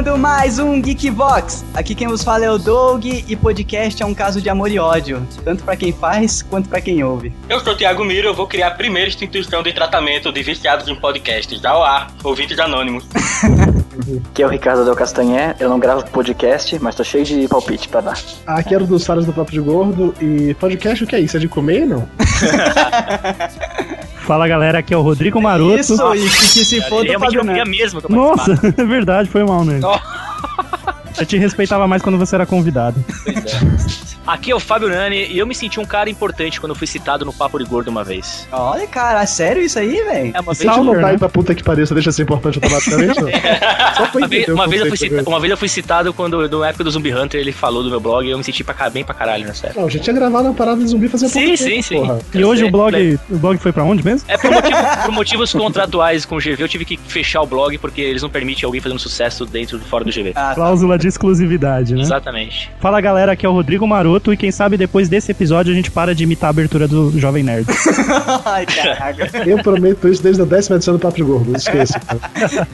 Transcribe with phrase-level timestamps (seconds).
[0.00, 1.62] começando mais um Geekvox.
[1.74, 4.78] Aqui quem vos fala é o Doug e podcast é um caso de amor e
[4.78, 7.34] ódio, tanto para quem faz quanto para quem ouve.
[7.50, 10.88] Eu sou o Thiago Miro, eu vou criar a primeira instituição de tratamento de viciados
[10.88, 13.04] em podcasts, ao ar, ouvintes anônimos.
[14.30, 17.86] Aqui é o Ricardo Del Castanhé, eu não gravo podcast, mas tô cheio de palpite
[17.88, 18.18] pra dar.
[18.46, 21.36] Aqui era dos Faros do Papo de Gordo e podcast o que é isso?
[21.36, 22.08] É de comer não?
[24.30, 25.80] Fala galera, aqui é o Rodrigo Maroto.
[25.80, 27.68] Isso, e que, que se eu Fábio queria Neto.
[27.68, 29.80] mesmo que eu Nossa, é verdade, foi mal, né?
[31.18, 33.04] Eu te respeitava mais quando você era convidado.
[34.32, 36.86] Aqui é o Fábio Nani e eu me senti um cara importante quando eu fui
[36.86, 38.46] citado no Papo de Gordo uma vez.
[38.52, 40.30] Olha, cara, sério isso aí, velho?
[40.34, 41.10] É uma não tá né?
[41.10, 43.14] aí pra puta que você deixa ser importante automaticamente?
[43.96, 46.12] Só pra uma vez, uma, vez eu fui conceito, cita- uma vez eu fui citado
[46.14, 48.62] quando, na época do Zumbi Hunter, ele falou do meu blog e eu me senti
[48.62, 49.80] pra, bem pra caralho nessa época.
[49.80, 51.94] Não, a gente tinha gravado uma parada de zumbi fazia Sim, pouco sim, tempo, sim.
[51.96, 52.18] porra.
[52.32, 54.24] E hoje o É, blog, o blog foi pra onde mesmo?
[54.28, 57.76] É por, motivo- por motivos contratuais com o GV, eu tive que fechar o blog
[57.78, 60.30] porque eles não permitem alguém fazendo sucesso dentro e fora do GV.
[60.36, 60.54] Ah, tá.
[60.54, 62.00] Cláusula de exclusividade, né?
[62.02, 62.70] Exatamente.
[62.80, 65.90] Fala galera, aqui é o Rodrigo Maroto e quem sabe depois desse episódio a gente
[65.90, 67.66] para de imitar a abertura do Jovem Nerd.
[68.44, 69.48] Ai, caraca.
[69.48, 72.00] Eu prometo isso desde a décima edição do Papo de Gordo, não esqueça.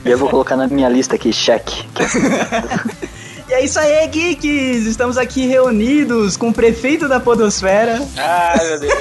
[0.05, 1.85] E eu vou colocar na minha lista aqui, cheque.
[3.57, 4.85] É isso aí, geeks!
[4.87, 8.93] Estamos aqui reunidos com o prefeito da Podosfera, Ai, meu Deus.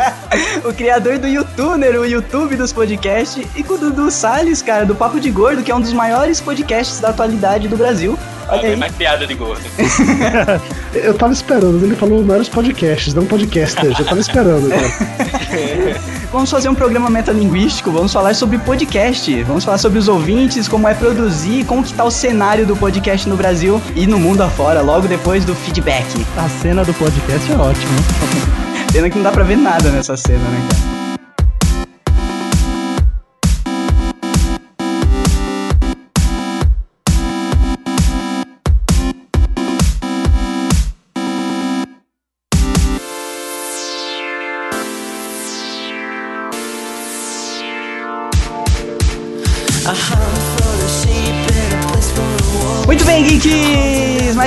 [0.64, 4.94] o criador do YouTuner, o YouTube dos podcasts, e com o Dudu Salles, cara, do
[4.94, 8.18] Papo de Gordo, que é um dos maiores podcasts da atualidade do Brasil.
[8.48, 8.76] Olha É aí.
[8.76, 9.60] mais piada de gordo.
[10.94, 13.98] Eu tava esperando, ele falou maiores podcasts, não podcasters.
[13.98, 16.00] Eu tava esperando, cara.
[16.32, 20.86] Vamos fazer um programa metalinguístico, vamos falar sobre podcast, vamos falar sobre os ouvintes, como
[20.86, 24.80] é produzir, como que tá o cenário do podcast no Brasil e no mundo afora,
[24.80, 26.24] logo depois do feedback.
[26.36, 27.92] A cena do podcast é ótima.
[28.92, 30.87] Pena que não dá pra ver nada nessa cena, né, cara?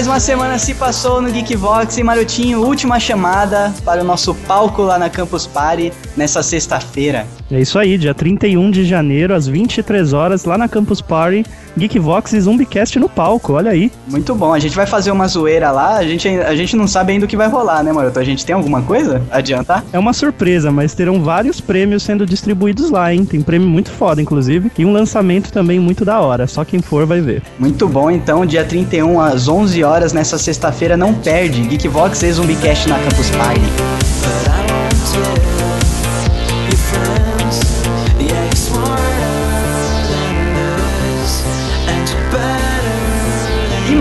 [0.02, 4.82] Mais uma semana se passou no Geekvox e Marotinho, última chamada para o nosso palco
[4.82, 7.28] lá na Campus Party nessa sexta-feira.
[7.52, 11.46] É isso aí, dia 31 de janeiro, às 23 horas, lá na Campus Party,
[11.78, 13.92] Geekvox e Zumbicast no palco, olha aí.
[14.08, 17.12] Muito bom, a gente vai fazer uma zoeira lá, a gente, a gente não sabe
[17.12, 18.20] ainda o que vai rolar, né, Maroto?
[18.20, 19.22] A gente tem alguma coisa?
[19.30, 19.84] Adiantar?
[19.92, 23.26] É uma surpresa, mas terão vários prêmios sendo distribuídos lá, hein?
[23.26, 26.48] Tem prêmio muito foda, inclusive, e um lançamento também muito da hora.
[26.48, 27.42] Só quem for vai ver.
[27.60, 31.62] Muito bom, então, dia 31 às 11 horas nessa sexta-feira, não perde.
[31.64, 34.11] Geekvox e Zumbicast na Campus Party.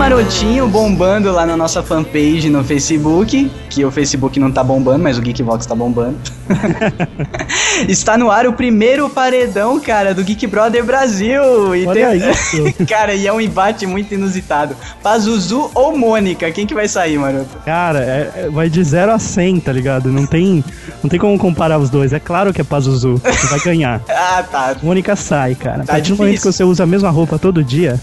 [0.01, 5.15] Marotinho bombando lá na nossa fanpage no Facebook, que o Facebook não tá bombando, mas
[5.19, 6.17] o Geekvox tá bombando.
[7.87, 11.75] Está no ar o primeiro paredão, cara, do Geek Brother Brasil.
[11.75, 12.73] E Olha tem- isso.
[12.89, 14.75] cara, e é um embate muito inusitado.
[15.03, 16.49] Pazuzu ou Mônica?
[16.51, 17.57] Quem que vai sair, maroto?
[17.63, 20.11] Cara, é- é- vai de 0 a 100, tá ligado?
[20.11, 20.63] Não tem,
[21.03, 22.11] não tem como comparar os dois.
[22.11, 24.01] É claro que é Pazuzu, que vai ganhar.
[24.33, 24.75] Ah, tá.
[24.81, 25.77] Mônica sai, cara.
[25.79, 26.51] Tá a partir do momento que difícil.
[26.53, 27.99] você usa a mesma roupa todo dia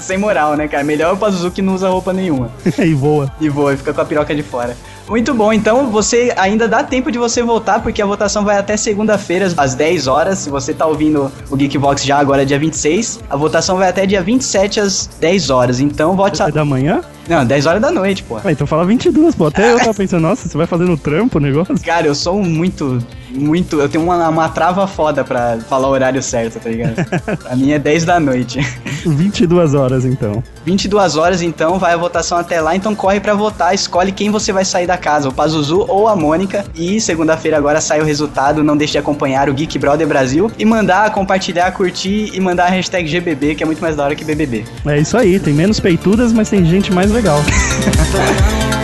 [0.00, 0.82] Sem moral, né, cara?
[0.82, 2.50] Melhor o Pazuzu que não usa roupa nenhuma.
[2.78, 3.32] e voa.
[3.40, 4.76] E voa, e fica com a piroca de fora.
[5.08, 8.76] Muito bom, então você ainda dá tempo de você votar, porque a votação vai até
[8.76, 10.38] segunda-feira, às 10 horas.
[10.38, 14.06] Se você tá ouvindo o Geekbox já agora, é dia 26, a votação vai até
[14.06, 15.80] dia 27 às 10 horas.
[15.80, 16.40] Então vote.
[16.42, 17.02] É da manhã?
[17.28, 18.38] Não, 10 horas da noite, pô.
[18.44, 19.46] Ah, então fala 22, pô.
[19.46, 21.74] Até eu tava pensando, nossa, você vai fazendo trampo o negócio?
[21.80, 22.98] Cara, eu sou muito,
[23.30, 23.80] muito.
[23.80, 26.94] Eu tenho uma, uma trava foda pra falar o horário certo, tá ligado?
[27.48, 28.60] a minha é 10 da noite.
[29.06, 30.42] 22 horas, então.
[30.64, 32.74] 22 horas, então, vai a votação até lá.
[32.74, 36.16] Então corre pra votar, escolhe quem você vai sair da casa, o Pazuzu ou a
[36.16, 36.64] Mônica.
[36.74, 38.62] E segunda-feira agora sai o resultado.
[38.62, 42.70] Não deixe de acompanhar o Geek Brother Brasil e mandar, compartilhar, curtir e mandar a
[42.70, 44.64] hashtag GBB, que é muito mais da hora que BBB.
[44.86, 47.44] É isso aí, tem menos peitudas, mas tem gente mais legal.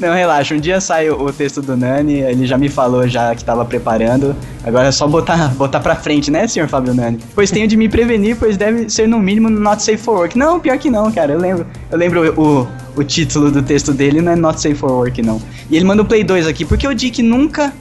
[0.00, 3.44] Não, relaxa, um dia sai o, texto do Nani, ele já me falou já que
[3.44, 4.34] tava preparando.
[4.64, 7.18] Agora é só botar, botar pra frente, né, senhor Fábio Nani?
[7.34, 10.36] Pois tenho de me prevenir, pois deve ser no mínimo not safe for work.
[10.36, 11.32] Não, pior que não, cara.
[11.32, 11.66] Eu lembro.
[11.90, 15.40] Eu lembro o, o título do texto dele, não é not safe for work, não.
[15.70, 17.72] E ele manda o Play 2 aqui, porque o Dick nunca.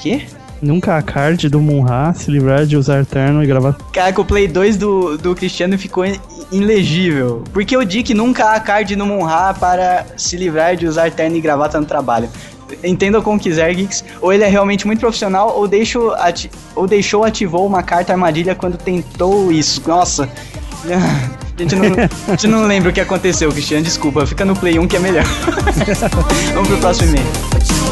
[0.00, 0.22] Quê?
[0.60, 3.76] Nunca a card do Munra se livrar de usar terno e gravar.
[3.92, 6.04] Caraca, o Play 2 do, do Cristiano ficou
[6.50, 7.44] ilegível.
[7.52, 11.40] Porque o Dick nunca há card no Monra para se livrar de usar terno e
[11.40, 12.28] gravata no trabalho.
[12.82, 14.04] Entenda como quiser, Geeks.
[14.20, 18.54] Ou ele é realmente muito profissional, ou, deixou ati ou deixou ativou uma carta armadilha
[18.54, 19.82] quando tentou isso.
[19.86, 20.28] Nossa.
[20.84, 21.86] A gente, não,
[22.26, 23.84] a gente não lembra o que aconteceu, Cristiano.
[23.84, 25.24] Desculpa, fica no Play 1 que é melhor.
[26.54, 27.87] Vamos pro próximo e-mail.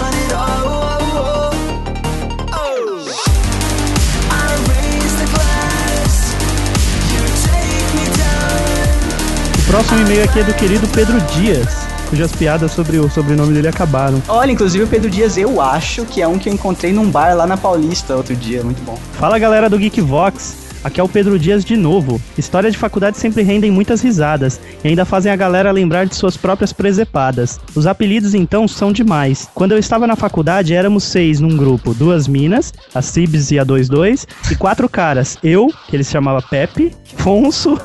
[9.67, 14.23] Próximo e-mail aqui é do querido Pedro Dias, cujas piadas sobre o sobrenome dele acabaram.
[14.29, 17.35] Olha, inclusive o Pedro Dias, eu acho que é um que eu encontrei num bar
[17.35, 18.63] lá na Paulista outro dia.
[18.63, 18.97] Muito bom.
[19.15, 22.21] Fala galera do Geekvox, aqui é o Pedro Dias de novo.
[22.39, 26.37] História de faculdade sempre rendem muitas risadas e ainda fazem a galera lembrar de suas
[26.37, 27.59] próprias presepadas.
[27.75, 29.49] Os apelidos então são demais.
[29.53, 33.65] Quando eu estava na faculdade éramos seis num grupo, duas minas, a Cibs e a
[33.65, 35.37] 22, e quatro caras.
[35.43, 37.77] Eu, que ele se chamava Pepe, Fonso,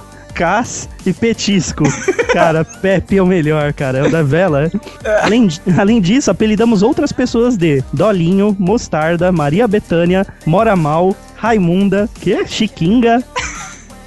[0.41, 1.83] Cas e Petisco.
[2.33, 3.99] Cara, Pepe é o melhor, cara.
[3.99, 4.71] É o da vela.
[5.21, 5.47] Além,
[5.77, 12.43] além disso, apelidamos outras pessoas de Dolinho, Mostarda, Maria Betânia, Mora Mal, Raimunda, que?
[12.47, 13.23] Chiquinga,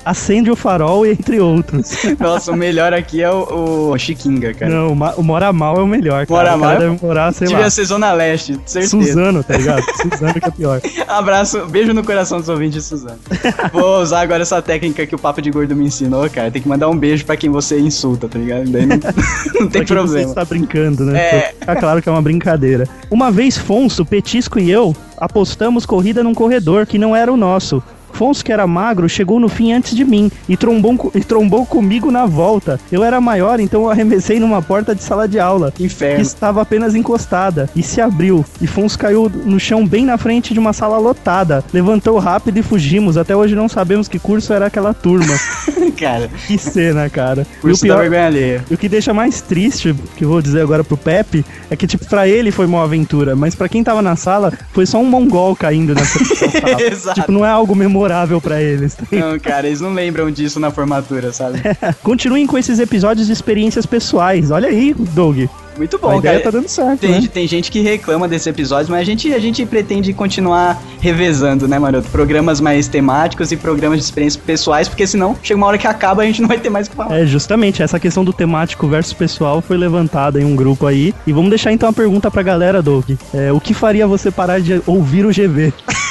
[0.05, 1.91] Acende o Farol, entre outros.
[2.21, 4.71] Nossa, o melhor aqui é o, o Chiquinga, cara.
[4.71, 6.57] Não, o, Ma- o Mora Mal é o melhor, cara.
[6.57, 8.91] Mora o Mal é- deve morar, sei Devia lá, ser Zona Leste, certeza.
[8.91, 9.83] Suzano, tá ligado?
[10.03, 10.81] Suzano que é pior.
[11.09, 13.19] Abraço, beijo no coração dos ouvintes de Suzano.
[13.73, 16.51] Vou usar agora essa técnica que o Papo de Gordo me ensinou, cara.
[16.51, 18.69] Tem que mandar um beijo pra quem você insulta, tá ligado?
[18.71, 20.29] Daí não, não tem Pra quem Você problema.
[20.29, 21.19] está brincando, né?
[21.19, 21.55] É.
[21.59, 22.87] Fica claro que é uma brincadeira.
[23.11, 27.83] Uma vez Fonso, Petisco e eu apostamos corrida num corredor que não era o nosso.
[28.15, 32.11] Fonso, que era magro, chegou no fim antes de mim e trombou, e trombou comigo
[32.11, 32.79] na volta.
[32.91, 35.71] Eu era maior, então eu arremessei numa porta de sala de aula.
[35.71, 36.23] Que Que inferno.
[36.23, 38.45] estava apenas encostada e se abriu.
[38.61, 41.65] E Fonso caiu no chão bem na frente de uma sala lotada.
[41.73, 43.17] Levantou rápido e fugimos.
[43.17, 45.35] Até hoje não sabemos que curso era aquela turma.
[45.99, 47.43] cara, que cena, cara.
[47.43, 48.65] E o curso da pior, vergonha alheia.
[48.71, 51.87] e o que deixa mais triste, que eu vou dizer agora pro Pepe, é que,
[51.87, 55.05] tipo, pra ele foi uma aventura, mas pra quem tava na sala, foi só um
[55.05, 56.81] mongol caindo nessa sala.
[56.83, 57.21] Exato.
[57.21, 58.04] Tipo, não é algo memorável
[58.41, 58.97] pra eles.
[59.11, 61.61] Não, cara, eles não lembram disso na formatura, sabe?
[62.03, 64.51] Continuem com esses episódios de experiências pessoais.
[64.51, 65.47] Olha aí, Doug.
[65.77, 66.45] Muito a bom, ideia cara.
[66.45, 67.29] tá dando certo, Tem, né?
[67.33, 71.79] tem gente que reclama desse episódio, mas a gente, a gente pretende continuar revezando, né,
[71.79, 72.09] Maroto?
[72.11, 76.23] Programas mais temáticos e programas de experiências pessoais, porque senão chega uma hora que acaba
[76.23, 77.19] e a gente não vai ter mais o que falar.
[77.19, 81.13] É, justamente, essa questão do temático versus pessoal foi levantada em um grupo aí.
[81.27, 83.11] E vamos deixar então a pergunta pra galera, Doug.
[83.33, 85.73] É, o que faria você parar de ouvir o GV?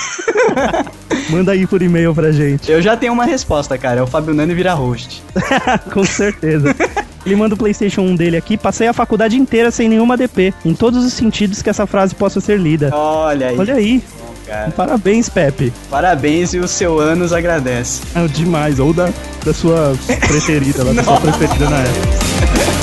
[1.30, 2.72] Manda aí por e-mail pra gente.
[2.72, 4.00] Eu já tenho uma resposta, cara.
[4.00, 5.24] É o Fábio Nani virar host.
[5.94, 6.76] Com certeza.
[7.26, 8.58] Ele manda o PlayStation 1 dele aqui.
[8.58, 10.54] Passei a faculdade inteira sem nenhuma DP.
[10.66, 12.90] Em todos os sentidos que essa frase possa ser lida.
[12.94, 13.58] Olha aí.
[13.58, 14.04] Olha aí.
[14.46, 14.72] Cara.
[14.72, 15.72] Parabéns, Pepe.
[15.90, 18.02] Parabéns e o seu anos agradece.
[18.14, 18.78] É demais.
[18.80, 19.10] Ou da,
[19.46, 19.96] da sua
[20.28, 22.83] preferida, da sua preferida na época.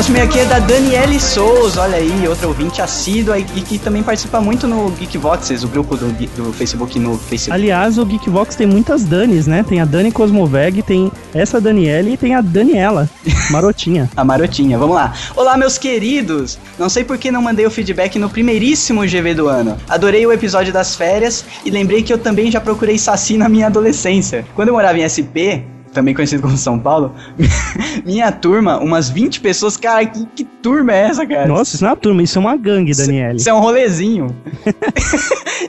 [0.00, 4.02] Próximo e-mail aqui é da Daniele Souza, olha aí, outra ouvinte assídua e que também
[4.02, 7.52] participa muito no Geekvoxes, o grupo do, do Facebook no Facebook.
[7.52, 9.62] Aliás, o Geekvox tem muitas Danis, né?
[9.62, 13.10] Tem a Dani Cosmoveg, tem essa Daniele e tem a Daniela,
[13.50, 14.08] marotinha.
[14.16, 15.12] A marotinha, vamos lá.
[15.36, 16.58] Olá, meus queridos!
[16.78, 19.76] Não sei por que não mandei o feedback no primeiríssimo GV do ano.
[19.86, 23.66] Adorei o episódio das férias e lembrei que eu também já procurei Saci na minha
[23.66, 24.46] adolescência.
[24.54, 25.60] Quando eu morava em SP,
[25.92, 27.14] também conhecido como São Paulo,
[28.04, 31.46] minha turma, umas 20 pessoas, cara, que, que turma é essa, cara?
[31.46, 33.36] Nossa, isso não é uma turma, isso é uma gangue, Daniele.
[33.36, 34.34] Isso é um rolezinho.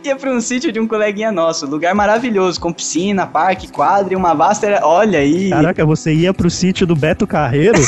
[0.04, 4.16] Ia pra um sítio de um coleguinha nosso, lugar maravilhoso, com piscina, parque, quadra e
[4.16, 4.80] uma vasta.
[4.84, 5.50] Olha aí!
[5.50, 7.80] Caraca, você ia pro sítio do Beto Carreiro?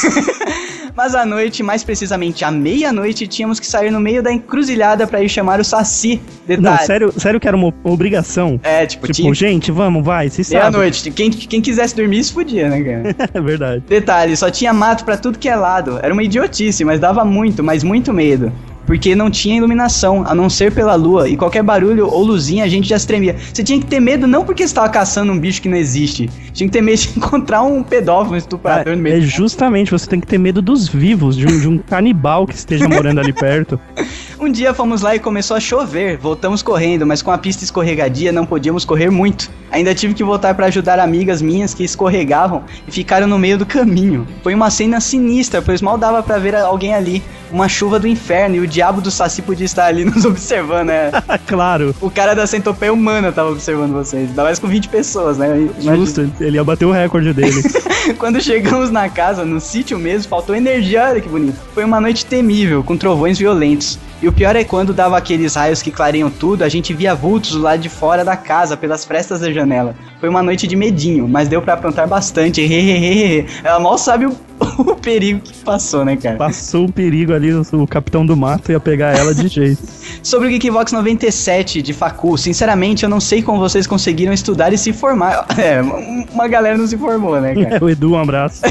[0.96, 5.22] Mas à noite, mais precisamente à meia-noite, tínhamos que sair no meio da encruzilhada pra
[5.24, 6.22] ir chamar o Saci.
[6.48, 6.86] Não, Detalhe.
[6.86, 8.60] sério, sério que era uma obrigação.
[8.64, 10.60] É, tipo, Tipo, tinha gente, vamos, vai, se sabe.
[10.60, 11.10] meia-noite.
[11.12, 13.16] Quem, quem quisesse dormir, se podia, né, cara?
[13.34, 13.84] É verdade.
[13.88, 16.00] Detalhe, só tinha mato pra tudo que é lado.
[16.02, 18.52] Era uma idiotice, mas dava muito, mas muito medo.
[18.86, 22.68] Porque não tinha iluminação, a não ser pela lua, e qualquer barulho ou luzinha a
[22.68, 23.36] gente já se tremia.
[23.54, 26.30] Você tinha que ter medo não porque você tava caçando um bicho que não existe.
[26.54, 30.08] Tinha que ter medo de encontrar um pedófilo, um estuprador no meio É justamente, você
[30.08, 33.34] tem que ter medo dos vivos, de um, de um canibal que esteja morando ali
[33.34, 33.80] perto.
[34.44, 36.18] Um dia fomos lá e começou a chover.
[36.18, 39.50] Voltamos correndo, mas com a pista escorregadia não podíamos correr muito.
[39.72, 43.66] Ainda tive que voltar para ajudar amigas minhas que escorregavam e ficaram no meio do
[43.66, 44.28] caminho.
[44.44, 47.24] Foi uma cena sinistra, pois mal dava para ver alguém ali.
[47.50, 51.10] Uma chuva do inferno e o diabo do Saci podia estar ali nos observando, né?
[51.48, 54.28] claro, O cara da centopeia humana tava observando vocês.
[54.28, 55.56] Ainda mais com 20 pessoas, né?
[55.58, 55.96] Imagina.
[55.96, 57.64] justo, ele ia bater o recorde dele.
[58.20, 61.58] Quando chegamos na casa, no sítio mesmo, faltou energia, olha que bonito.
[61.74, 63.98] Foi uma noite temível, com trovões violentos.
[64.24, 67.56] E o pior é quando dava aqueles raios que clareiam tudo, a gente via vultos
[67.56, 69.98] lado de fora da casa, pelas frestas da janela.
[70.22, 72.64] Foi uma noite de medinho, mas deu pra aprontar bastante.
[73.62, 74.34] Ela mal sabe o,
[74.80, 76.38] o perigo que passou, né, cara?
[76.38, 79.82] Passou um perigo ali, o, o capitão do mato ia pegar ela de jeito.
[80.24, 84.78] Sobre o Geekvox 97 de Facu, sinceramente eu não sei como vocês conseguiram estudar e
[84.78, 85.46] se formar.
[85.64, 87.84] É, uma galera não se formou, né, cara?
[87.84, 88.62] o Edu, um abraço.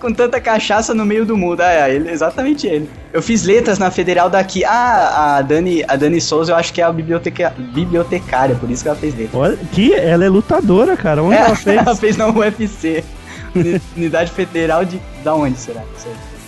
[0.00, 1.60] com tanta cachaça no meio do mundo.
[1.60, 2.88] Ah, é, ele, exatamente ele.
[3.12, 4.64] Eu fiz letras na federal daqui.
[4.64, 8.82] Ah, a Dani, a Dani Souza, eu acho que é a biblioteca, bibliotecária, por isso
[8.82, 9.34] que ela fez letras.
[9.40, 11.22] Olha, que ela é lutadora, cara.
[11.22, 11.76] Onde É, ela fez?
[11.78, 13.02] ela fez na UFC.
[13.54, 15.00] Uni- Unidade Federal de.
[15.24, 15.82] Da onde será?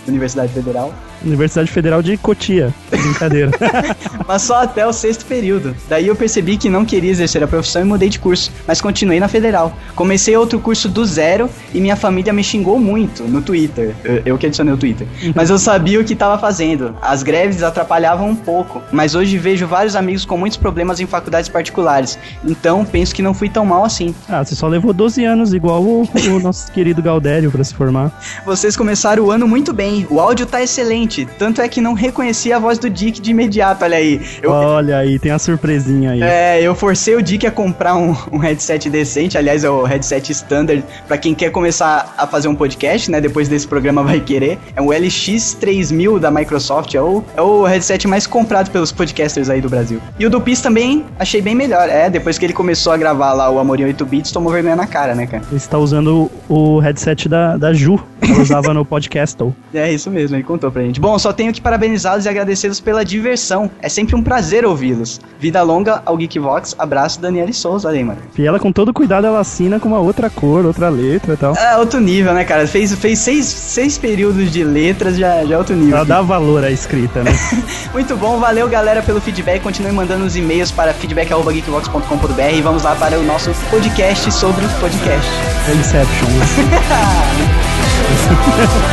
[0.07, 0.93] Universidade Federal.
[1.23, 2.73] Universidade Federal de Cotia.
[2.89, 3.51] Brincadeira.
[4.27, 5.75] Mas só até o sexto período.
[5.89, 8.51] Daí eu percebi que não queria exercer a profissão e mudei de curso.
[8.67, 9.75] Mas continuei na federal.
[9.95, 13.95] Comecei outro curso do zero e minha família me xingou muito no Twitter.
[14.03, 15.07] Eu, eu que adicionei o Twitter.
[15.35, 16.95] Mas eu sabia o que estava fazendo.
[17.01, 18.81] As greves atrapalhavam um pouco.
[18.91, 22.17] Mas hoje vejo vários amigos com muitos problemas em faculdades particulares.
[22.45, 24.13] Então penso que não fui tão mal assim.
[24.27, 28.11] ah, você só levou 12 anos, igual o, o nosso querido Galdério, pra se formar.
[28.45, 30.07] Vocês começaram o ano muito bem.
[30.09, 31.12] O áudio tá excelente.
[31.37, 33.83] Tanto é que não reconheci a voz do Dick de imediato.
[33.83, 34.21] Olha aí.
[34.41, 36.21] Eu, Olha aí, tem a surpresinha aí.
[36.21, 40.31] É, eu forcei o Dick a comprar um, um headset decente, aliás, é o headset
[40.31, 43.21] standard, pra quem quer começar a fazer um podcast, né?
[43.21, 44.57] Depois desse programa vai querer.
[44.75, 49.61] É um LX3000 da Microsoft, é o, é o headset mais comprado pelos podcasters aí
[49.61, 49.99] do Brasil.
[50.19, 51.89] E o do Pis também achei bem melhor.
[51.89, 54.75] É, depois que ele começou a gravar lá o Amor em 8 bits, tomou vergonha
[54.75, 55.43] na cara, né, cara?
[55.47, 59.33] Ele está usando o, headset da, da Ju, que usava no podcast.
[59.73, 60.99] É isso mesmo, ele contou pra gente.
[61.03, 63.69] Bom, só tenho que parabenizá-los e agradecê-los pela diversão.
[63.81, 65.19] É sempre um prazer ouvi-los.
[65.37, 66.77] Vida longa ao Geekvox.
[66.79, 67.89] Abraço, Daniele Souza.
[67.89, 68.19] Aí, mano.
[68.37, 71.57] E ela, com todo cuidado, ela assina com uma outra cor, outra letra e tal.
[71.57, 72.65] É outro nível, né, cara?
[72.65, 75.97] Fez, fez seis, seis períodos de letras, já, já é outro nível.
[75.97, 77.37] Ela dá valor à escrita, né?
[77.91, 79.61] Muito bom, valeu galera pelo feedback.
[79.61, 85.29] Continue mandando os e-mails para feedback.geekvox.com.br e vamos lá para o nosso podcast sobre podcast.
[85.69, 86.29] Inception,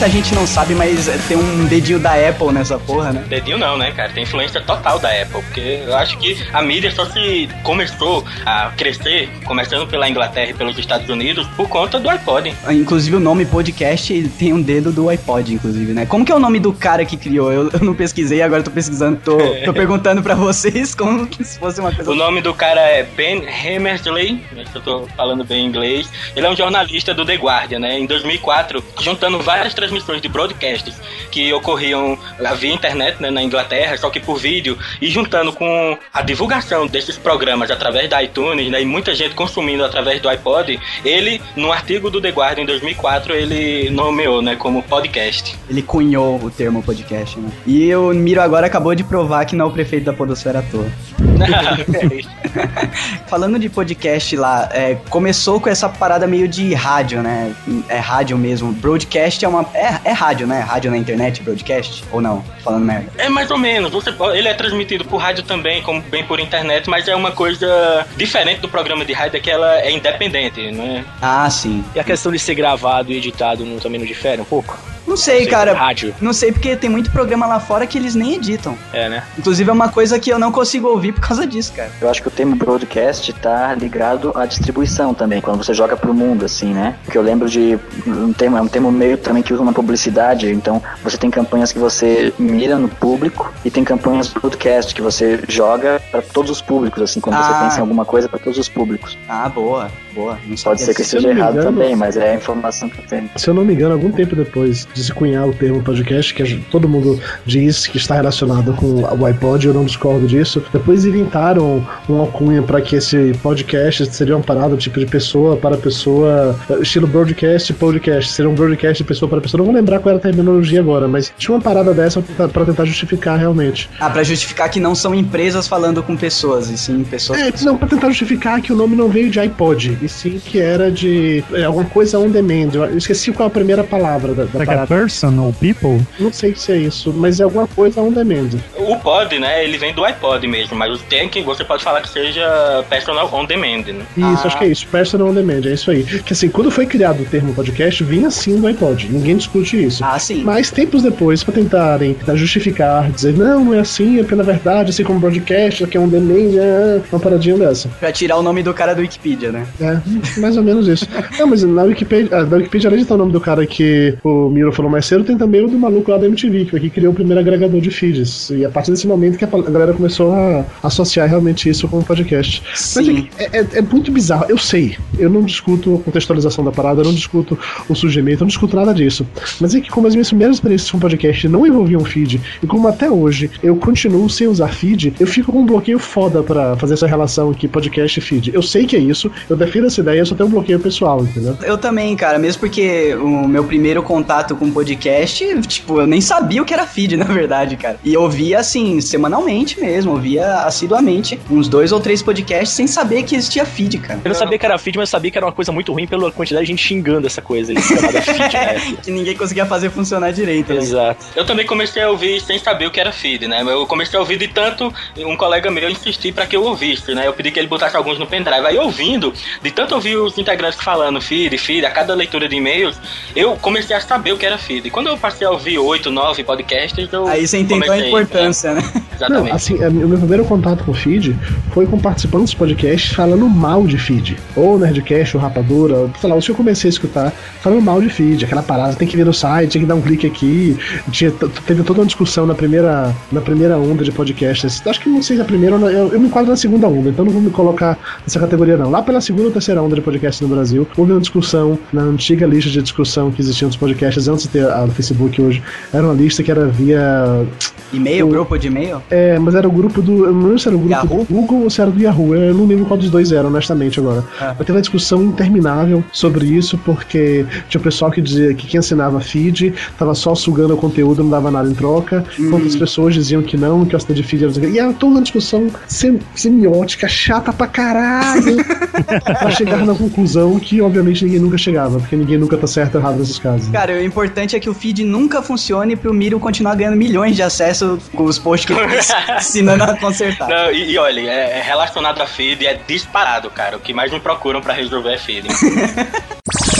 [0.02, 3.24] muita gente não sabe, mas tem um dedinho da Apple nessa porra, né?
[3.28, 4.10] Dedinho não, né, cara?
[4.10, 8.72] Tem influência total da Apple, porque eu acho que a mídia só se começou a
[8.76, 12.52] crescer, começando pela Inglaterra e pelos Estados Unidos, por conta do iPod.
[12.72, 16.08] Inclusive o nome podcast tem um dedo do iPod, inclusive, né?
[16.08, 17.54] Como que é o nome do cara que criou?
[17.54, 21.80] Eu, eu não pesquisei, agora tô pesquisando, tô, tô perguntando pra vocês como se fosse
[21.80, 22.10] uma coisa.
[22.10, 26.10] O nome do cara é Ben Hammersley, se eu tô falando bem inglês.
[26.36, 28.00] Ele é um jornalista do The Guardian, né?
[28.00, 30.96] Em 2004, juntando várias transmissões de broadcasts
[31.30, 32.18] que ocorriam
[32.58, 37.18] via internet né, na Inglaterra, só que por vídeo, e juntando com a divulgação desses
[37.18, 38.82] programas através da iTunes, né?
[38.82, 43.34] E muita gente consumindo através do iPod, ele, no artigo do The Guardian em 2004,
[43.34, 45.58] ele nomeou, né, como podcast.
[45.70, 47.50] Ele cunhou o termo podcast, né?
[47.66, 50.64] E o Miro agora acabou de provar que não é o prefeito da Podosfera à
[50.64, 50.90] toa.
[53.28, 57.54] Falando de podcast lá, é, começou com essa parada meio de rádio, né?
[57.88, 58.72] É rádio mesmo.
[58.72, 59.66] Broadcast é uma.
[59.82, 60.60] É, é rádio, né?
[60.60, 62.04] Rádio na internet, broadcast?
[62.12, 62.44] Ou não?
[62.64, 63.12] Falando merda.
[63.18, 63.92] É mais ou menos.
[63.92, 68.06] Você ele é transmitido por rádio também, como bem por internet, mas é uma coisa
[68.16, 71.04] diferente do programa de rádio, é que ela é independente, né?
[71.20, 71.84] Ah, sim.
[71.96, 74.78] E a questão de ser gravado e editado não, também não difere um pouco?
[75.12, 75.74] Não sei, Sei, cara.
[75.74, 76.16] rádio.
[76.22, 78.78] Não sei, porque tem muito programa lá fora que eles nem editam.
[78.94, 79.24] É, né?
[79.38, 81.92] Inclusive é uma coisa que eu não consigo ouvir por causa disso, cara.
[82.00, 86.14] Eu acho que o termo broadcast tá ligado à distribuição também, quando você joga pro
[86.14, 86.96] mundo, assim, né?
[87.04, 87.78] Porque eu lembro de
[88.08, 91.74] um termo, é um termo meio também que usa na publicidade, então você tem campanhas
[91.74, 96.62] que você mira no público e tem campanhas broadcast que você joga para todos os
[96.62, 97.44] públicos, assim, quando Ah.
[97.44, 99.18] você pensa em alguma coisa para todos os públicos.
[99.28, 100.34] Ah, boa, boa.
[100.34, 101.10] Não Pode sabia ser que disso.
[101.12, 103.30] Se esteja errado engano- também, mas é a informação que eu tenho.
[103.36, 106.58] Se eu não me engano, algum tempo depois de se cunhar o termo podcast, que
[106.70, 110.64] todo mundo diz que está relacionado com o iPod, eu não discordo disso.
[110.72, 115.78] Depois inventaram um alcunha para que esse podcast seria uma parada tipo de pessoa para
[115.78, 118.32] pessoa, estilo broadcast e podcast.
[118.32, 119.60] Seria um broadcast de pessoa para pessoa.
[119.60, 122.86] Não vou lembrar qual era a terminologia agora, mas tinha uma parada dessa para tentar
[122.86, 123.90] justificar realmente.
[124.00, 127.40] Ah, pra justificar que não são empresas falando com pessoas, e sim pessoas.
[127.40, 130.60] É, não, pra tentar justificar que o nome não veio de iPod, e sim que
[130.60, 132.70] era de é, alguma coisa on demand.
[132.74, 134.88] Eu esqueci qual é a primeira palavra da, da é parada.
[134.88, 136.00] person ou people?
[136.20, 138.50] Não sei se é isso, mas é alguma coisa on demand.
[138.78, 142.02] O pod, né, ele vem do iPod mesmo, mas o tem que você pode falar
[142.02, 144.04] que seja personal on demand, né?
[144.18, 144.48] Isso, Ah.
[144.48, 144.88] acho que é isso.
[144.88, 146.04] Personal on demand, é isso aí.
[146.04, 149.08] Que assim, quando foi criado o termo podcast, vinha sim do iPod.
[149.10, 150.04] Ninguém discute isso.
[150.04, 150.44] Ah, sim.
[150.44, 154.90] Mas tempos depois, pra tentarem tentar justificar, dizer, não, não é assim, é pela verdade,
[154.92, 157.90] assim como broadcast, aqui é on demand, é uma paradinha dessa.
[158.00, 159.66] Pra tirar o nome do cara do Wikipedia, né?
[159.80, 159.91] É,
[160.38, 161.08] mais ou menos isso.
[161.40, 164.16] Não, mas na Wikipedia, ah, na Wikipedia, além de estar o nome do cara que
[164.24, 167.12] o Miro falou mais cedo, tem também o do maluco lá da MTV, que criou
[167.12, 168.50] o primeiro agregador de feeds.
[168.52, 172.04] E a partir desse momento que a galera começou a associar realmente isso com o
[172.04, 172.62] podcast.
[172.70, 173.28] Mas Sim.
[173.38, 174.96] é, é- é muito bizarro, eu sei.
[175.18, 177.58] Eu não discuto a contextualização da parada, eu não discuto
[177.90, 179.26] o surgimento, eu não discuto nada disso.
[179.60, 182.88] Mas é que como as minhas primeiras experiências com podcast não envolviam feed, e como
[182.88, 186.94] até hoje eu continuo sem usar feed, eu fico com um bloqueio foda pra fazer
[186.96, 188.52] essa relação aqui, podcast e feed.
[188.54, 191.22] Eu sei que é isso, eu defendo essa ideia, eu só tenho um bloqueio pessoal,
[191.22, 191.58] entendeu?
[191.64, 196.62] Eu também, cara, mesmo porque o meu primeiro contato com podcast, tipo, eu nem sabia
[196.62, 197.98] o que era feed, na verdade, cara.
[198.04, 203.24] E eu ouvia, assim, semanalmente mesmo, ouvia assiduamente uns dois ou três podcasts sem saber
[203.24, 204.20] que existia feed, cara.
[204.24, 206.08] Eu não sabia que era feed, mas eu sabia que era uma coisa muito ruim
[206.08, 208.98] pela quantidade de gente xingando essa coisa ali, chamada feed, né?
[209.04, 210.80] que ninguém conseguia fazer funcionar direito, né?
[210.80, 211.26] Exato.
[211.36, 213.64] Eu também comecei a ouvir sem saber o que era feed, né?
[213.64, 217.28] Eu comecei a ouvir de tanto um colega meu insistir pra que eu ouvisse, né?
[217.28, 218.66] Eu pedi que ele botasse alguns no pendrive.
[218.66, 222.98] Aí ouvindo, de tanto ouvir os integrantes falando feed, feed, a cada leitura de e-mails,
[223.36, 224.88] eu comecei a saber o que era feed.
[224.88, 227.28] E quando eu passei a ouvir oito, nove podcasts, eu.
[227.28, 228.82] Aí você entendeu a comecei, importância, né?
[229.12, 229.50] é, exatamente.
[229.50, 231.38] Não, assim, é, o meu primeiro contato com o feed
[231.74, 234.38] foi com participantes dos podcasts falando mal de feed.
[234.56, 237.32] Ou Nerdcast, ou Rapadura, sei lá, os que eu comecei a escutar
[237.62, 240.02] falando mal de feed, aquela parada, tem que vir no site, tem que dar um
[240.02, 240.78] clique aqui.
[241.12, 241.32] Tinha,
[241.66, 244.82] teve toda uma discussão na primeira, na primeira onda de podcasts.
[244.86, 247.10] Acho que não sei se é a primeira, eu, eu me enquadro na segunda onda,
[247.10, 248.90] então não vou me colocar nessa categoria não.
[248.90, 252.48] Lá pela segunda ou terceira onda de podcast no Brasil, houve uma discussão na antiga
[252.48, 255.62] lista de discussão que existia nos podcasts antes de ter a do Facebook hoje.
[255.94, 257.46] Era uma lista que era via
[257.94, 259.04] E-mail, O- grupo de e-mail?
[259.12, 260.26] é, mas era o grupo do.
[260.26, 261.26] Eu não lembro se era o grupo Yahoo?
[261.26, 262.34] do Google ou se era do Yahoo.
[262.36, 264.24] Eu não lembro qual dos dois era, honestamente, agora.
[264.40, 264.56] Ah.
[264.58, 268.80] Mas teve uma discussão interminável sobre isso, porque tinha o pessoal que dizia que quem
[268.80, 272.26] assinava feed tava só sugando o conteúdo, não dava nada em troca.
[272.52, 274.68] Outras pessoas diziam que não, que o assinante de feed era.
[274.68, 278.58] E era toda uma discussão sem- semiótica, chata pra caralho.
[279.52, 283.18] chegar na conclusão que, obviamente, ninguém nunca chegava, porque ninguém nunca tá certo ou errado
[283.18, 283.70] nesses casos.
[283.70, 287.44] Cara, o importante é que o feed nunca funcione pro Miro continuar ganhando milhões de
[287.44, 290.48] acesso com os posts que ele fez ensinando a consertar.
[290.48, 293.78] Não, e, e olha, é, é relacionado a feed, é disparado, cara.
[293.78, 295.48] O que mais me procuram pra resolver é feed.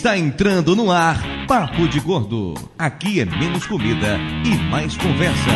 [0.00, 2.54] Está entrando no ar Papo de Gordo.
[2.78, 5.50] Aqui é menos comida e mais conversa.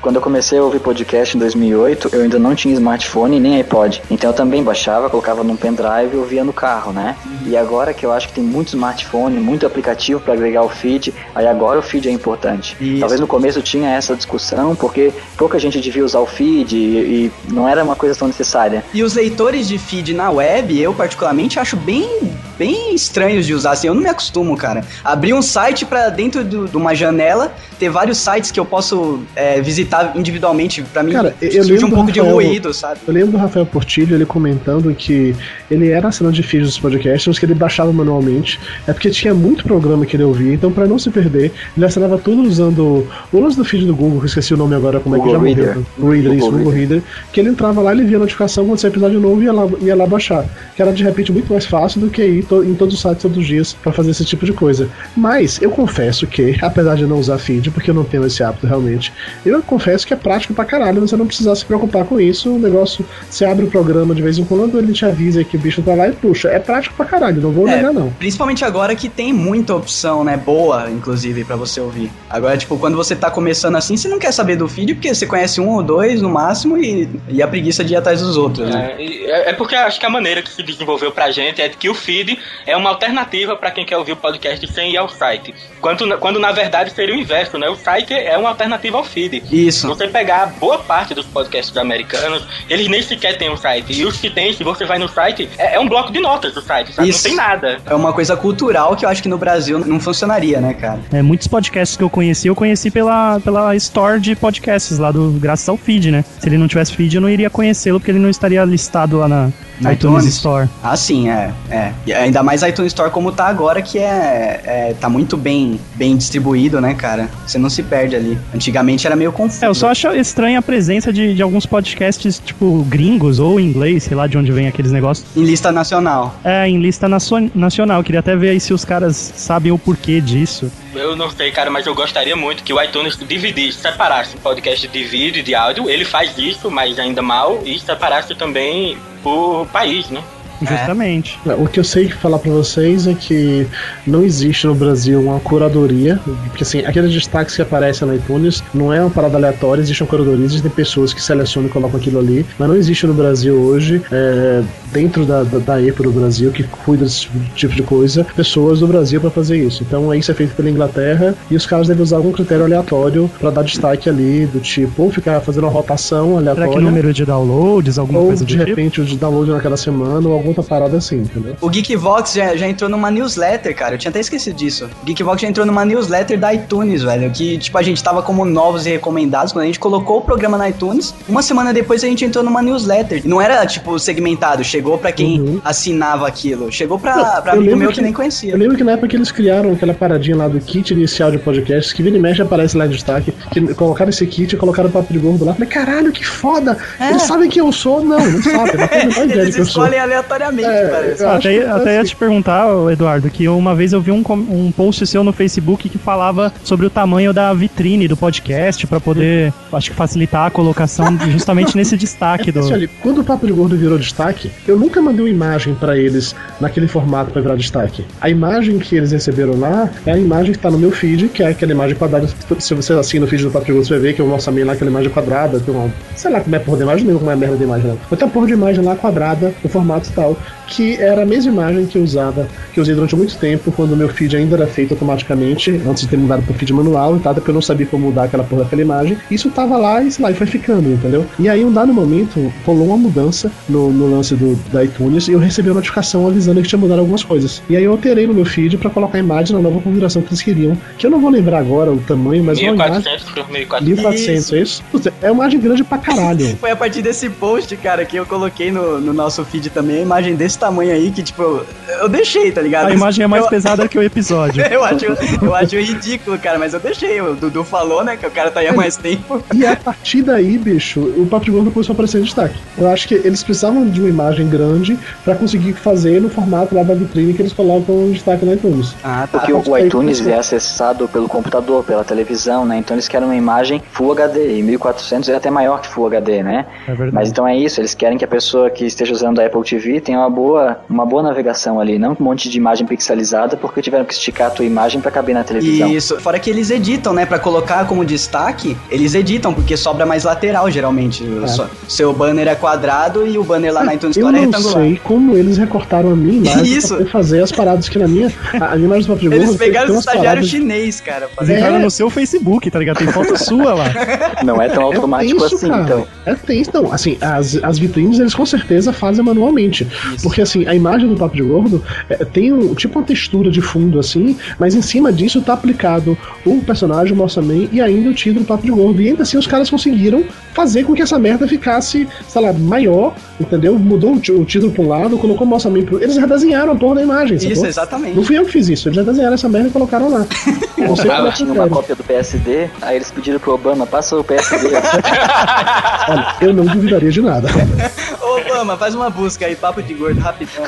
[0.00, 4.02] Quando eu comecei a ouvir podcast em 2008, eu ainda não tinha smartphone nem iPod.
[4.10, 7.16] Então eu também baixava, colocava num pendrive e ouvia no carro, né?
[7.46, 11.14] E agora que eu acho que tem muito smartphone, muito aplicativo para agregar o feed,
[11.34, 12.76] aí agora o feed é importante.
[12.80, 13.00] Isso.
[13.00, 17.32] Talvez no começo tinha essa discussão, porque pouca gente devia usar o feed e, e
[17.48, 18.84] não era uma coisa tão necessária.
[18.92, 23.72] E os leitores de feed na web, eu particularmente acho bem, bem estranhos de usar.
[23.72, 24.82] Assim, eu não me acostumo, cara.
[25.04, 29.20] Abrir um site pra dentro do- de uma janela, ter vários sites que eu posso
[29.36, 30.82] é, visitar individualmente.
[30.92, 33.00] Pra mim, Cara, eu surge lembro um do pouco de Rafael- ruído, sabe?
[33.06, 35.34] Eu lembro do Rafael Portilho, ele comentando que
[35.70, 38.58] ele era assinante de feed dos podcasts, mas que ele baixava manualmente.
[38.86, 42.18] É porque tinha muito programa que ele ouvia, então pra não se perder, ele assinava
[42.18, 45.16] tudo usando o lance do feed do Google, que eu esqueci o nome agora, como
[45.16, 45.66] é que Google já Reader.
[45.66, 45.86] morreu.
[45.98, 47.02] Google Reader, isso, Google Google Reader.
[47.32, 49.66] Que ele entrava lá, ele via a notificação quando saía episódio novo e ia lá,
[49.80, 50.44] ia lá baixar.
[50.76, 53.24] Que era de repente muito mais fácil do que ir to- em todos os sites
[53.34, 54.88] todos os dias pra fazer esse tipo de coisa.
[55.16, 58.66] Mas eu confesso que, apesar de não usar feed, porque eu não tenho esse hábito
[58.66, 59.12] realmente,
[59.44, 62.54] eu confesso que é prático pra caralho você não precisar se preocupar com isso.
[62.54, 65.60] O negócio, você abre o programa de vez em quando, ele te avisa que o
[65.60, 66.48] bicho tá lá e puxa.
[66.48, 68.10] É prático pra caralho, não vou É, negar não.
[68.10, 70.36] Principalmente agora que tem muita opção, né?
[70.36, 72.10] Boa, inclusive, pra você ouvir.
[72.30, 75.26] Agora, tipo, quando você tá começando assim, você não quer saber do feed, porque você
[75.26, 78.68] conhece um ou dois no máximo e, e a preguiça de ir atrás dos outros,
[78.70, 78.94] né?
[78.98, 81.88] É, é é porque acho que a maneira que se desenvolveu pra gente é que
[81.88, 83.23] o feed é uma alternativa
[83.58, 85.54] pra quem quer ouvir o podcast sem ir ao site.
[85.80, 87.68] Quando, na- quando na verdade seria o inverso, né?
[87.68, 89.42] O site é uma alternativa ao feed.
[89.50, 89.80] Isso.
[89.80, 93.92] Se você pegar boa parte dos podcasts americanos, eles nem sequer têm um site.
[93.92, 96.52] E os que tem, se você vai no site, é, é um bloco de notas
[96.54, 97.08] do site, sabe?
[97.08, 97.22] Isso.
[97.28, 97.78] Não tem nada.
[97.86, 101.00] É uma coisa cultural que eu acho que no Brasil não funcionaria, né, cara?
[101.12, 105.30] É, muitos podcasts que eu conheci, eu conheci pela, pela store de podcasts lá do
[105.40, 106.24] graças ao feed, né?
[106.38, 109.28] Se ele não tivesse feed, eu não iria conhecê-lo porque ele não estaria listado lá
[109.28, 110.34] na Na iTunes, iTunes?
[110.36, 110.68] Store.
[110.82, 111.92] Ah, sim, é, é.
[112.06, 115.78] E ainda mais a iTunes Store como tá agora, que é, é tá muito bem,
[115.94, 117.28] bem distribuído, né, cara?
[117.46, 118.36] Você não se perde ali.
[118.52, 119.64] Antigamente era meio confuso.
[119.64, 124.02] É, eu só acho estranha a presença de, de alguns podcasts, tipo, gringos ou inglês,
[124.02, 125.24] sei lá de onde vem aqueles negócios.
[125.36, 126.34] Em lista nacional.
[126.42, 128.02] É, em lista nacio- nacional.
[128.02, 130.70] Queria até ver aí se os caras sabem o porquê disso.
[130.92, 134.88] Eu não sei, cara, mas eu gostaria muito que o iTunes dividisse, separasse o podcast
[134.88, 135.88] de vídeo e de áudio.
[135.88, 140.20] Ele faz isso, mas ainda mal, e separasse também por país, né?
[140.60, 141.38] Justamente.
[141.58, 143.66] O que eu sei falar pra vocês é que
[144.06, 148.92] não existe no Brasil uma curadoria, porque assim, aqueles destaques que aparecem na iTunes não
[148.92, 152.46] é uma parada aleatória, existe uma curadoria, existem pessoas que selecionam e colocam aquilo ali,
[152.58, 154.62] mas não existe no Brasil hoje, é,
[154.92, 158.86] dentro da, da, da EPA do Brasil, que cuida desse tipo de coisa, pessoas do
[158.86, 159.82] Brasil pra fazer isso.
[159.82, 163.50] Então isso é feito pela Inglaterra e os caras devem usar algum critério aleatório pra
[163.50, 166.72] dar destaque ali, do tipo, ou ficar fazendo uma rotação Será aleatória.
[166.72, 168.68] que número de downloads, alguma ou coisa do de tipo?
[168.68, 171.56] repente o de download naquela semana, ou alguma outra parada assim, entendeu?
[171.60, 173.94] O Geekvox já, já entrou numa newsletter, cara.
[173.94, 174.88] Eu tinha até esquecido disso.
[175.02, 177.30] O Geekvox já entrou numa newsletter da iTunes, velho.
[177.30, 180.58] Que, tipo, a gente tava como novos e recomendados quando a gente colocou o programa
[180.58, 181.14] na iTunes.
[181.28, 183.22] Uma semana depois a gente entrou numa newsletter.
[183.24, 184.62] Não era, tipo, segmentado.
[184.62, 185.60] Chegou pra quem Uhum.
[185.64, 186.70] assinava aquilo.
[186.70, 188.52] Chegou pra, Não, pra eu amigo meu que, que- nem conhecia.
[188.52, 191.38] Eu lembro que na época que eles criaram aquela paradinha lá do kit inicial de
[191.38, 194.88] podcasts, que vira e mexe aparece lá em destaque, que colocaram esse kit e colocaram
[194.88, 195.54] o papo de gordo lá.
[195.54, 196.76] Falei, caralho, que foda!
[197.00, 197.10] É.
[197.10, 198.04] Eles sabem quem eu sou?
[198.04, 198.76] Não, não sabem.
[198.76, 199.84] Não tem a ideia de Eles quem eu sou.
[199.84, 200.00] escolhem
[200.34, 201.24] aleatoriamente, É, parece.
[201.24, 202.10] Até, é até ia assim.
[202.10, 205.98] te perguntar, Eduardo, que uma vez eu vi um, um post seu no Facebook que
[205.98, 211.18] falava sobre o tamanho da vitrine do podcast pra poder, acho que facilitar a colocação
[211.30, 212.60] justamente nesse destaque do.
[212.60, 215.96] Assim, olha, quando o Papo de Gordo virou destaque, eu nunca mandei uma imagem pra
[215.96, 218.04] eles naquele formato pra virar destaque.
[218.20, 221.42] A imagem que eles receberam lá é a imagem que tá no meu feed, que
[221.42, 222.28] é aquela imagem quadrada.
[222.58, 224.52] Se você assina o feed do Papo de Gordo, você vai ver que eu mostro
[224.52, 227.06] também lá aquela imagem quadrada, tem uma, sei lá como é porra de imagem, não
[227.08, 227.98] lembro como é a merda de imagem não.
[228.10, 230.23] Uma porra de imagem lá quadrada, no formato tal,
[230.66, 233.92] que era a mesma imagem que eu usava, que eu usei durante muito tempo, quando
[233.92, 237.20] o meu feed ainda era feito automaticamente, antes de ter mudado pro feed manual e
[237.20, 239.16] tal, porque eu não sabia como mudar aquela porra daquela imagem.
[239.30, 241.26] Isso tava lá e sei lá, e foi ficando, entendeu?
[241.38, 245.32] E aí, um dado momento, rolou uma mudança no, no lance do, da iTunes e
[245.32, 247.62] eu recebi uma notificação avisando que tinha mudado algumas coisas.
[247.68, 250.28] E aí eu alterei no meu feed pra colocar a imagem na nova configuração que
[250.28, 252.94] eles queriam, que eu não vou lembrar agora o tamanho, mas é uma imagem.
[252.94, 254.04] 1400 por 1400.
[254.04, 254.82] 1400, é isso?
[255.22, 256.56] É uma imagem grande pra caralho.
[256.58, 260.36] Foi a partir desse post, cara, que eu coloquei no, no nosso feed também imagem
[260.36, 261.66] desse tamanho aí, que, tipo, eu,
[262.02, 262.86] eu deixei, tá ligado?
[262.86, 264.64] A imagem é mais eu, pesada que o episódio.
[264.70, 265.04] eu acho,
[265.42, 267.20] eu acho ridículo, cara, mas eu deixei.
[267.20, 269.42] O Dudu falou, né, que o cara tá aí há mais tempo.
[269.52, 272.58] E a partir daí, bicho, o Papo de Gordo começou a aparecer em destaque.
[272.78, 276.82] Eu acho que eles precisavam de uma imagem grande pra conseguir fazer no formato lá
[276.82, 278.94] da vitrine que eles colocam em destaque na iTunes.
[279.02, 279.38] Ah, tá.
[279.38, 282.78] Porque o, o iTunes é acessado pelo computador, pela televisão, né?
[282.78, 286.42] Então eles querem uma imagem Full HD, e 1400 é até maior que Full HD,
[286.42, 286.66] né?
[286.86, 287.12] É verdade.
[287.12, 290.00] Mas então é isso, eles querem que a pessoa que esteja usando a Apple TV
[290.04, 294.04] tem uma boa, uma boa navegação ali, não um monte de imagem pixelizada, porque tiveram
[294.04, 295.88] que esticar a tua imagem pra caber na televisão.
[295.90, 297.26] Isso, fora que eles editam, né?
[297.26, 301.24] Pra colocar como destaque, eles editam, porque sobra mais lateral, geralmente.
[301.24, 304.40] O Só- Seu banner é quadrado e o banner lá na iTunes Eu Store é
[304.42, 304.82] não retangular.
[304.84, 306.88] sei como eles recortaram a minha imagem Isso.
[306.88, 308.32] pra poder fazer as paradas que na minha.
[308.60, 311.28] A, a minha imagem do Papo de Eles pegaram o estagiário paradas- chinês, cara.
[311.34, 312.98] fazer- entraram no seu Facebook, tá ligado?
[312.98, 313.84] Tem foto sua lá.
[314.44, 315.82] Não é tão automático tenso, assim, cara.
[315.82, 316.06] então.
[316.26, 316.92] É tenso, não.
[316.92, 319.86] Assim, as, as vitrines eles com certeza fazem manualmente.
[320.22, 323.60] Porque assim, a imagem do Papo de Gordo é, tem um, tipo uma textura de
[323.60, 328.10] fundo assim, mas em cima disso tá aplicado o personagem, o Mossa Man e ainda
[328.10, 329.00] o título do Papo de Gordo.
[329.00, 333.14] E ainda assim os caras conseguiram fazer com que essa merda ficasse, sei lá, maior,
[333.40, 333.78] entendeu?
[333.78, 336.02] Mudou o, o título pra um lado, colocou o Mossa Man pro.
[336.02, 337.66] Eles redesenharam a porra da imagem, Isso, sacou?
[337.66, 338.16] exatamente.
[338.16, 340.26] Não fui eu que fiz isso, eles redesenharam essa merda e colocaram lá.
[340.76, 343.86] Não sei como é que Tinha uma cópia do PSD, aí eles pediram pro Obama,
[343.86, 344.68] passa o PSD.
[346.08, 347.48] Olha, eu não duvidaria de nada.
[348.54, 350.64] Obama, faz uma busca aí, papo de gordo, rapidão.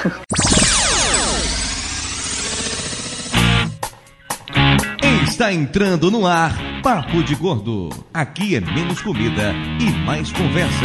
[5.28, 7.90] Está entrando no ar Papo de Gordo.
[8.12, 10.84] Aqui é menos comida e mais conversa.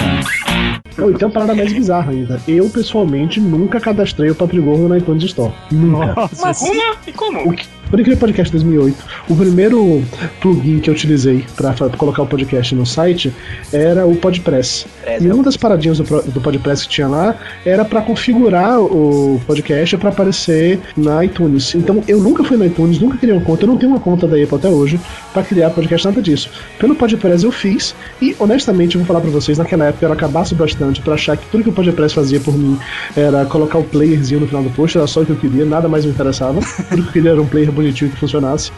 [0.91, 2.39] E tem uma parada mais bizarra ainda.
[2.47, 5.53] Eu, pessoalmente, nunca cadastrei o Papo de Gordo na iTunes Store.
[5.71, 6.13] Nunca.
[6.13, 7.55] Nossa, Mas uma e comum.
[7.91, 8.95] Por aquele podcast 2008,
[9.29, 10.01] o primeiro
[10.39, 13.33] plugin que eu utilizei pra fa- colocar o podcast no site
[13.73, 14.85] era o Podpress.
[15.01, 18.01] Press, E é o- uma das paradinhas do, do Podpress que tinha lá era pra
[18.01, 21.75] configurar o podcast pra aparecer na iTunes.
[21.75, 24.25] Então eu nunca fui na iTunes, nunca criei uma conta, eu não tenho uma conta
[24.25, 24.97] da Apple até hoje
[25.33, 26.49] pra criar podcast, nada disso.
[26.79, 30.55] Pelo Podpress eu fiz e honestamente eu vou falar pra vocês, naquela época eu cabaço
[30.55, 32.79] bastante pra achar que tudo que o Podpress fazia por mim
[33.17, 35.89] era colocar o playerzinho no final do post, era só o que eu queria, nada
[35.89, 36.61] mais me interessava.
[36.89, 38.71] Tudo que eu queria era um player bonitinho que funcionasse.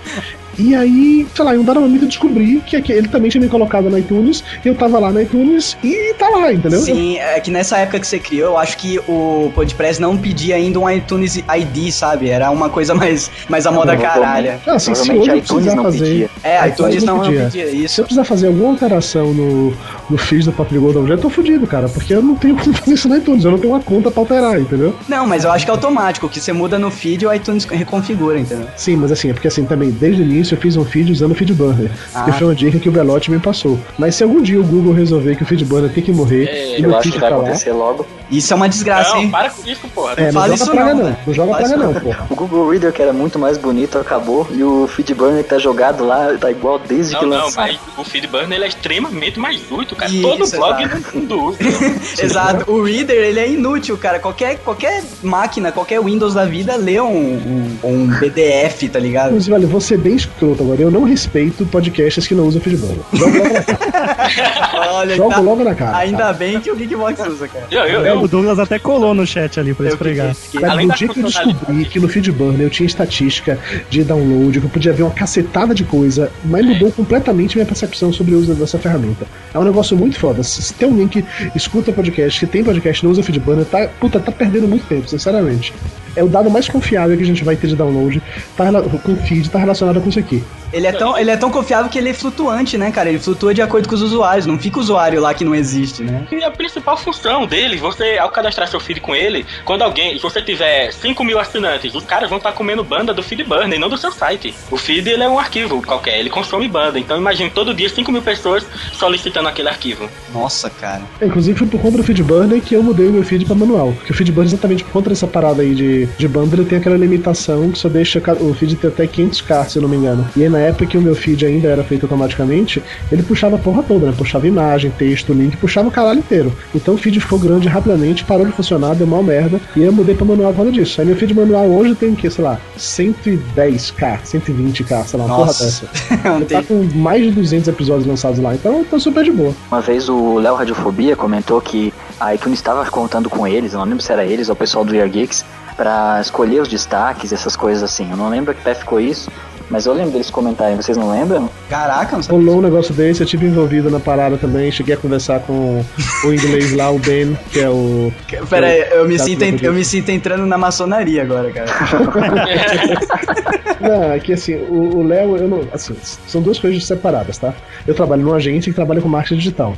[0.57, 3.49] E aí, sei lá, em um dado momento eu descobri que ele também tinha me
[3.49, 6.79] colocado na iTunes, eu tava lá na iTunes e tá lá, entendeu?
[6.79, 10.55] Sim, é que nessa época que você criou, eu acho que o Podpress não pedia
[10.55, 12.29] ainda um iTunes ID, sabe?
[12.29, 14.59] Era uma coisa mais, mais a moda caralha.
[14.67, 15.99] Ah, assim, se hoje iTunes precisar não fazer.
[15.99, 16.29] pedia.
[16.43, 17.43] É, iTunes iTunes não não podia.
[17.45, 18.03] pedia Se eu isso.
[18.03, 19.73] precisar fazer alguma alteração no,
[20.09, 22.73] no feed do Papo de Gordo, eu tô fudido, cara, porque eu não tenho como
[22.73, 24.95] fazer isso na iTunes, eu não tenho uma conta pra alterar, entendeu?
[25.07, 28.39] Não, mas eu acho que é automático, que você muda no feed o iTunes reconfigura,
[28.39, 28.67] entendeu?
[28.75, 31.31] Sim, mas assim, é porque assim, também, desde o início eu fiz um feed usando
[31.31, 32.23] o FeedBurner, Ah.
[32.23, 33.79] que foi uma dica que o Belotti me passou.
[33.97, 36.95] Mas se algum dia o Google resolver que o FeedBurner tem que morrer, e Eu
[36.95, 38.05] acho que vai ficar lá, acontecer logo.
[38.37, 39.29] Isso é uma desgraça, Não, hein?
[39.31, 40.13] para com isso, porra.
[40.17, 42.27] é, não fala isso praga não, não, não joga praga não, porra.
[42.29, 44.47] O Google Reader, que era muito mais bonito, acabou.
[44.51, 47.61] E o Feedburner que tá jogado lá, tá igual desde que Não, não, lançou.
[47.63, 50.11] mas o Feedburner ele é extremamente mais útil, cara.
[50.11, 50.97] Isso, Todo blog exato.
[50.97, 51.57] no fundo usa.
[52.23, 54.19] Exato, o Reader ele é inútil, cara.
[54.19, 59.27] Qualquer, qualquer máquina, qualquer Windows da vida lê um, um, um PDF, tá ligado?
[59.29, 62.97] Inclusive, olha, vou ser bem escroto agora, eu não respeito podcasts que não usam FeedBurner.
[63.13, 63.93] Jogo logo na cara.
[64.93, 65.97] Olha, Jogo tá- logo na cara.
[65.97, 66.33] ainda cara.
[66.33, 67.65] bem que o Geekbox usa, cara.
[67.69, 70.33] Eu, eu, eu, O Douglas até colou no chat ali pra Eu esfregar.
[70.53, 73.59] Cara, Além no dia que eu descobri que no Feedburner eu tinha estatística
[73.89, 78.13] de download, que eu podia ver uma cacetada de coisa, mas mudou completamente minha percepção
[78.13, 79.25] sobre o uso dessa ferramenta.
[79.53, 80.41] É um negócio muito foda.
[80.41, 84.21] Se tem alguém que escuta podcast, que tem podcast e não usa Feedburner, tá, puta,
[84.21, 85.73] tá perdendo muito tempo, sinceramente.
[86.15, 88.21] É o dado mais confiável que a gente vai ter de download
[88.55, 88.65] tá,
[89.03, 90.43] com feed, tá relacionado com isso aqui.
[90.73, 93.07] Ele é, tão, ele é tão confiável que ele é flutuante, né, cara?
[93.07, 96.25] Ele flutua de acordo com os usuários, não fica usuário lá que não existe, né?
[96.31, 100.23] E a principal função dele, você, ao cadastrar seu feed com ele, quando alguém, se
[100.23, 103.87] você tiver 5 mil assinantes, os caras vão estar comendo banda do Feedburner e não
[103.87, 104.53] do seu site.
[104.71, 106.97] O feed ele é um arquivo qualquer, ele consome banda.
[106.97, 110.09] Então imagine todo dia 5 mil pessoas solicitando aquele arquivo.
[110.33, 111.03] Nossa, cara.
[111.21, 113.93] É, Inclusive foi por conta do Feedburner que eu mudei o meu feed pra manual.
[113.93, 116.97] Porque o Feedburner, exatamente por conta dessa parada aí de, de banda, ele tem aquela
[116.97, 120.27] limitação que só deixa o feed ter até 500k, se eu não me engano.
[120.35, 123.59] E aí na época que o meu feed ainda era feito automaticamente, ele puxava a
[123.59, 124.13] porra toda, né?
[124.17, 126.53] Puxava imagem, texto, link, puxava o caralho inteiro.
[126.73, 129.93] Então o feed ficou grande rapidamente, parou de funcionar, deu mal merda, e aí eu
[129.93, 130.99] mudei pra manual por causa disso.
[131.01, 135.35] Aí meu feed manual hoje tem o que, sei lá, 110k, 120k, sei lá, uma
[135.35, 135.87] porra dessa.
[136.23, 139.53] Não Tá com mais de 200 episódios lançados lá, então tô super de boa.
[139.71, 143.85] Uma vez o Léo Radiofobia comentou que a iTunes estava contando com eles, eu não
[143.85, 147.55] lembro se era eles ou o pessoal do Year Geeks, pra escolher os destaques, essas
[147.55, 148.09] coisas assim.
[148.09, 149.31] Eu não lembro a que pé ficou isso,
[149.69, 151.49] mas eu lembro deles comentarem, vocês não lembram?
[151.69, 152.23] Caraca, não.
[152.23, 155.83] Rolou um negócio desse, eu tive envolvido na parada também, cheguei a conversar com
[156.23, 158.11] o inglês lá, o Ben, que é o.
[158.49, 161.71] Pera aí, eu me, sinto, tudo eu me sinto entrando na maçonaria agora, cara.
[163.81, 165.67] Não, é que assim, o o Léo, eu não.
[165.73, 165.95] Assim,
[166.27, 167.53] são duas coisas separadas, tá?
[167.85, 169.75] Eu trabalho numa agência que trabalha com marketing digital.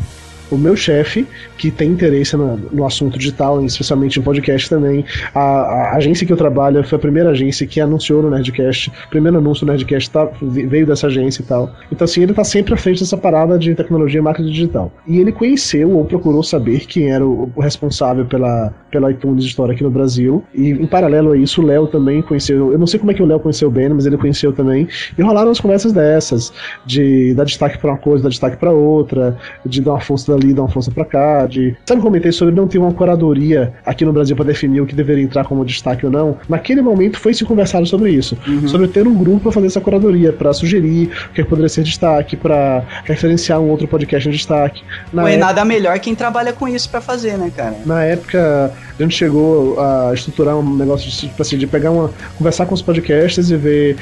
[0.51, 1.27] O meu chefe,
[1.57, 5.05] que tem interesse no, no assunto digital, especialmente em podcast também.
[5.33, 8.91] A, a agência que eu trabalho foi a primeira agência que anunciou no Nerdcast.
[9.07, 11.73] O primeiro anúncio do Nerdcast tá, veio dessa agência e tal.
[11.91, 14.91] Então, assim, ele tá sempre à frente dessa parada de tecnologia e marketing digital.
[15.07, 19.71] E ele conheceu ou procurou saber quem era o, o responsável pela, pela iTunes Store
[19.71, 20.43] aqui no Brasil.
[20.53, 22.71] E em paralelo a isso, o Léo também conheceu.
[22.71, 24.87] Eu não sei como é que o Léo conheceu o Ben, mas ele conheceu também.
[25.17, 26.53] E rolaram umas conversas dessas,
[26.85, 30.53] de dar destaque pra uma coisa, dar destaque pra outra, de dar uma força dali,
[30.53, 31.45] dar uma força pra cá.
[31.45, 31.75] De...
[31.85, 35.23] Sabe, comentei sobre não ter uma curadoria aqui no Brasil para definir o que deveria
[35.23, 36.37] entrar como destaque ou não.
[36.49, 38.37] Naquele momento foi se conversado sobre isso.
[38.47, 38.67] Uhum.
[38.67, 42.35] Sobre ter um grupo para fazer essa curadoria, para sugerir o que poderia ser destaque,
[42.35, 44.83] para referenciar um outro podcast em destaque.
[45.13, 47.75] Na Não é época- nada melhor quem trabalha com isso pra fazer, né, cara?
[47.85, 52.09] na época, a gente chegou a estruturar um negócio de, tipo assim, de pegar uma.
[52.37, 53.97] conversar com os podcasters e ver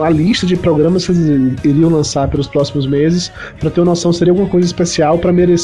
[0.00, 4.12] a lista de programas que eles iriam lançar pelos próximos meses, pra ter uma noção
[4.12, 5.55] seria alguma coisa especial pra merecer.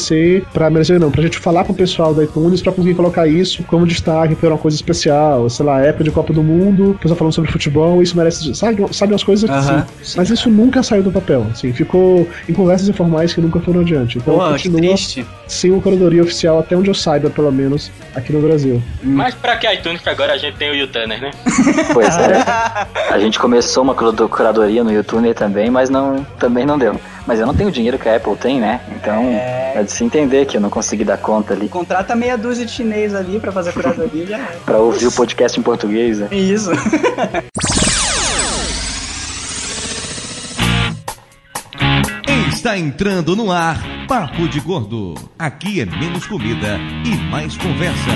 [0.52, 3.86] Pra merecer não, pra gente falar pro pessoal da iTunes pra conseguir colocar isso como
[3.86, 5.48] destaque pra uma coisa especial.
[5.50, 8.54] Sei lá, época de Copa do Mundo, pessoal falando sobre futebol, isso merece.
[8.54, 9.86] Sabe, sabe umas coisas Aham.
[10.00, 10.14] assim.
[10.16, 14.18] Mas isso nunca saiu do papel, assim, ficou em conversas informais que nunca foram adiante.
[14.18, 15.26] Então que continua triste.
[15.46, 18.82] sem uma curadoria oficial, até onde eu saiba, pelo menos, aqui no Brasil.
[19.02, 21.30] Mas pra que iTunes que agora a gente tem o YouTuner, né?
[21.92, 22.42] Pois é.
[23.10, 27.00] A gente começou uma cura- curadoria no YouTube também, mas não, também não deu.
[27.26, 28.80] Mas eu não tenho o dinheiro que a Apple tem, né?
[28.96, 32.66] Então é, de se entender que eu não consegui dar conta ali Contrata meia dúzia
[32.66, 34.58] de chinês ali pra fazer a curadoria já é.
[34.64, 36.18] pra ouvir o podcast em português.
[36.18, 36.28] Né?
[36.32, 36.70] Isso.
[42.62, 45.14] Está entrando no ar Papo de Gordo.
[45.36, 48.10] Aqui é menos comida e mais conversa.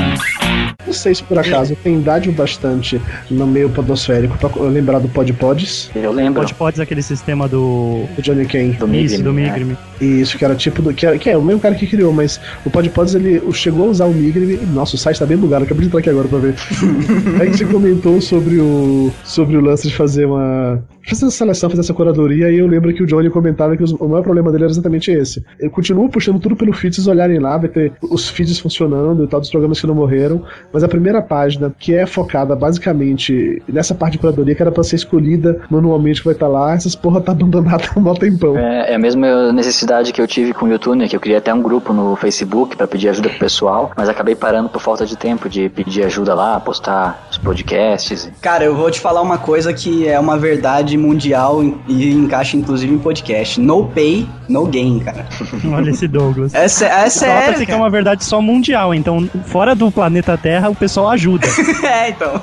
[0.86, 5.08] Não sei se por acaso tem idade o bastante no meio podosférico pra lembrar do
[5.08, 6.42] Pod Pods, Eu lembro.
[6.42, 8.04] Pode pode aquele sistema do.
[8.14, 8.74] do Johnny Kane.
[8.74, 9.50] Do Isso, Migrim, do né?
[9.58, 9.76] Migrim.
[10.00, 10.94] Isso, que era tipo do.
[10.94, 13.86] Que, era- que é o mesmo cara que criou, mas o Pod Pods ele chegou
[13.88, 14.60] a usar o Migrim.
[14.72, 16.54] Nossa, o site tá bem bugado, acabei de entrar aqui agora pra ver.
[17.42, 19.10] Aí você comentou sobre o.
[19.24, 20.84] sobre o lance de fazer uma.
[21.08, 23.92] Fazer essa seleção, fazer essa curadoria, e eu lembro que o Johnny comentava que os-
[23.92, 25.44] o maior problema dele era exatamente esse.
[25.58, 29.26] Ele continua puxando tudo pelo feed, vocês olharem lá, vai ter os feeds funcionando e
[29.26, 33.94] tal, dos programas que não morreram, mas a primeira página, que é focada basicamente nessa
[33.94, 37.20] parte de curadoria, que era pra ser escolhida manualmente, que vai estar lá, essas porra
[37.20, 38.58] tá abandonada há um tempão.
[38.58, 41.38] É, é a mesma necessidade que eu tive com o YouTube, né, que eu queria
[41.38, 45.04] até um grupo no Facebook pra pedir ajuda pro pessoal, mas acabei parando por falta
[45.06, 48.30] de tempo de pedir ajuda lá, postar os podcasts.
[48.40, 52.92] Cara, eu vou te falar uma coisa que é uma verdade mundial e encaixa inclusive
[52.92, 53.60] em podcast.
[53.60, 55.26] No pay, no gain, cara.
[55.72, 56.54] Olha esse Douglas.
[56.54, 57.66] É, sé- é Nota-se sério.
[57.66, 61.46] que é uma verdade só mundial, então fora do planeta Terra o pessoal ajuda.
[61.86, 62.40] É, então.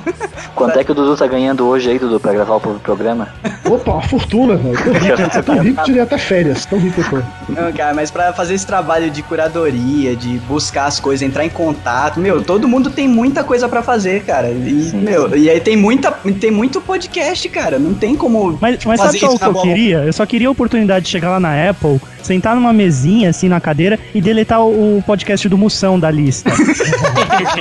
[0.54, 3.28] Quanto é que o Dudu tá ganhando hoje aí, Dudu, pra gravar o programa?
[3.68, 4.76] Opa, uma fortuna, velho.
[4.76, 7.52] Tô rico, tô rico, tirei até férias, tão rico eu tô.
[7.52, 11.50] Não, cara, mas pra fazer esse trabalho de curadoria, de buscar as coisas, entrar em
[11.50, 14.50] contato, meu, todo mundo tem muita coisa pra fazer, cara.
[14.50, 14.98] E, Sim.
[15.02, 17.78] meu, e aí tem muita, tem muito podcast, cara.
[17.78, 19.98] Não tem como Mas, mas fazer sabe só o que eu queria?
[19.98, 23.60] Eu só queria a oportunidade de chegar lá na Apple, sentar numa mesinha, assim, na
[23.60, 26.50] cadeira, e deletar o, o podcast do Moção da lista.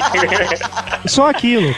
[1.05, 1.75] só aquilo.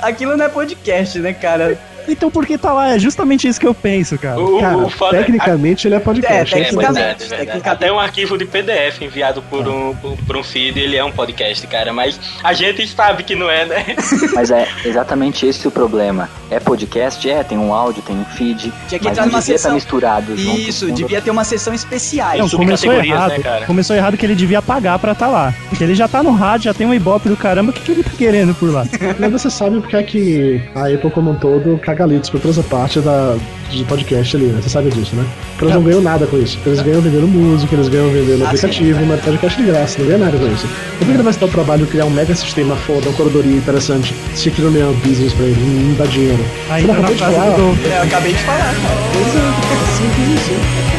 [0.00, 1.78] Aquilo não é podcast, né, cara?
[2.08, 2.94] Então por que tá lá?
[2.94, 4.40] É justamente isso que eu penso, cara.
[4.40, 6.54] O, Cara, o foda tecnicamente ele é É, podcast.
[6.54, 6.92] É, tecnicamente.
[6.94, 7.28] verdade, Tecnicamente.
[7.28, 7.28] verdade.
[7.52, 7.68] Tecnicamente.
[7.68, 11.12] Até um arquivo de PDF enviado por um, por, por um feed, ele é um
[11.12, 11.92] podcast, cara.
[11.92, 13.84] Mas a gente sabe que não é, né?
[14.34, 16.28] Mas é exatamente esse o problema.
[16.50, 17.28] É podcast?
[17.28, 19.74] É, tem um áudio, tem um feed, Tinha que mas entrar numa devia estar sessão.
[19.74, 22.36] misturado junto Isso, com- devia ter uma sessão especial.
[22.36, 23.30] Não, começou subcategorias, errado.
[23.30, 23.66] né, cara?
[23.66, 25.54] começou errado que ele devia pagar pra tá lá.
[25.70, 27.92] Porque ele já tá no rádio, já tem um ibope do caramba, o que, que
[27.92, 28.84] ele tá querendo por lá?
[29.18, 32.52] Mas você sabe porque é que a Apple como um todo caga litros pra toda
[32.52, 33.36] essa parte da,
[33.70, 34.60] de podcast ali, né?
[34.62, 35.24] Você sabe disso, né?
[35.52, 36.58] Porque eles não ganham nada com isso.
[36.64, 40.18] Eles ganham vendendo música, eles ganham vendendo Ah, aplicativo, mas podcast de graça, não ganha
[40.18, 40.66] nada com isso.
[40.98, 43.16] Por que ele vai se dar o trabalho de criar um mega sistema foda, uma
[43.16, 46.42] curadoria interessante, se aquilo não é um business pra ele, não, não dá dinheiro?
[46.68, 47.88] Você tá na acabou de falar, do.
[47.92, 48.96] É, eu acabei de falar, cara.
[49.12, 50.91] Pois é, é simples isso.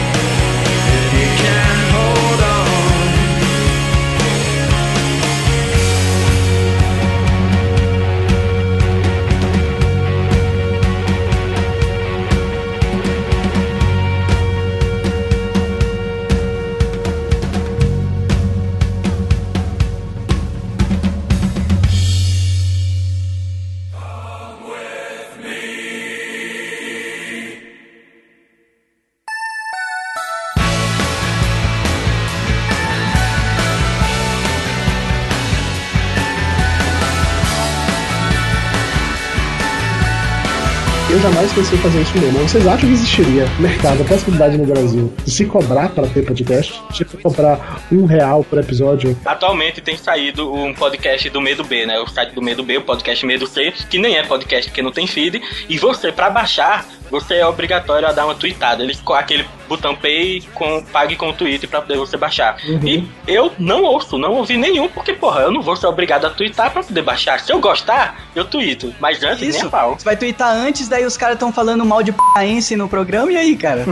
[41.56, 42.40] Pensei em fazer isso mesmo.
[42.40, 46.82] Vocês acham que existiria mercado, possibilidade no Brasil de se cobrar para ter podcast?
[46.92, 49.16] Tipo, comprar um real por episódio?
[49.24, 52.00] Atualmente tem saído um podcast do Medo B, né?
[52.00, 54.92] O site do Medo B, o podcast Medo C, que nem é podcast porque não
[54.92, 55.44] tem feed.
[55.70, 58.84] E você, pra baixar, você é obrigatório a dar uma tweetada.
[58.84, 62.58] Eles com aquele botão pay com pague com o tweet pra poder você baixar.
[62.84, 66.30] E eu não ouço, não ouvi nenhum, porque, porra, eu não vou ser obrigado a
[66.32, 67.40] twittar pra poder baixar.
[67.40, 68.94] Se eu gostar, eu tweeto.
[69.00, 69.68] Mas antes, nem Isso.
[69.68, 69.96] a pau.
[69.98, 73.38] Você vai twittar antes, daí os caras estão falando mal de p***ense no programa, e
[73.38, 73.86] aí, cara?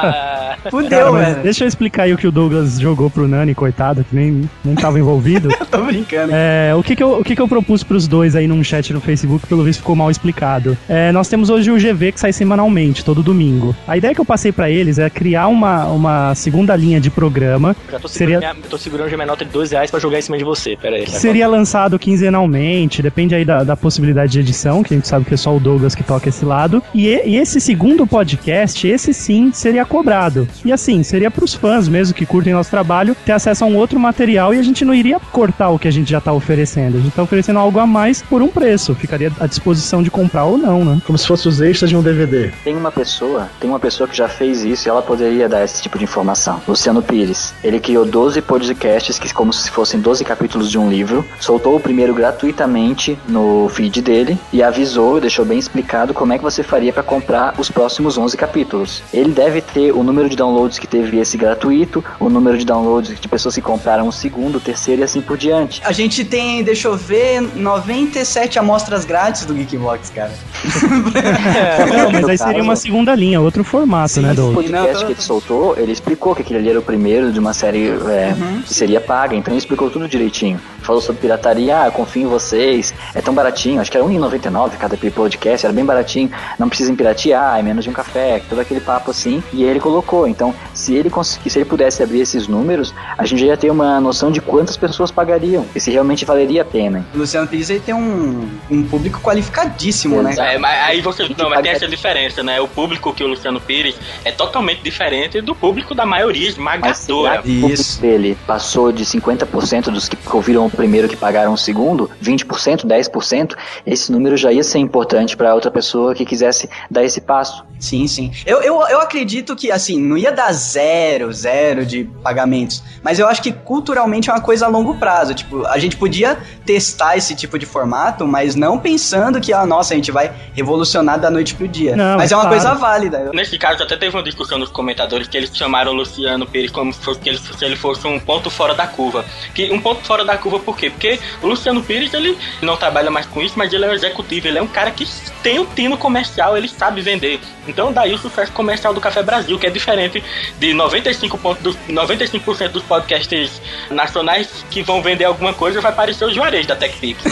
[0.70, 1.42] Fudeu, velho.
[1.42, 4.74] deixa eu explicar aí o que o Douglas jogou pro Nani, coitado, que nem, nem
[4.74, 5.48] tava envolvido.
[5.70, 6.32] Tô brincando.
[6.34, 8.92] É, o que que, eu, o que que eu propus pros dois aí num chat
[8.92, 10.76] no Facebook, pelo visto ficou mal explicado.
[10.88, 13.74] É, nós temos hoje o GV que sai semanalmente, todo domingo.
[13.86, 17.74] A ideia que eu passei pra eles é criar uma, uma segunda linha de programa
[17.90, 20.22] Já tô Seria- segurando, minha, tô segurando minha nota de 2 reais pra jogar em
[20.22, 20.76] cima de você.
[20.80, 21.04] Pera aí.
[21.04, 25.24] que seria lançado quinzenalmente, depende aí da, da possibilidade de edição, que a gente sabe
[25.24, 26.82] que é só o Douglas que toca esse lado.
[26.94, 30.46] E, e- e esse segundo podcast, esse sim seria cobrado.
[30.64, 33.98] E assim, seria pros fãs mesmo que curtem nosso trabalho ter acesso a um outro
[33.98, 36.98] material e a gente não iria cortar o que a gente já tá oferecendo.
[36.98, 38.94] A gente tá oferecendo algo a mais por um preço.
[38.94, 41.00] Ficaria à disposição de comprar ou não, né?
[41.06, 42.43] Como se fosse os extras de um DVD.
[42.62, 45.82] Tem uma pessoa, tem uma pessoa que já fez isso e ela poderia dar esse
[45.82, 46.60] tipo de informação.
[46.66, 47.54] Luciano Pires.
[47.62, 51.80] Ele criou 12 podcasts que como se fossem 12 capítulos de um livro, soltou o
[51.80, 56.92] primeiro gratuitamente no feed dele e avisou, deixou bem explicado como é que você faria
[56.92, 59.02] para comprar os próximos 11 capítulos.
[59.12, 63.18] Ele deve ter o número de downloads que teve esse gratuito, o número de downloads
[63.20, 65.82] de pessoas que compraram o segundo, o terceiro e assim por diante.
[65.84, 70.32] A gente tem, deixa eu ver, 97 amostras grátis do Geekbox, cara.
[71.92, 74.64] Não, mas aí seria uma segunda linha, outro formato, né, Esse Douglas?
[74.66, 77.38] podcast Não, tô- que ele soltou, ele explicou que aquele ali era o primeiro de
[77.38, 78.62] uma série é, Uhum.
[78.62, 80.58] que seria paga, então ele explicou tudo direitinho.
[80.84, 84.96] Falou sobre pirataria, ah, confio em vocês, é tão baratinho, acho que era R$1,99 cada
[84.96, 88.80] podcast, era bem baratinho, não precisa em piratear, é menos de um café, todo aquele
[88.80, 90.28] papo assim, e ele colocou.
[90.28, 93.70] Então, se ele conseguir, se ele pudesse abrir esses números, a gente já ia ter
[93.70, 97.04] uma noção de quantas pessoas pagariam, e se realmente valeria a pena.
[97.14, 100.32] O Luciano Pires ele tem um, um público qualificadíssimo, né?
[100.32, 100.50] Exato.
[100.50, 101.28] É, mas aí você.
[101.36, 102.60] Não, mas tem essa diferença, né?
[102.60, 107.42] O público que o Luciano Pires é totalmente diferente do público da maioria Mas esmagadora.
[107.42, 112.10] que o público dele passou de 50% dos que ouviram primeiro que pagaram o segundo,
[112.22, 113.54] 20%, 10%,
[113.86, 117.64] esse número já ia ser importante para outra pessoa que quisesse dar esse passo.
[117.84, 118.32] Sim, sim.
[118.46, 122.82] Eu, eu, eu acredito que, assim, não ia dar zero, zero de pagamentos.
[123.02, 125.34] Mas eu acho que culturalmente é uma coisa a longo prazo.
[125.34, 129.92] Tipo, a gente podia testar esse tipo de formato, mas não pensando que, ah, nossa,
[129.92, 131.94] a gente vai revolucionar da noite pro dia.
[131.94, 132.56] Não, mas é uma claro.
[132.56, 133.30] coisa válida.
[133.34, 136.92] Nesse caso, até teve uma discussão nos comentadores que eles chamaram o Luciano Pires como
[136.92, 139.24] se, fosse, se ele fosse um ponto fora da curva.
[139.54, 140.90] Que, um ponto fora da curva por quê?
[140.90, 144.48] Porque o Luciano Pires, ele não trabalha mais com isso, mas ele é um executivo,
[144.48, 145.06] ele é um cara que
[145.42, 147.40] tem um tino comercial, ele sabe vender.
[147.66, 150.22] Então daí o sucesso comercial do Café Brasil, que é diferente
[150.58, 153.60] de 95%, ponto dos, 95 dos podcasts
[153.90, 157.22] nacionais que vão vender alguma coisa, vai parecer o Juarez da TechPix.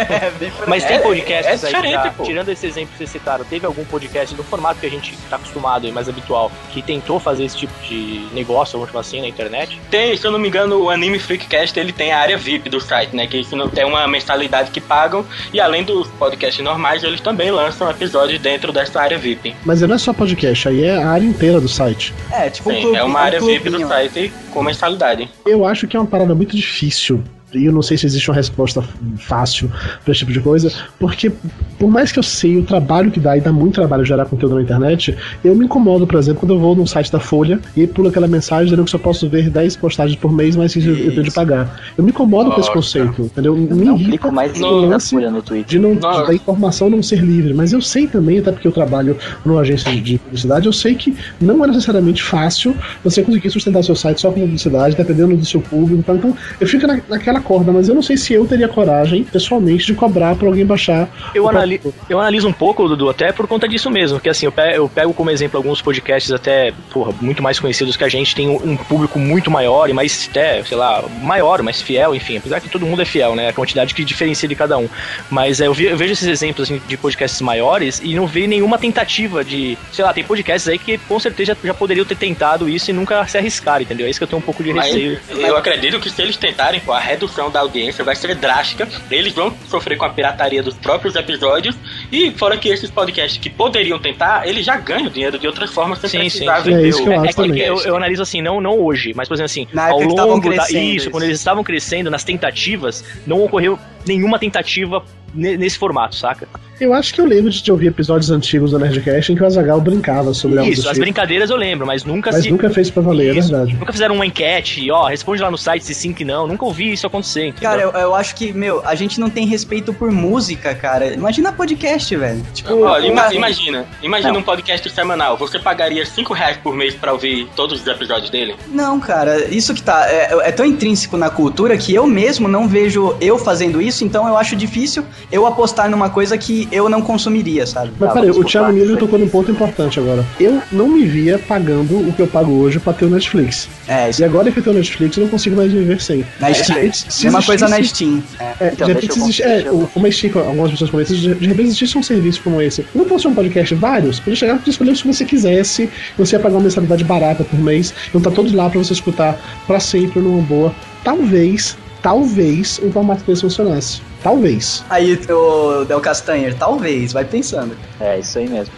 [0.66, 2.24] Mas tem podcasts é aí, diferente, já, pô.
[2.24, 5.36] tirando esse exemplo que vocês citaram, teve algum podcast do formato que a gente tá
[5.36, 9.28] acostumado e mais habitual, que tentou fazer esse tipo de negócio, vamos chamar assim, na
[9.28, 9.80] internet?
[9.90, 12.80] Tem, se eu não me engano, o Anime Freakcast ele tem a área VIP do
[12.80, 13.26] site, né?
[13.26, 15.24] Que isso não tem uma mensalidade que pagam.
[15.52, 19.54] E além dos podcasts normais, eles também lançam episódios dentro dessa área VIP.
[19.64, 22.12] Mas não é só podcast, aí é a área inteira do site.
[22.30, 23.88] É, tipo um Sim, clube- é uma um área VIP do clubinho.
[23.88, 25.28] site com mensalidade.
[25.46, 27.22] Eu acho que é uma parada muito difícil.
[27.54, 28.82] E eu não sei se existe uma resposta
[29.18, 29.70] fácil
[30.04, 31.30] pra esse tipo de coisa, porque
[31.78, 34.54] por mais que eu sei o trabalho que dá, e dá muito trabalho gerar conteúdo
[34.56, 37.86] na internet, eu me incomodo, por exemplo, quando eu vou num site da Folha e
[37.86, 41.10] pula aquela mensagem dizendo que só posso ver 10 postagens por mês, mas isso eu
[41.10, 41.80] tenho de pagar.
[41.96, 43.54] Eu me incomodo com esse conceito, entendeu?
[43.54, 45.66] Me Não irrita clico mais da lance folha no Twitter.
[45.66, 49.16] de não da informação não ser livre, mas eu sei também, até porque eu trabalho
[49.44, 53.96] numa agência de publicidade, eu sei que não é necessariamente fácil você conseguir sustentar seu
[53.96, 56.00] site só com publicidade, dependendo do seu público.
[56.00, 59.24] Então, então eu fico na, naquela corda, mas eu não sei se eu teria coragem,
[59.24, 61.08] pessoalmente, de cobrar pra alguém baixar.
[61.34, 64.20] Eu, anali próprio- eu analiso um pouco, Dudu, até por conta disso mesmo.
[64.20, 67.96] Que assim, eu pego, eu pego como exemplo alguns podcasts até, porra, muito mais conhecidos
[67.96, 71.80] que a gente, tem um público muito maior e mais, até, sei lá, maior, mais
[71.82, 72.36] fiel, enfim.
[72.38, 73.48] Apesar que todo mundo é fiel, né?
[73.48, 74.88] A quantidade que diferencia de cada um.
[75.30, 78.48] Mas é, eu, vi- eu vejo esses exemplos assim, de podcasts maiores e não vejo
[78.48, 79.76] nenhuma tentativa de.
[79.92, 82.92] Sei lá, tem podcasts aí que com certeza já, já poderiam ter tentado isso e
[82.94, 84.06] nunca se arriscaram, entendeu?
[84.06, 85.18] É isso que eu tenho um pouco de Mas receio.
[85.30, 87.00] eu acredito que se eles tentarem, pô, a
[87.32, 88.88] redução da audiência vai ser drástica.
[89.10, 91.76] Eles vão sofrer com a pirataria dos próprios episódios.
[92.10, 95.98] E fora que esses podcasts que poderiam tentar, eles já ganham dinheiro de outras formas
[95.98, 96.70] sem Sim, precisar sim.
[96.70, 99.26] vender É isso que eu acho É eu, eu analiso assim, não, não hoje, mas
[99.26, 101.10] por exemplo assim, Na ao longo da, isso, isso.
[101.10, 105.02] quando eles estavam crescendo, nas tentativas, não ocorreu nenhuma tentativa
[105.34, 106.48] nesse formato, saca?
[106.80, 109.80] Eu acho que eu lembro de ouvir episódios antigos do Nerdcast em que o Azagal
[109.80, 112.50] brincava sobre algo Isso, as tipo, brincadeiras eu lembro, mas nunca mas se.
[112.50, 113.50] nunca fez pra valer, é Isso.
[113.50, 113.74] verdade.
[113.78, 116.48] Nunca fizeram uma enquete, ó, responde lá no site se sim que não.
[116.48, 117.46] Nunca ouvi isso acontecer.
[117.48, 117.70] entendeu?
[117.70, 121.14] Cara, eu, eu acho que, meu, a gente não tem respeito por música, cara.
[121.14, 122.42] Imagina podcast, velho.
[122.52, 124.40] Tipo, Ó, o ima- cara- imagina, imagina Não.
[124.40, 125.36] um podcast semanal.
[125.36, 128.56] Você pagaria 5 reais por mês pra ouvir todos os episódios dele?
[128.68, 130.04] Não, cara, isso que tá.
[130.10, 134.26] É, é tão intrínseco na cultura que eu mesmo não vejo eu fazendo isso, então
[134.26, 137.92] eu acho difícil eu apostar numa coisa que eu não consumiria, sabe?
[137.98, 138.72] Mas peraí, o vamos Thiago.
[138.72, 140.24] Nilo tocou num ponto importante agora.
[140.40, 143.68] Eu não me via pagando o que eu pago hoje pra ter o Netflix.
[143.88, 146.24] É, isso E agora que eu tenho o Netflix, eu não consigo mais viver sem.
[146.40, 146.76] na De Steam.
[146.78, 148.22] repente, se Mesma coisa na Steam.
[148.38, 150.90] É, Então, de repente, se existe, é, deixa eu- o- como a Steam, algumas pessoas
[150.90, 152.84] comentam, de, de repente existisse um serviço como esse.
[152.94, 154.18] Não fosse um podcast, vários.
[154.20, 155.88] Podia chegar e escolher o que você quisesse.
[156.18, 157.92] Você ia pagar uma mensalidade barata por mês.
[158.08, 160.72] Então tá todos lá pra você escutar pra sempre numa boa.
[161.04, 164.00] Talvez, talvez um formato desse funcionasse.
[164.22, 164.84] Talvez.
[164.88, 167.76] Aí, o Del Castanher, talvez, vai pensando.
[168.00, 168.72] É, isso aí mesmo.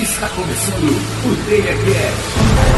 [0.00, 0.82] Está começando
[1.24, 2.71] o THQ.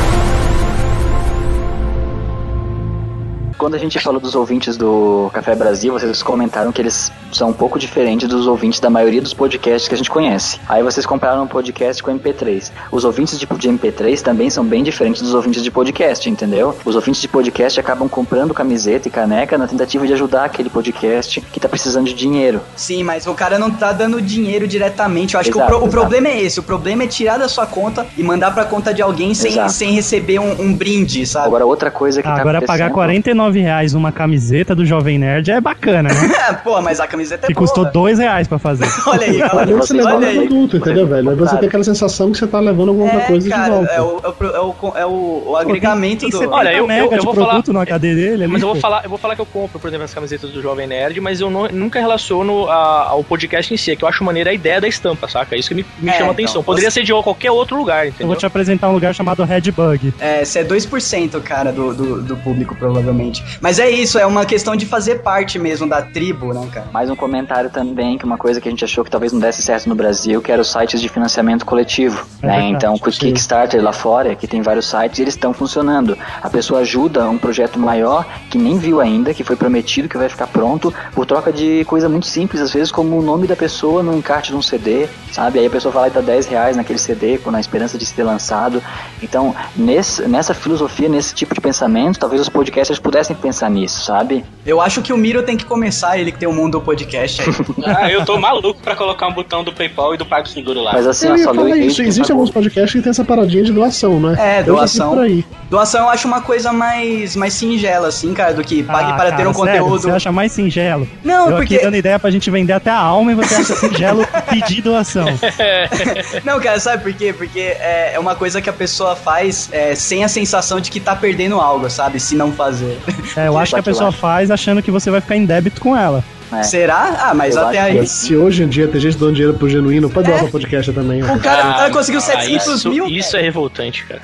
[3.64, 7.52] quando a gente falou dos ouvintes do Café Brasil, vocês comentaram que eles são um
[7.54, 10.60] pouco diferentes dos ouvintes da maioria dos podcasts que a gente conhece.
[10.68, 12.70] Aí vocês compraram um podcast com MP3.
[12.92, 16.76] Os ouvintes de, de MP3 também são bem diferentes dos ouvintes de podcast, entendeu?
[16.84, 21.40] Os ouvintes de podcast acabam comprando camiseta e caneca na tentativa de ajudar aquele podcast
[21.40, 22.60] que tá precisando de dinheiro.
[22.76, 25.36] Sim, mas o cara não tá dando dinheiro diretamente.
[25.36, 26.60] Eu acho exato, que o, pro, o problema é esse.
[26.60, 29.92] O problema é tirar da sua conta e mandar pra conta de alguém sem, sem
[29.92, 31.46] receber um, um brinde, sabe?
[31.46, 34.84] Agora, outra coisa que ah, tá Agora é pagar 49 nove reais numa camiseta do
[34.84, 36.34] Jovem Nerd é bacana, né?
[36.64, 37.66] Pô, mas a camiseta é Que boa.
[37.66, 38.86] custou dois reais pra fazer.
[39.07, 39.76] olha aí, galera.
[39.76, 41.30] Você, você levou um produto, entendeu, velho?
[41.30, 43.92] Aí você tem aquela sensação que você tá levando alguma é, coisa cara, de volta.
[43.92, 46.50] É o, é o, é, é o, o agregamento do...
[46.50, 47.62] Olha, eu, eu, eu vou falar...
[47.66, 49.88] no HD dele ali, Mas eu vou, falar, eu vou falar que eu compro, por
[49.88, 53.76] exemplo, as camisetas do Jovem Nerd, mas eu não, nunca relaciono a, ao podcast em
[53.76, 55.57] si, é que eu acho maneira a ideia da estampa, saca?
[55.57, 56.62] Isso que me, me é, chama então, atenção.
[56.62, 57.00] Poderia você...
[57.00, 58.24] ser de qualquer outro lugar, entendeu?
[58.24, 60.14] Eu vou te apresentar um lugar chamado Redbug.
[60.18, 63.34] É, você é 2%, cara, do, do, do público, provavelmente.
[63.61, 66.87] Mas é isso, é uma questão de fazer parte mesmo da tribo, né, cara?
[66.93, 69.62] Mais um comentário também, que uma coisa que a gente achou que talvez não desse
[69.62, 72.26] certo no Brasil, que era os sites de financiamento coletivo.
[72.43, 72.53] É né?
[72.53, 73.12] verdade, Então, com o.
[73.12, 76.16] Kickstarter lá fora, que tem vários sites, eles estão funcionando.
[76.43, 80.28] A pessoa ajuda um projeto maior, que nem viu ainda, que foi prometido, que vai
[80.28, 84.03] ficar pronto, por troca de coisa muito simples, às vezes como o nome da pessoa
[84.03, 85.59] no encarte de um CD, sabe?
[85.59, 88.24] Aí a pessoa lá e dá 10 reais naquele CD, com- na esperança de ser
[88.24, 88.82] lançado.
[89.22, 94.44] Então, nesse, nessa filosofia, nesse tipo de pensamento, talvez os podcasters pudessem pensar nisso, sabe?
[94.66, 97.40] Eu acho que o Miro tem que começar, ele que tem o mundo do podcast
[97.42, 97.54] aí.
[97.96, 100.92] Ah, eu tô maluco pra colocar um botão do PayPal e do PagSeguro lá.
[100.94, 102.00] Mas assim, Eu só falar isso.
[102.02, 102.36] Existem pagou.
[102.36, 104.34] alguns podcasts que tem essa paradinha de doação, né?
[104.38, 105.10] É, doação.
[105.14, 105.44] por aí.
[105.70, 109.30] Doação eu acho uma coisa mais, mais singela, assim, cara, do que pague Ah, para
[109.32, 109.80] ter cara, um sério?
[109.82, 110.02] conteúdo.
[110.02, 111.06] Você acha mais singelo?
[111.22, 113.74] Não, eu porque- aqui dando ideia pra gente vender até a alma e você acha
[113.76, 115.26] singelo pedir doação.
[116.44, 117.32] Não, cara, sabe por quê?
[117.32, 121.00] Porque é, é uma coisa que a pessoa faz é, sem a sensação de que
[121.00, 122.18] tá perdendo algo, sabe?
[122.20, 122.98] Se não fazer.
[123.36, 125.96] É, eu acho que a pessoa faz achando que você vai ficar em débito com
[125.96, 126.24] ela.
[126.61, 126.62] É.
[126.62, 127.16] Será?
[127.30, 127.98] Ah, mas Eu até aí.
[127.98, 130.42] Mas se hoje em dia tem gente dando dinheiro pro genuíno, pode doar É.
[130.42, 131.22] pra podcast também.
[131.22, 131.34] ó.
[131.34, 133.07] O cara, o cara conseguiu Ah, 700 isso, mil.
[133.07, 134.20] Isso é revoltante, cara.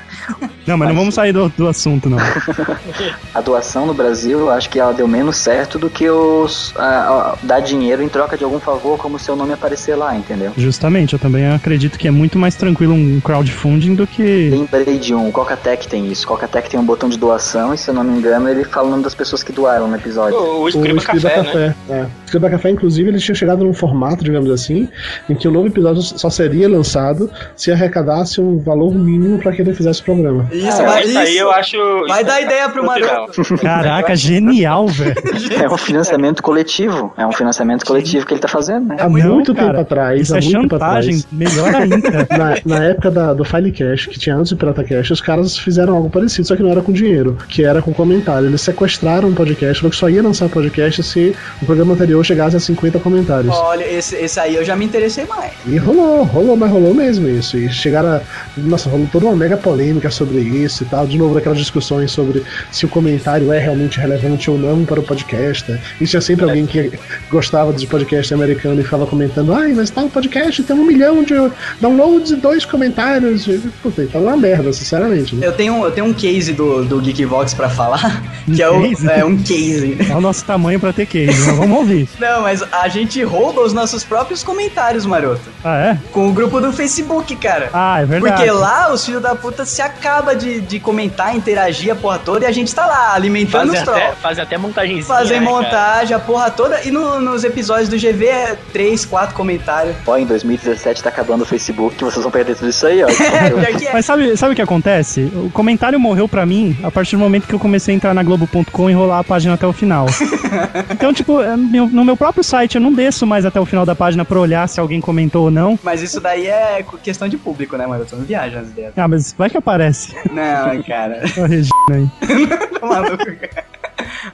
[0.67, 2.19] Não, mas não vamos sair do, do assunto, não.
[3.35, 6.83] A doação no Brasil, eu acho que ela deu menos certo do que os a-
[6.85, 10.53] a- dar dinheiro em troca de algum favor, como seu nome aparecer lá, entendeu?
[10.57, 14.51] Justamente, eu também acredito que é muito mais tranquilo um crowdfunding do que.
[14.51, 16.25] Lembrei de um, o Coca-Tech tem isso.
[16.25, 18.89] O Coca-Tech tem um botão de doação e, se eu não me engano, ele fala
[18.89, 20.37] o nome das pessoas que doaram no episódio.
[20.39, 21.45] O, o O Escriba Escriba Café, né?
[21.45, 22.07] Café, é.
[22.23, 24.89] O Escriba Café, inclusive, ele tinha chegado num formato, digamos assim,
[25.29, 29.63] em que o novo episódio só seria lançado se arrecadasse um valor mínimo pra que
[29.63, 30.47] ele fizesse o programa.
[30.53, 31.77] Isso, Ah, vai, isso aí eu acho.
[32.07, 33.43] Vai dar ideia pro Maroto.
[33.59, 35.15] Caraca, genial, velho.
[35.61, 37.13] É um financiamento coletivo.
[37.17, 38.97] É um financiamento coletivo que ele tá fazendo, né?
[39.01, 41.27] Há Não, muito cara, tempo atrás, Isso há é muito tempo chantagem, atrás.
[41.33, 42.11] melhor ainda.
[42.41, 45.95] Na, na época da, do Filecast, que tinha antes do Pirata Cast, os caras fizeram
[45.97, 48.47] algo parecido, só que não era com dinheiro, que era com comentário.
[48.49, 52.57] Eles sequestraram um podcast, falou que só ia lançar podcast se o programa anterior chegasse
[52.57, 53.55] a 50 comentários.
[53.55, 55.53] Olha, esse, esse aí eu já me interessei mais.
[55.67, 57.57] E rolou, rolou, mas rolou mesmo isso.
[57.57, 58.21] E chegaram a.
[58.57, 61.07] Nossa, rolou toda uma mega polêmica sobre isso e tal.
[61.07, 65.03] De novo, aquelas discussões sobre se o comentário é realmente relevante ou não para o
[65.03, 65.79] podcast.
[66.01, 66.93] E tinha sempre alguém que
[67.31, 71.35] gostava de podcast americano e ficava comentando: ai, mas tal podcast tem um milhão de
[71.81, 73.47] downloads e dois comentários.
[73.83, 75.37] Puta, então é uma merda, sinceramente.
[75.37, 75.47] Né?
[75.47, 79.25] Eu tenho, eu tenho um case do, do Geekvox pra falar, que é, o, é
[79.25, 79.97] um case.
[80.09, 81.90] É o nosso tamanho pra ter case, mas vamos ouvir.
[82.19, 85.43] Não, mas a gente rouba os nossos próprios comentários, maroto.
[85.65, 85.99] Ah, é?
[86.13, 87.69] Com o grupo do Facebook, cara.
[87.73, 88.35] Ah, é verdade.
[88.37, 92.19] Porque lá os filhos da puta se acabam gostava de, de comentar, interagir a porra
[92.19, 94.21] toda e a gente tá lá alimentando Fazem os até, trolls.
[94.21, 95.05] fazem até montagenzinha.
[95.05, 95.51] Fazer né, cara?
[95.51, 96.81] montagem, a porra toda.
[96.85, 99.97] E no- nos episódios do GV é 3, 4 comentários.
[100.07, 103.09] Ó, em 2017 tá acabando o Facebook, que vocês vão perder tudo isso aí, ó.
[103.31, 103.93] É, é.
[103.93, 105.23] Mas sabe, sabe o que acontece?
[105.35, 108.23] O comentário morreu pra mim a partir do momento que eu comecei a entrar na
[108.23, 110.07] Globo.com e enrolar a página até o final.
[110.91, 113.85] então, tipo, é, meu- no meu próprio site eu não desço mais até o final
[113.87, 115.79] da página pra olhar se alguém comentou ou não.
[115.83, 118.03] Mas isso daí é questão de público, né, mano?
[118.03, 118.93] Eu tô não viaja nas ideias.
[118.97, 120.15] Ah, mas vai que aparece.
[120.31, 121.23] Não, cara.
[121.39, 122.09] Ó, a Regina aí.
[122.81, 123.70] Tô maluco, cara.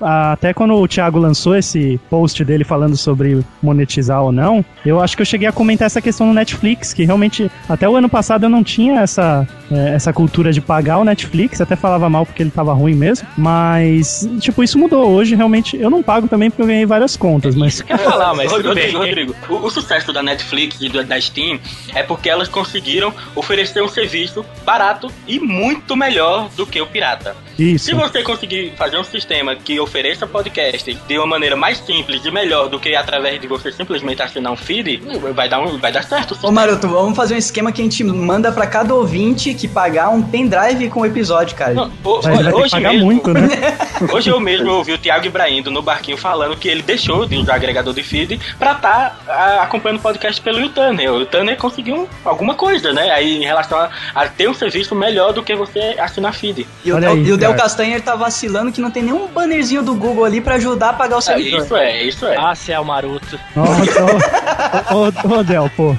[0.01, 5.17] Até quando o Thiago lançou esse post dele falando sobre monetizar ou não, eu acho
[5.17, 8.45] que eu cheguei a comentar essa questão no Netflix, que realmente até o ano passado
[8.45, 12.43] eu não tinha essa, eh, essa cultura de pagar o Netflix, até falava mal porque
[12.43, 15.09] ele tava ruim mesmo, mas tipo, isso mudou.
[15.11, 18.35] Hoje realmente eu não pago também porque eu ganhei várias contas, mas Isso quer falar,
[18.35, 18.93] mas tudo bem.
[18.93, 21.59] Rodrigo, Rodrigo, o, o sucesso da Netflix e do- da Steam
[21.95, 27.37] é porque elas conseguiram oferecer um serviço barato e muito melhor do que o pirata.
[27.59, 27.87] Isso.
[27.87, 32.31] Se você conseguir fazer um sistema que ofereça podcast de uma maneira mais simples e
[32.31, 35.01] melhor do que através de você simplesmente assinar um feed,
[35.35, 36.37] vai dar, um, vai dar certo.
[36.43, 36.53] o Ô.
[36.53, 40.23] Maroto, vamos fazer um esquema que a gente manda pra cada ouvinte que pagar um
[40.23, 41.75] pendrive com o episódio, cara.
[41.75, 43.49] Não, o- olha, hoje pagar mesmo, muito, né?
[44.13, 47.55] Hoje eu mesmo ouvi o Thiago Ibrahindo no barquinho falando que ele deixou de usar
[47.55, 49.19] agregador de feed pra estar
[49.63, 51.11] acompanhando o podcast pelo YouTuner.
[51.13, 53.11] O YouTuner conseguiu alguma coisa, né?
[53.11, 56.67] Aí em relação a, a ter um serviço melhor do que você assinar feed.
[56.85, 57.63] E o, Olha aí, e o Del cara.
[57.63, 61.17] Castanher tá vacilando que não tem nenhum bannerzinho do Google ali pra ajudar a pagar
[61.17, 61.61] o É, servidor.
[61.63, 62.37] isso é, isso é.
[62.37, 63.39] Ah, céu maroto.
[63.55, 65.97] Nossa, ô, ô, ô, Del, pô.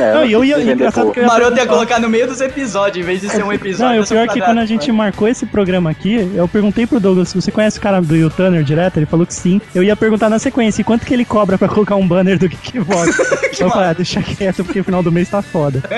[0.00, 0.58] É, Não, e eu ia.
[0.60, 3.28] Engraçado que O eu ia Maroto ia colocar no meio dos episódios, em vez de
[3.28, 3.96] ser um episódio.
[3.96, 6.98] Não, o pior é que quando a gente marcou esse programa aqui, eu perguntei pro
[6.98, 8.96] Douglas, você conhece o cara do YouTuner direto?
[8.96, 9.60] Ele falou que sim.
[9.74, 12.48] Eu ia perguntar na sequência, e quanto que ele cobra pra colocar um banner do
[12.48, 13.18] Geekbox?
[13.60, 15.82] eu falei, ah, deixa quieto, porque o final do mês tá foda.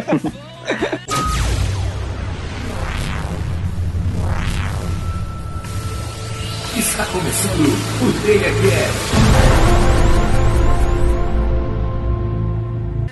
[6.92, 7.66] Está começando
[8.02, 9.22] o.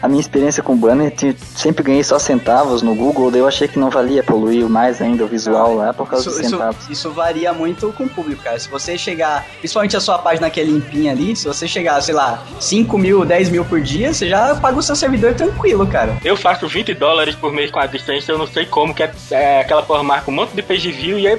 [0.03, 3.69] A minha experiência com banner, ti- sempre ganhei só centavos no Google, daí eu achei
[3.69, 6.89] que não valia poluir mais ainda o visual lá por causa Isso, dos isso, centavos.
[6.89, 8.59] isso varia muito com o público, cara.
[8.59, 12.15] Se você chegar, principalmente a sua página que é limpinha ali, se você chegar, sei
[12.15, 16.17] lá, 5 mil, 10 mil por dia, você já paga o seu servidor tranquilo, cara.
[16.25, 19.13] Eu faço 20 dólares por mês com a distância, eu não sei como, que é,
[19.31, 21.37] é, aquela porra marca um monte de page view e aí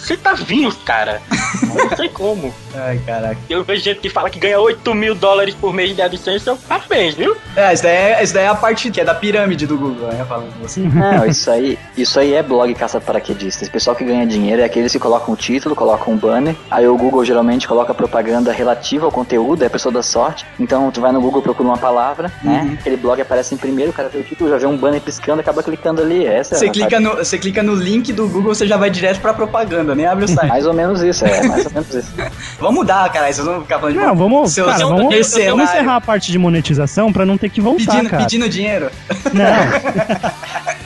[0.00, 1.20] você tá vinho, cara.
[1.62, 2.52] Não sei como.
[2.74, 3.38] Ai, caraca.
[3.48, 6.56] Eu vejo gente que fala que ganha 8 mil dólares por mês de AdSense, eu
[6.56, 7.36] parabéns, viu?
[7.56, 10.08] É, isso daí é, isso daí é a parte que é da pirâmide do Google,
[10.08, 10.24] né?
[10.28, 10.80] Falando com você.
[10.86, 13.64] Não, isso aí, isso aí é blog caça-paraquedista.
[13.64, 16.86] Esse pessoal que ganha dinheiro é aqueles que colocam o título, colocam um banner, aí
[16.86, 20.46] o Google geralmente coloca propaganda relativa ao conteúdo, é a pessoa da sorte.
[20.58, 22.76] Então tu vai no Google, procura uma palavra, né?
[22.78, 25.40] Aquele blog aparece em primeiro, o cara vê o título, já vê um banner piscando,
[25.40, 26.26] acaba clicando ali.
[26.26, 29.20] Essa Você é clica, no, você clica no link do Google, você já vai direto
[29.20, 30.48] pra propaganda, nem abre o site.
[30.48, 32.12] Mais ou menos isso, é, mais ou menos isso.
[32.58, 33.32] Vamos mudar, cara.
[33.32, 36.30] Vocês vão ficar falando de Não, vamos, seu- cara, seu vamos, vamos encerrar a parte
[36.32, 38.22] de monetização pra não ter que voltar, pedindo, cara.
[38.22, 38.90] pedindo dinheiro.
[39.32, 40.70] Não.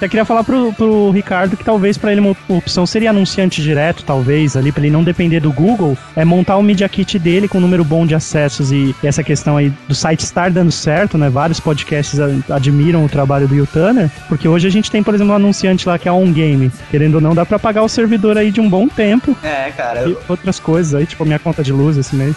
[0.00, 4.04] Eu queria falar pro, pro Ricardo que talvez pra ele uma opção seria anunciante direto,
[4.04, 7.58] talvez, ali, pra ele não depender do Google, é montar o Media Kit dele com
[7.58, 11.28] um número bom de acessos e essa questão aí do site estar dando certo, né?
[11.28, 12.18] Vários podcasts
[12.50, 15.98] admiram o trabalho do YouTuner, porque hoje a gente tem, por exemplo, um anunciante lá
[15.98, 16.70] que é a On Game.
[16.90, 19.36] Querendo ou não, dá pra pagar o servidor aí de um bom tempo.
[19.42, 20.02] É, cara.
[20.08, 22.34] E Eu, outras coisas aí, tipo minha conta de luz esse mês.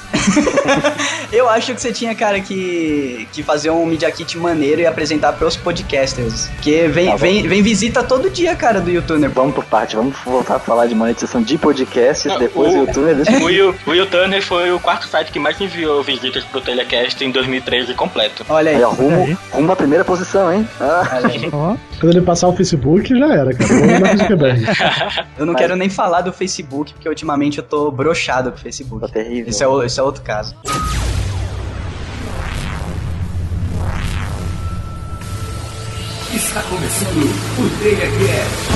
[1.32, 5.34] eu acho que você tinha, cara, que, que fazer um Media Kit maneiro e apresentar
[5.34, 6.48] pros podcasters.
[6.56, 7.16] Porque vem, Tá.
[7.28, 9.30] Vem, vem visita todo dia, cara, do YouTuner.
[9.30, 12.80] Vamos por parte, vamos voltar a falar de monetização de podcasts, Não, depois o- o
[12.86, 16.44] YouTube deixa O Will, o Will Turner foi o quarto site que mais enviou visitas
[16.46, 18.46] pro Telecast em 2013 completo.
[18.50, 18.78] Olha aí.
[18.78, 19.38] Aí, ó, rumo, Aí.
[19.52, 20.68] rumo à primeira posição, hein?
[20.80, 21.20] Ah.
[21.24, 21.50] Olha.
[21.52, 23.68] Ó, Quando ele passar o Facebook, já era, cara.
[25.38, 29.02] Eu não quero nem falar do Facebook, porque ultimamente eu tô brochado com o Facebook.
[29.02, 29.50] Tá terrível.
[29.50, 30.56] Esse é, o- esse é outro caso.
[36.98, 37.30] Começando
[37.60, 38.68] o DHF.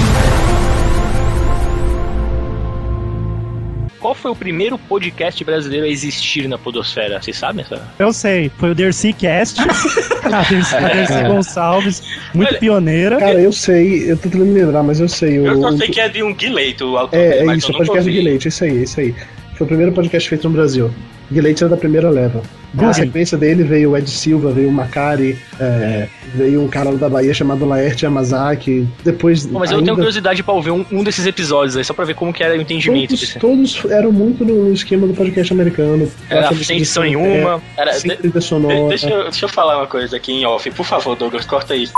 [4.00, 7.22] Qual foi o primeiro podcast brasileiro a existir na Podosfera?
[7.22, 7.88] Vocês sabem essa?
[8.00, 9.62] eu sei, foi o Dercy Cast.
[9.62, 12.04] a Dercy, a Dercy Gonçalves,
[12.34, 13.18] muito Olha, pioneira.
[13.18, 15.40] Cara, eu sei, eu tô tentando me lembrar, mas eu sei.
[15.40, 18.10] O, Eu só sei que é de um Guileito, É, é isso, eu o podcast
[18.10, 18.14] do.
[18.14, 19.16] Guilherme, isso aí, isso aí.
[19.56, 20.92] Foi o primeiro podcast feito no Brasil.
[21.32, 22.42] Guilherme era da primeira leva.
[22.74, 27.10] Na sequência dele veio o Ed Silva, veio o Macari, é, veio um cara da
[27.10, 28.88] Bahia chamado Laerte Yamazaki.
[29.04, 29.46] Depois.
[29.46, 32.16] Mas eu ainda, tenho curiosidade pra ouvir um, um desses episódios aí, só pra ver
[32.16, 33.40] como que era o entendimento Todos, desse.
[33.40, 36.10] todos eram muito no esquema do podcast americano.
[36.30, 37.62] Era sem edição nenhuma.
[37.78, 38.88] Era, É, sem de- trilha De- sonora.
[38.88, 40.70] deixa, eu, deixa eu falar uma coisa aqui em off.
[40.72, 41.92] Por favor, Douglas, corta isso.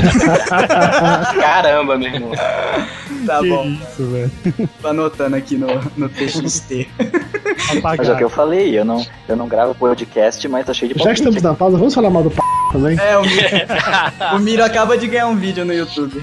[1.40, 2.32] Caramba, meu irmão.
[3.26, 3.66] Tá que bom.
[3.66, 4.30] isso, velho.
[4.82, 5.66] Tô anotando aqui no,
[5.96, 6.88] no TXT.
[6.98, 8.20] Mas é o que Apagado.
[8.20, 11.22] eu falei, eu não, eu não gravo podcast, mas tá cheio de Já que palpite.
[11.28, 12.40] estamos na pausa, vamos falar mal do p
[12.72, 12.98] também?
[12.98, 13.48] É, o Miro,
[14.34, 16.22] o Miro acaba de ganhar um vídeo no YouTube.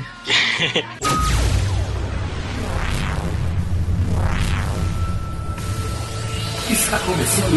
[6.69, 7.53] Está começando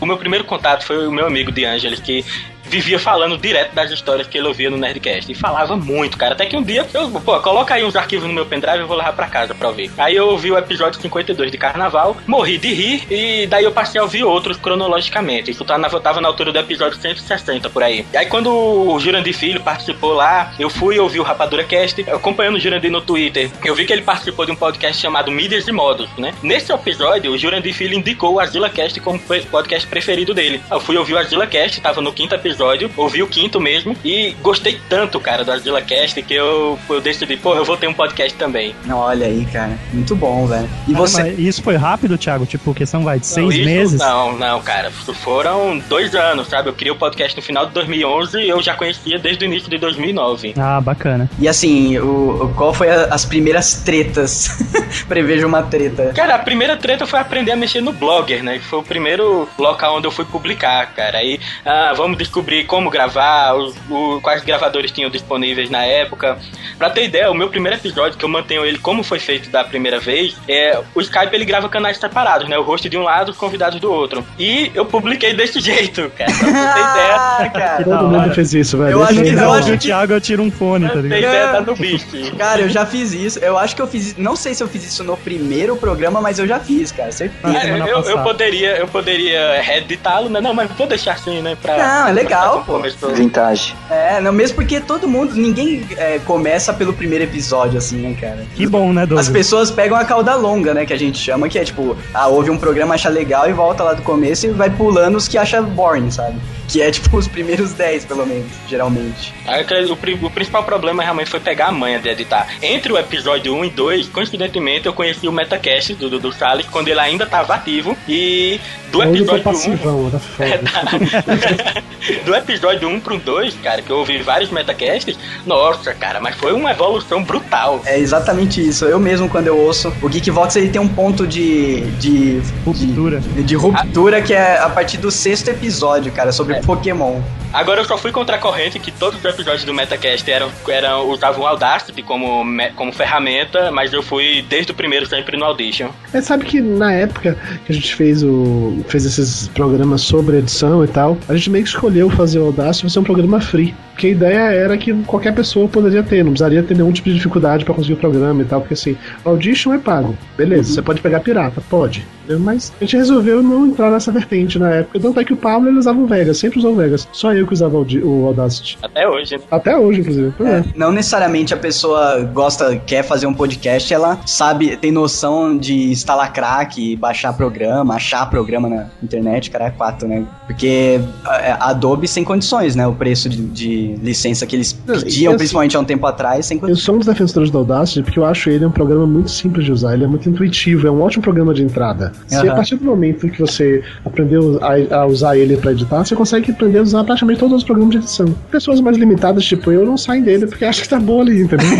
[0.00, 0.02] o.
[0.02, 2.24] O meu primeiro contato foi o meu amigo de Angeles, que
[2.68, 5.30] vivia falando direto das histórias que ele ouvia no Nerdcast.
[5.30, 6.34] E falava muito, cara.
[6.34, 8.96] Até que um dia, eu, pô, coloca aí uns arquivos no meu pendrive e vou
[8.96, 9.90] levar pra casa pra ouvir.
[9.98, 14.00] Aí eu ouvi o episódio 52 de Carnaval, morri de rir, e daí eu passei
[14.00, 15.50] a ouvir outros cronologicamente.
[15.50, 18.04] Isso tava na, tava na altura do episódio 160 por aí.
[18.12, 22.56] E aí quando o Jurandir Filho participou lá, eu fui ouvir o Rapadura Cast, acompanhando
[22.56, 23.50] o Jurandir no Twitter.
[23.64, 26.34] Eu vi que ele participou de um podcast chamado Mídias e Modos, né?
[26.42, 30.60] Nesse episódio, o Jurandir Filho indicou o Azila Cast como podcast preferido dele.
[30.70, 32.56] Eu fui ouvir o Azila Cast, tava no quinto episódio,
[32.96, 37.36] ouvi o quinto mesmo, e gostei tanto, cara, do Azila Cast, que eu, eu decidi,
[37.36, 38.74] pô, eu vou ter um podcast também.
[38.90, 39.78] Olha aí, cara.
[39.92, 40.68] Muito bom, velho.
[40.88, 41.34] E Caramba, você.
[41.38, 42.46] e isso foi rápido, Thiago?
[42.46, 44.00] Tipo, questão vai de seis Não, meses?
[44.00, 44.90] Não, não, cara.
[44.90, 46.68] Foram dois anos, sabe?
[46.68, 49.68] Eu criei o podcast no final de 2011 e eu já conhecia desde o início
[49.68, 50.54] de 2009.
[50.58, 51.28] Ah, bacana.
[51.38, 54.48] E assim, o, o- qual foi a- as primeiras tretas?
[55.08, 56.12] Prevejo uma treta.
[56.14, 58.58] Cara, a primeira treta foi aprender a mexer no Blogger, né?
[58.58, 61.18] Que foi o primeiro local onde eu fui publicar, cara.
[61.18, 66.38] Aí, ah, vamos descobrir como gravar, os, o- quais gravadores tinham disponíveis na época.
[66.78, 69.64] Pra ter ideia, o meu primeiro episódio, que eu mantenho ele como foi feito da
[69.64, 72.58] primeira vez, é o Skype ele grava canais separados, né?
[72.58, 74.24] O host de um lado, os convidados do outro.
[74.38, 76.30] E eu publiquei desse jeito, cara.
[76.32, 77.16] Pra ter ideia.
[77.38, 77.84] Ah, cara.
[77.84, 78.92] Todo mundo fez isso, velho.
[78.92, 81.18] Eu acho que é não, eu o Thiago eu tiro um fone, tá ligado?
[81.18, 82.06] ideia, tá no bicho.
[82.38, 83.38] Cara, eu já fiz isso.
[83.40, 84.16] Eu acho que eu fiz.
[84.16, 87.12] Não sei se eu fiz isso no primeiro programa, mas eu já fiz, cara.
[87.12, 87.40] Certeza.
[87.44, 88.22] Ah, É, eu, eu passada.
[88.22, 90.40] poderia, eu poderia reeditá-lo, né?
[90.40, 91.56] Não, mas vou deixar assim, né?
[91.60, 92.72] Pra, Não, é legal, pô.
[92.74, 93.14] Começou.
[93.14, 93.74] Vintage.
[93.90, 98.44] É, não, mesmo porque todo mundo, ninguém é, começa pelo primeiro episódio, assim, né, cara?
[98.54, 99.28] Que bom, né, As Douglas?
[99.28, 102.50] pessoas pegam a cauda longa, né, que a gente chama, que é tipo, ah, ouve
[102.50, 105.60] um programa, acha legal e volta lá do começo e vai pulando os que acha
[105.62, 106.36] boring, sabe?
[106.68, 109.34] Que é tipo os primeiros 10, pelo menos, geralmente.
[109.46, 112.48] Aí, O, o principal problema realmente foi pegar a manha de editar.
[112.62, 116.88] Entre o episódio 1 e 2, coincidentemente, eu conheci o Metacast do Dudu Salles quando
[116.88, 117.96] ele ainda estava ativo.
[118.08, 118.60] E
[118.90, 119.42] do Hoje episódio 1.
[119.42, 121.82] passivão, tá foda.
[122.24, 126.52] do episódio 1 pro 2, cara, que eu ouvi vários metacasts, nossa, cara, mas foi
[126.52, 127.80] uma evolução brutal.
[127.84, 128.84] É exatamente isso.
[128.84, 131.80] Eu mesmo, quando eu ouço, o Geekvox ele tem um ponto de.
[131.92, 132.40] de.
[132.64, 133.20] Ruptura.
[133.20, 137.20] de, de ruptura que é a partir do sexto episódio, cara, sobre Pokémon.
[137.52, 141.08] Agora eu só fui contra a corrente que todos os episódios do Metacast eram, eram,
[141.08, 142.44] usavam o Audacity como,
[142.74, 145.88] como ferramenta, mas eu fui desde o primeiro sempre no Audition.
[146.12, 150.84] Mas sabe que na época que a gente fez o fez esses programas sobre edição
[150.84, 153.74] e tal, a gente meio que escolheu fazer o Audacity ser um programa free.
[153.96, 157.14] Porque a ideia era que qualquer pessoa poderia ter, não precisaria ter nenhum tipo de
[157.14, 158.94] dificuldade pra conseguir o programa e tal, porque assim,
[159.24, 160.14] o Audition é pago.
[160.36, 162.06] Beleza, você pode pegar pirata, pode.
[162.40, 164.98] Mas a gente resolveu não entrar nessa vertente na época.
[164.98, 167.08] Tanto é que o Pablo ele usava o Vegas, sempre usou o Vegas.
[167.12, 168.76] Só eu que usava o Audacity.
[168.82, 169.42] Até hoje, né?
[169.50, 170.34] Até hoje, inclusive.
[170.36, 170.64] Pois é.
[170.74, 176.32] Não necessariamente a pessoa gosta, quer fazer um podcast, ela sabe, tem noção de instalar
[176.32, 180.24] crack, baixar programa, achar programa na internet, cara, é quatro, né?
[180.46, 182.86] Porque é, a Adobe sem condições, né?
[182.86, 186.76] O preço de, de licença que eles pediam, principalmente há um tempo atrás, sem Eu
[186.76, 189.72] sou um dos defensores do Audacity porque eu acho ele um programa muito simples de
[189.72, 192.12] usar, ele é muito intuitivo, é um ótimo programa de entrada.
[192.26, 192.52] Se Aham.
[192.52, 196.50] a partir do momento que você aprendeu a, a usar ele pra editar, você consegue
[196.50, 198.34] aprender a usar praticamente todos os programas de edição.
[198.50, 201.66] Pessoas mais limitadas, tipo eu, não saem dele porque acham que tá bom ali, entendeu?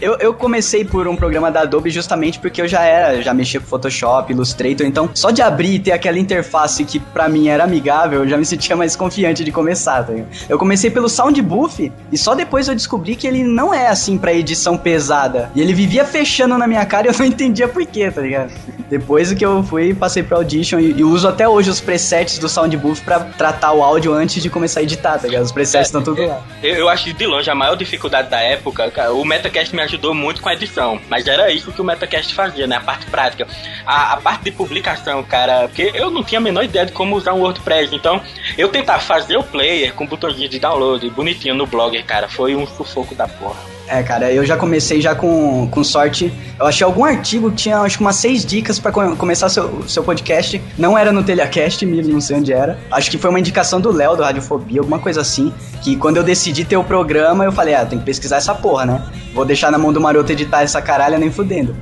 [0.00, 3.58] Eu, eu comecei por um programa da Adobe justamente porque eu já era, já mexia
[3.58, 7.64] com Photoshop, Illustrator, então só de abrir e ter aquela interface que pra mim era
[7.64, 10.12] amigável, eu já me sentia mais confiante de começar, tá?
[10.48, 11.08] Eu comecei pelo
[11.38, 15.50] Soundbuff e só depois eu descobri que ele não é assim pra edição pesada.
[15.54, 18.52] E ele vivia fechando na minha cara e eu não entendia por quê, tá ligado?
[18.88, 22.48] Depois que eu fui, passei pra Audition e, e uso até hoje os presets do
[22.48, 25.44] Soundbuff pra tratar o áudio antes de começar a editar, tá ligado?
[25.44, 26.42] Os presets estão tudo lá.
[26.62, 29.82] Eu, eu acho que de longe a maior dificuldade da época, cara, o Metacast me
[29.82, 32.76] ajudou muito com a edição, mas era isso que o Metacast fazia, né?
[32.76, 33.46] A parte prática.
[33.84, 37.16] A, a parte de publicação, cara, porque eu não tinha a menor ideia de como
[37.16, 38.20] usar um WordPress, então
[38.56, 42.66] eu tentava fazer o player com botãozinho de download bonitinho no Blogger, cara, foi um
[42.66, 43.77] sufoco da porra.
[43.90, 46.32] É, cara, eu já comecei já com, com sorte.
[46.60, 49.82] Eu achei algum artigo que tinha, acho que umas seis dicas pra co- começar seu,
[49.88, 50.60] seu podcast.
[50.76, 52.78] Não era no Telecast mesmo, não sei onde era.
[52.90, 55.52] Acho que foi uma indicação do Léo, do Radiofobia, alguma coisa assim.
[55.82, 58.84] Que quando eu decidi ter o programa, eu falei, ah, tem que pesquisar essa porra,
[58.84, 59.02] né?
[59.34, 61.74] Vou deixar na mão do maroto editar essa caralha nem fudendo.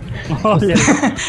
[0.44, 0.74] Olha,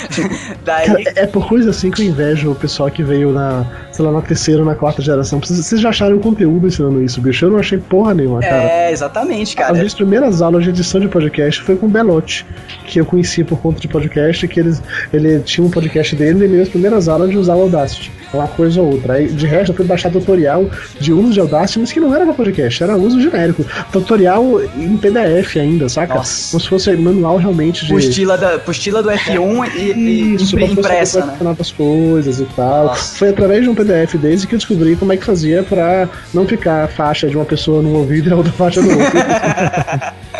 [0.63, 0.87] Daí.
[0.87, 4.05] Cara, é é por coisa assim que eu invejo o pessoal que veio na, sei
[4.05, 5.39] lá, na terceira ou na quarta geração.
[5.39, 7.45] Vocês já acharam conteúdo ensinando isso, bicho?
[7.45, 8.55] Eu não achei porra nenhuma, cara.
[8.63, 9.73] É, exatamente, As cara.
[9.73, 12.45] minhas primeiras aulas de edição de podcast foi com o Belotti,
[12.85, 14.81] que eu conheci por conta de podcast, que eles,
[15.13, 18.11] ele tinha um podcast dele e minhas primeiras aulas de usar o Audacity.
[18.33, 19.13] Uma coisa ou outra.
[19.13, 22.25] Aí, de resto, eu fui baixar tutorial de uso de Audacity, mas que não era
[22.25, 23.65] pra podcast, era uso genérico.
[23.91, 26.15] Tutorial em PDF ainda, saca?
[26.15, 26.51] Nossa.
[26.51, 27.93] Como se fosse manual realmente de.
[27.93, 31.55] Postila, da, postila do F1 e, e Isso, impressa, né?
[31.57, 32.87] as coisas e tal.
[32.87, 33.17] Nossa.
[33.17, 36.45] Foi através de um PDF desse que eu descobri como é que fazia pra não
[36.45, 39.17] ficar a faixa de uma pessoa num ouvido e a outra faixa no outro.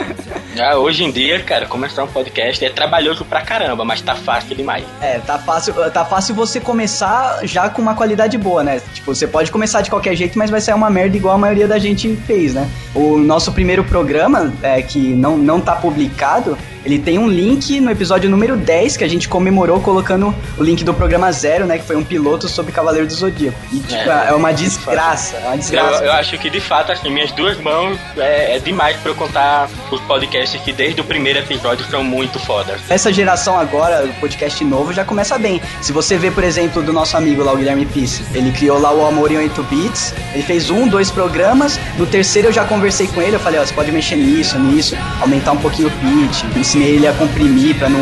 [0.59, 4.55] Ah, hoje em dia, cara, começar um podcast é trabalhoso pra caramba, mas tá fácil
[4.55, 4.83] demais.
[5.01, 8.81] É, tá fácil, tá fácil você começar já com uma qualidade boa, né?
[8.93, 11.67] Tipo, você pode começar de qualquer jeito, mas vai sair uma merda igual a maioria
[11.67, 12.67] da gente fez, né?
[12.95, 17.91] O nosso primeiro programa, é, que não, não tá publicado, ele tem um link no
[17.91, 21.77] episódio número 10 que a gente comemorou colocando o link do programa zero, né?
[21.77, 23.57] Que foi um piloto sobre Cavaleiro do Zodíaco.
[23.73, 24.27] E, tipo, É.
[24.29, 26.03] é, uma desgraça, é uma Eu, desgraça.
[26.05, 29.67] eu acho que de fato, assim, minhas duas mãos é, é demais pra eu contar
[29.91, 32.79] os podcasts que desde o primeiro episódio são muito fodas.
[32.89, 35.61] Essa geração agora, o podcast novo, já começa bem.
[35.81, 38.93] Se você vê, por exemplo, do nosso amigo lá, o Guilherme Pisse, ele criou lá
[38.93, 43.07] o Amor em 8 Bits, ele fez um, dois programas, no terceiro eu já conversei
[43.07, 46.43] com ele, eu falei, ó, você pode mexer nisso, nisso, aumentar um pouquinho o pitch,
[46.55, 47.99] ensinei ele a comprimir pra não,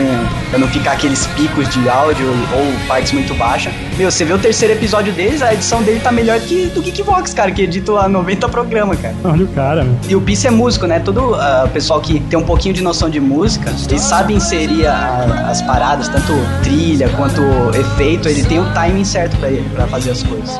[0.49, 3.73] pra não ficar aqueles picos de áudio ou partes muito baixas.
[3.97, 7.33] Meu, você vê o terceiro episódio deles, a edição dele tá melhor que do Geekvox,
[7.33, 9.15] cara, que edita lá 90 programas, cara.
[9.23, 9.97] olha o cara, meu.
[10.09, 10.99] E o Pisse é músico, né?
[10.99, 15.47] Todo o pessoal que tem um pouquinho de noção de música, ele sabe inserir a-
[15.49, 16.33] as paradas, tanto
[16.63, 17.41] trilha quanto
[17.73, 19.37] efeito, ele tem o timing certo
[19.73, 20.59] pra fazer as coisas.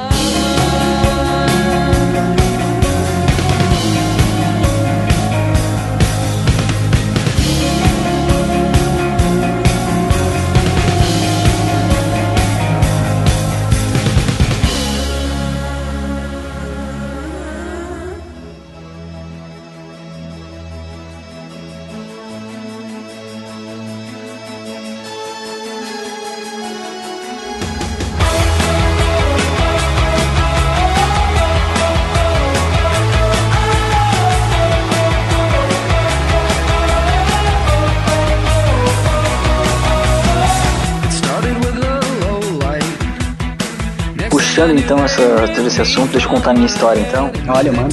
[44.45, 45.21] Puxando então essa,
[45.53, 47.31] todo esse assunto, deixa eu contar a minha história então.
[47.47, 47.89] Olha, mano.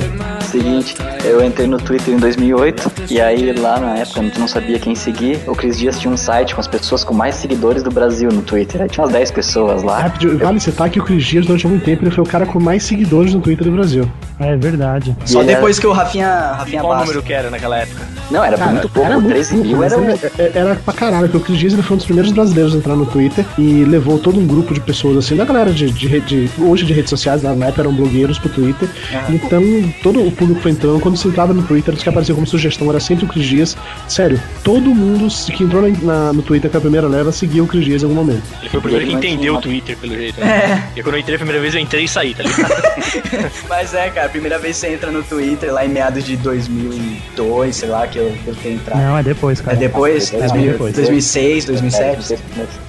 [0.53, 0.94] Seguinte,
[1.24, 4.78] eu entrei no Twitter em 2008 e aí lá na época a gente não sabia
[4.78, 5.38] quem seguir.
[5.46, 8.42] O Cris Dias tinha um site com as pessoas com mais seguidores do Brasil no
[8.42, 8.82] Twitter.
[8.82, 10.00] Aí tinha umas 10 pessoas lá.
[10.00, 12.61] Rápido, vale citar que o Cris Dias, durante algum tempo, ele foi o cara com
[12.61, 14.07] mais seguidores no Twitter do Brasil.
[14.38, 15.16] É verdade.
[15.24, 16.28] Só ele depois que o Rafinha,
[16.59, 17.09] Rafinha Qual Bastos.
[17.09, 18.03] número que era naquela época?
[18.30, 19.07] Não, era Cara, muito pouco.
[19.09, 20.05] era muito 13 pouco, mil era um...
[20.11, 20.20] era,
[20.55, 22.96] era pra caralho, porque o Cris Dias ele foi um dos primeiros brasileiros a entrar
[22.96, 26.50] no Twitter e levou todo um grupo de pessoas, assim, da galera de, de, rede-
[26.59, 28.88] hoje de redes sociais, na época eram blogueiros pro Twitter.
[29.28, 29.62] Então,
[30.03, 31.01] todo o público foi entrando.
[31.01, 33.76] Quando você entrava no Twitter, os que apareciam como sugestão era sempre o Cris Dias.
[34.09, 37.66] Sério, todo mundo que entrou na, na- no Twitter com a primeira leva seguia o
[37.66, 38.43] Cris Dias em algum momento.
[38.61, 40.40] Ele foi o primeiro que entendeu o Twitter, pelo jeito.
[40.40, 40.88] Né?
[40.97, 42.82] E quando eu entrei a primeira vez, eu entrei e saí, tá ligado?
[43.68, 46.36] Mas é, cara, a primeira vez que você entra no Twitter, lá em meados de
[46.36, 48.99] 2002, sei lá, que eu, eu tenho entrado.
[49.01, 49.76] Não, é depois, É cara.
[49.76, 50.32] depois?
[50.32, 50.95] É, 2000, depois.
[50.95, 52.38] 2006, 2007?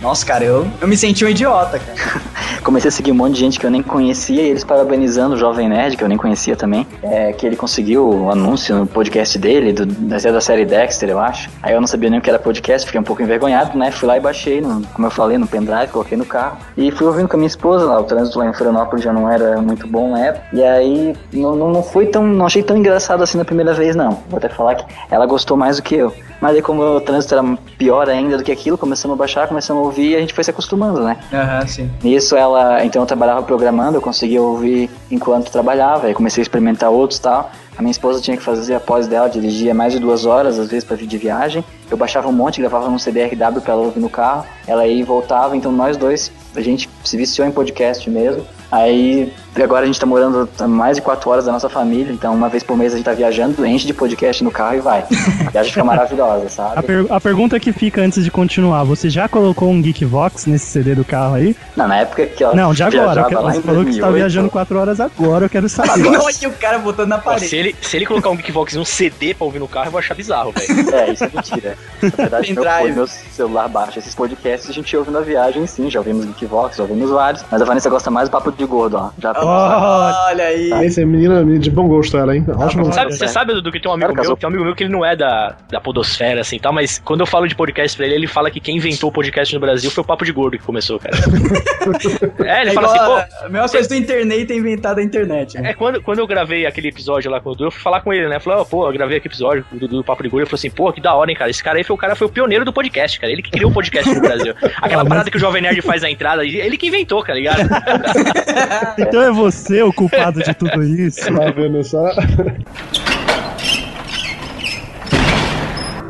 [0.01, 2.21] Nossa, cara, eu, eu me senti um idiota, cara.
[2.63, 5.37] Comecei a seguir um monte de gente que eu nem conhecia e eles parabenizando o
[5.37, 6.87] Jovem Nerd, que eu nem conhecia também.
[7.03, 11.49] É, que ele conseguiu o anúncio no podcast dele, do, da, série Dexter, eu acho.
[11.61, 13.91] Aí eu não sabia nem o que era podcast, fiquei um pouco envergonhado, né?
[13.91, 16.57] Fui lá e baixei, no, como eu falei, no pendrive, coloquei no carro.
[16.77, 17.99] E fui ouvindo com a minha esposa lá.
[17.99, 20.45] O trânsito lá em Florianópolis já não era muito bom na época.
[20.53, 22.23] E aí não, não, não foi tão.
[22.25, 24.23] Não achei tão engraçado assim na primeira vez, não.
[24.29, 26.13] Vou até falar que ela gostou mais do que eu.
[26.43, 29.81] Mas aí, como o trânsito era pior ainda do que aquilo, começamos a baixar, começamos
[29.81, 31.17] a ouvir e a gente foi se acostumando, né?
[31.31, 31.89] Aham, sim.
[32.03, 36.89] Nisso ela, então eu trabalhava programando, eu conseguia ouvir enquanto trabalhava, aí comecei a experimentar
[36.89, 37.51] outros e tal.
[37.75, 40.69] A minha esposa tinha que fazer a pós dela, dirigia mais de duas horas, às
[40.69, 41.63] vezes, para vir de viagem.
[41.89, 44.45] Eu baixava um monte, gravava num CDRW para ela ouvir no carro.
[44.67, 48.45] Ela ia e voltava, então nós dois, a gente se viciou em podcast mesmo.
[48.73, 52.33] Aí agora a gente tá morando a mais de quatro horas da nossa família, então
[52.33, 55.05] uma vez por mês a gente tá viajando, enche de podcast no carro e vai.
[55.45, 56.81] A viagem fica maravilhosa, A, sabe?
[56.81, 60.95] per- a pergunta que fica antes de continuar, você já colocou um Geekvox nesse CD
[60.95, 61.55] do carro aí?
[61.77, 63.21] Não, na época que ela Não, de agora.
[63.21, 66.07] Eu quero- Você falou que você tá 2008, viajando 4 horas agora, eu quero saber.
[66.07, 67.47] Olha o cara botando na Pô, parede.
[67.47, 69.91] se, ele, se ele colocar um Geekvox e um CD pra ouvir no carro, eu
[69.91, 70.89] vou achar bizarro, velho.
[70.95, 71.77] É, isso é mentira.
[72.01, 75.91] Na verdade, meu, meu celular baixa esses podcasts a gente ouve na viagem, sim.
[75.91, 77.45] Já ouvimos Geekvox, já ouvimos vários.
[77.51, 79.09] Mas a Vanessa gosta mais do papo de gordo, ó.
[79.19, 80.71] Já Olha aí.
[80.85, 82.45] Esse é menina, menina de bom gosto ela, hein?
[82.55, 82.91] Ótimo.
[82.93, 84.83] Sabe, você sabe, Dudu, que tem um amigo Cara, meu, tem um amigo meu que
[84.83, 88.05] ele não é da, da podosfera, assim, tal, mas quando eu falo de podcast pra
[88.05, 90.57] ele, ele fala que quem inventou o podcast no Brasil foi o Papo de Gordo
[90.57, 91.15] que começou, cara.
[92.45, 95.03] é, ele É fala igual assim, pô, a mesma coisa do internet ter inventado a
[95.03, 95.57] internet.
[95.59, 95.71] Né?
[95.71, 98.13] É, quando, quando eu gravei aquele episódio lá com o Dudu, eu fui falar com
[98.13, 98.39] ele, né?
[98.39, 100.43] Falei, ó, pô, eu gravei aquele episódio do Dudu do Papo de Gordo.
[100.43, 101.49] Ele falou assim, pô, que da hora, hein, cara.
[101.49, 103.31] Esse cara aí foi o cara, foi o pioneiro do podcast, cara.
[103.31, 104.53] Ele que criou o podcast no Brasil.
[104.81, 107.61] Aquela parada que o Jovem Nerd faz na entrada, ele que inventou, tá ligado?
[108.97, 111.21] Então é você o culpado de tudo isso.
[111.33, 112.11] Tá vendo só?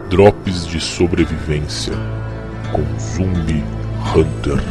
[0.09, 1.93] Drops de sobrevivência
[2.71, 3.63] com Zumbi
[4.15, 4.61] Hunter.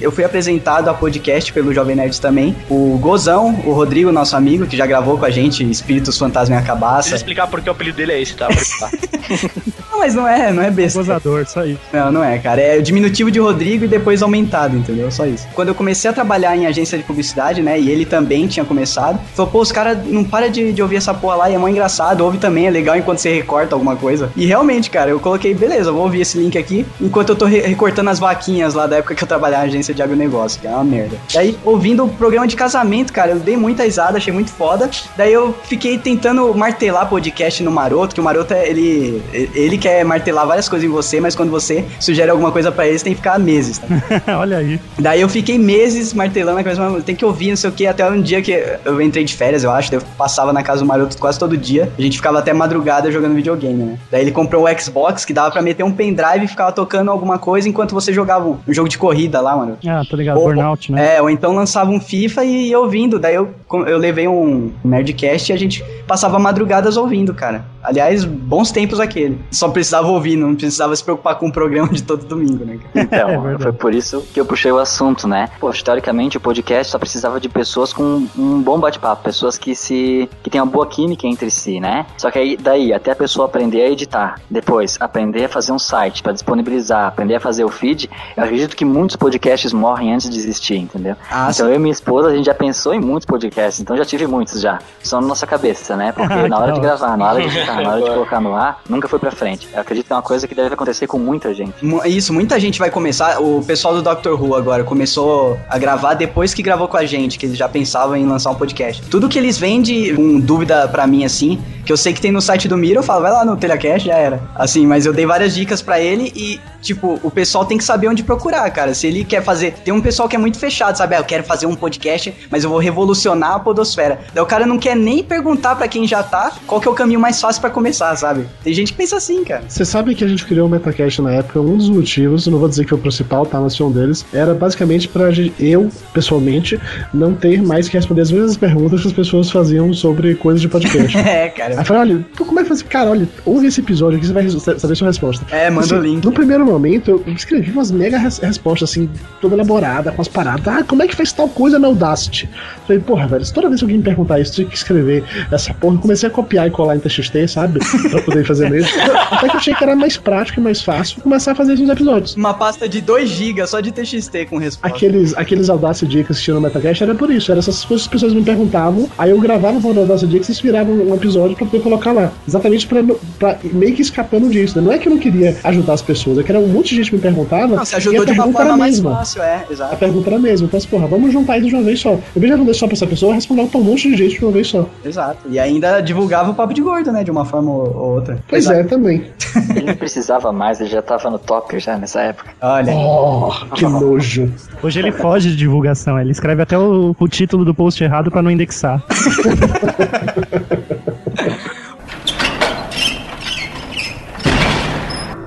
[0.00, 2.56] Eu fui apresentado a podcast pelo Jovem Nerd também.
[2.70, 6.58] O Gozão, o Rodrigo, nosso amigo, que já gravou com a gente Espíritos Fantasma e
[6.58, 7.16] a Preciso Cabaça.
[7.16, 8.48] explicar porque o apelido dele é esse, tá?
[9.98, 11.00] Não, mas não é, não é besta.
[11.00, 11.80] Gozador, só isso.
[11.92, 12.60] Não, não é, cara.
[12.60, 15.10] É o diminutivo de Rodrigo e depois aumentado, entendeu?
[15.10, 15.48] Só isso.
[15.54, 17.78] Quando eu comecei a trabalhar em agência de publicidade, né?
[17.80, 21.12] E ele também tinha começado, falou, pô, os caras não para de, de ouvir essa
[21.12, 24.30] porra lá e é mó engraçado, ouve também, é legal enquanto você recorta alguma coisa.
[24.36, 27.62] E realmente, cara, eu coloquei, beleza, vou ouvir esse link aqui, enquanto eu tô re-
[27.62, 30.70] recortando as vaquinhas lá da época que eu trabalhava em agência de agronegócio, que é
[30.70, 31.16] uma merda.
[31.34, 34.88] Daí, ouvindo o programa de casamento, cara, eu dei muita risada, achei muito foda.
[35.16, 40.04] Daí eu fiquei tentando martelar podcast no Maroto, que o Maroto, é, ele, ele quer
[40.04, 43.14] martelar várias coisas em você, mas quando você sugere alguma coisa pra ele, você tem
[43.14, 43.86] que ficar meses, tá?
[44.38, 44.78] Olha aí.
[44.98, 48.20] Daí eu fiquei meses martelando a tem que ouvir, não sei o que, até um
[48.20, 48.52] dia que
[48.84, 51.90] eu entrei de férias, eu acho, eu passava na casa do Maroto quase todo dia.
[51.98, 53.98] A gente ficava até madrugada jogando videogame, né?
[54.10, 57.38] Daí ele comprou o Xbox, que dava pra meter um pendrive e ficava tocando alguma
[57.38, 59.78] coisa enquanto você jogava um, um jogo de corrida lá, mano.
[59.86, 61.16] Ah, tô ligado, Ou- burnout, né?
[61.16, 63.18] É, ou então lançava um FIFA e ia ouvindo.
[63.18, 63.54] Daí eu,
[63.86, 67.64] eu levei um Nerdcast e a gente passava madrugadas ouvindo, cara.
[67.82, 69.38] Aliás, bons tempos aquele.
[69.50, 72.78] Só precisava ouvir, não precisava se preocupar com o programa de todo domingo, né?
[72.94, 75.48] Então, É foi por isso que eu puxei o assunto, né?
[75.60, 80.28] Pô, historicamente o podcast só precisava de pessoas com um bom bate-papo, pessoas que se
[80.42, 82.06] que tenham uma boa química entre si, né?
[82.16, 85.78] Só que aí daí até a pessoa aprender a editar, depois aprender a fazer um
[85.78, 90.28] site para disponibilizar, aprender a fazer o feed, eu acredito que muitos podcasts morrem antes
[90.28, 91.14] de existir, entendeu?
[91.30, 94.04] Ah, então eu e minha esposa a gente já pensou em muitos podcasts, então já
[94.04, 96.10] tive muitos já, só na nossa cabeça, né?
[96.12, 96.88] Porque Que na hora de hora.
[96.88, 99.67] gravar, na hora de editar, na hora de colocar no ar, nunca foi pra frente.
[99.72, 101.74] Eu acredito que é uma coisa que deve acontecer com muita gente.
[102.06, 103.40] Isso, muita gente vai começar.
[103.40, 107.38] O pessoal do Doctor Who agora começou a gravar depois que gravou com a gente,
[107.38, 109.02] que eles já pensavam em lançar um podcast.
[109.02, 112.40] Tudo que eles vendem, com dúvida pra mim, assim, que eu sei que tem no
[112.40, 114.40] site do Miro, eu falo, vai lá no Telecast, já era.
[114.54, 118.08] Assim, mas eu dei várias dicas pra ele e, tipo, o pessoal tem que saber
[118.08, 118.94] onde procurar, cara.
[118.94, 119.74] Se ele quer fazer.
[119.84, 121.14] Tem um pessoal que é muito fechado, sabe?
[121.14, 124.20] Ah, eu quero fazer um podcast, mas eu vou revolucionar a Podosfera.
[124.32, 126.94] Daí o cara não quer nem perguntar pra quem já tá qual que é o
[126.94, 128.46] caminho mais fácil pra começar, sabe?
[128.62, 129.64] Tem gente que pensa assim, cara.
[129.68, 132.68] Você sabe que a gente criou o Metacast na época, um dos motivos, não vou
[132.68, 135.28] dizer que foi o principal, tá, mas foi um deles, era basicamente pra
[135.58, 136.78] eu, pessoalmente,
[137.12, 140.68] não ter mais que responder as mesmas perguntas que as pessoas faziam sobre coisas de
[140.68, 141.16] podcast.
[141.28, 141.72] É, cara.
[141.74, 142.82] Aí eu falei, olha, como é que faz?
[142.82, 145.44] Cara, olha, ouve esse episódio aqui, você vai saber sua resposta.
[145.54, 146.24] É, manda o link.
[146.24, 149.08] No primeiro momento, eu escrevi umas mega res- respostas, assim,
[149.40, 150.66] toda elaborada, com as paradas.
[150.68, 152.48] Ah, como é que faz tal coisa na Audacity?
[152.86, 155.72] Falei, porra, velho, toda vez que alguém me perguntar isso, eu tinha que escrever essa
[155.74, 155.94] porra.
[155.96, 157.78] Eu comecei a copiar e colar em TXT, sabe?
[158.10, 158.88] pra poder fazer mesmo.
[159.38, 161.88] Até que eu achei que era mais prático e mais fácil começar a fazer esses
[161.88, 162.34] episódios.
[162.36, 164.86] Uma pasta de 2 GB só de TXT com resposta.
[164.96, 168.14] Aqueles, aqueles Audacity Dicas que tinham no Metacast era por isso, era essas coisas que
[168.16, 171.66] as pessoas me perguntavam, aí eu gravava o Audacity Dicas e inspirava um episódio pra
[171.66, 172.32] poder colocar lá.
[172.46, 173.02] Exatamente pra,
[173.38, 174.78] pra meio que escapando disso.
[174.78, 174.84] né?
[174.84, 176.96] Não é que eu não queria ajudar as pessoas, é que era um monte de
[176.96, 177.68] gente me perguntava.
[177.76, 179.16] Não, você a ajudou de uma forma a mais mesma.
[179.16, 179.96] fácil, é, A exato.
[179.96, 180.66] pergunta era a mesma.
[180.66, 182.14] Então, assim, porra, vamos juntar isso de uma vez só.
[182.14, 184.44] Vez de responder só pra essa pessoa, eu respondava pra um monte de gente de
[184.44, 184.86] uma vez só.
[185.04, 185.48] Exato.
[185.48, 187.22] E ainda divulgava o papo de gordo, né?
[187.24, 188.38] De uma forma ou ou outra.
[188.48, 188.80] Pois Exato.
[188.80, 189.24] é, também.
[189.70, 192.50] Ele não precisava mais, ele já tava no top já nessa época.
[192.60, 192.92] Olha.
[192.94, 194.52] Oh, que nojo.
[194.82, 198.42] Hoje ele foge de divulgação, ele escreve até o, o título do post errado pra
[198.42, 199.02] não indexar.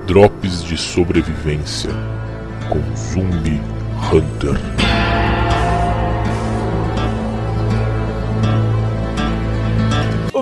[0.06, 1.90] Drops de sobrevivência
[2.68, 3.60] com Zumbi
[4.12, 4.91] Hunter.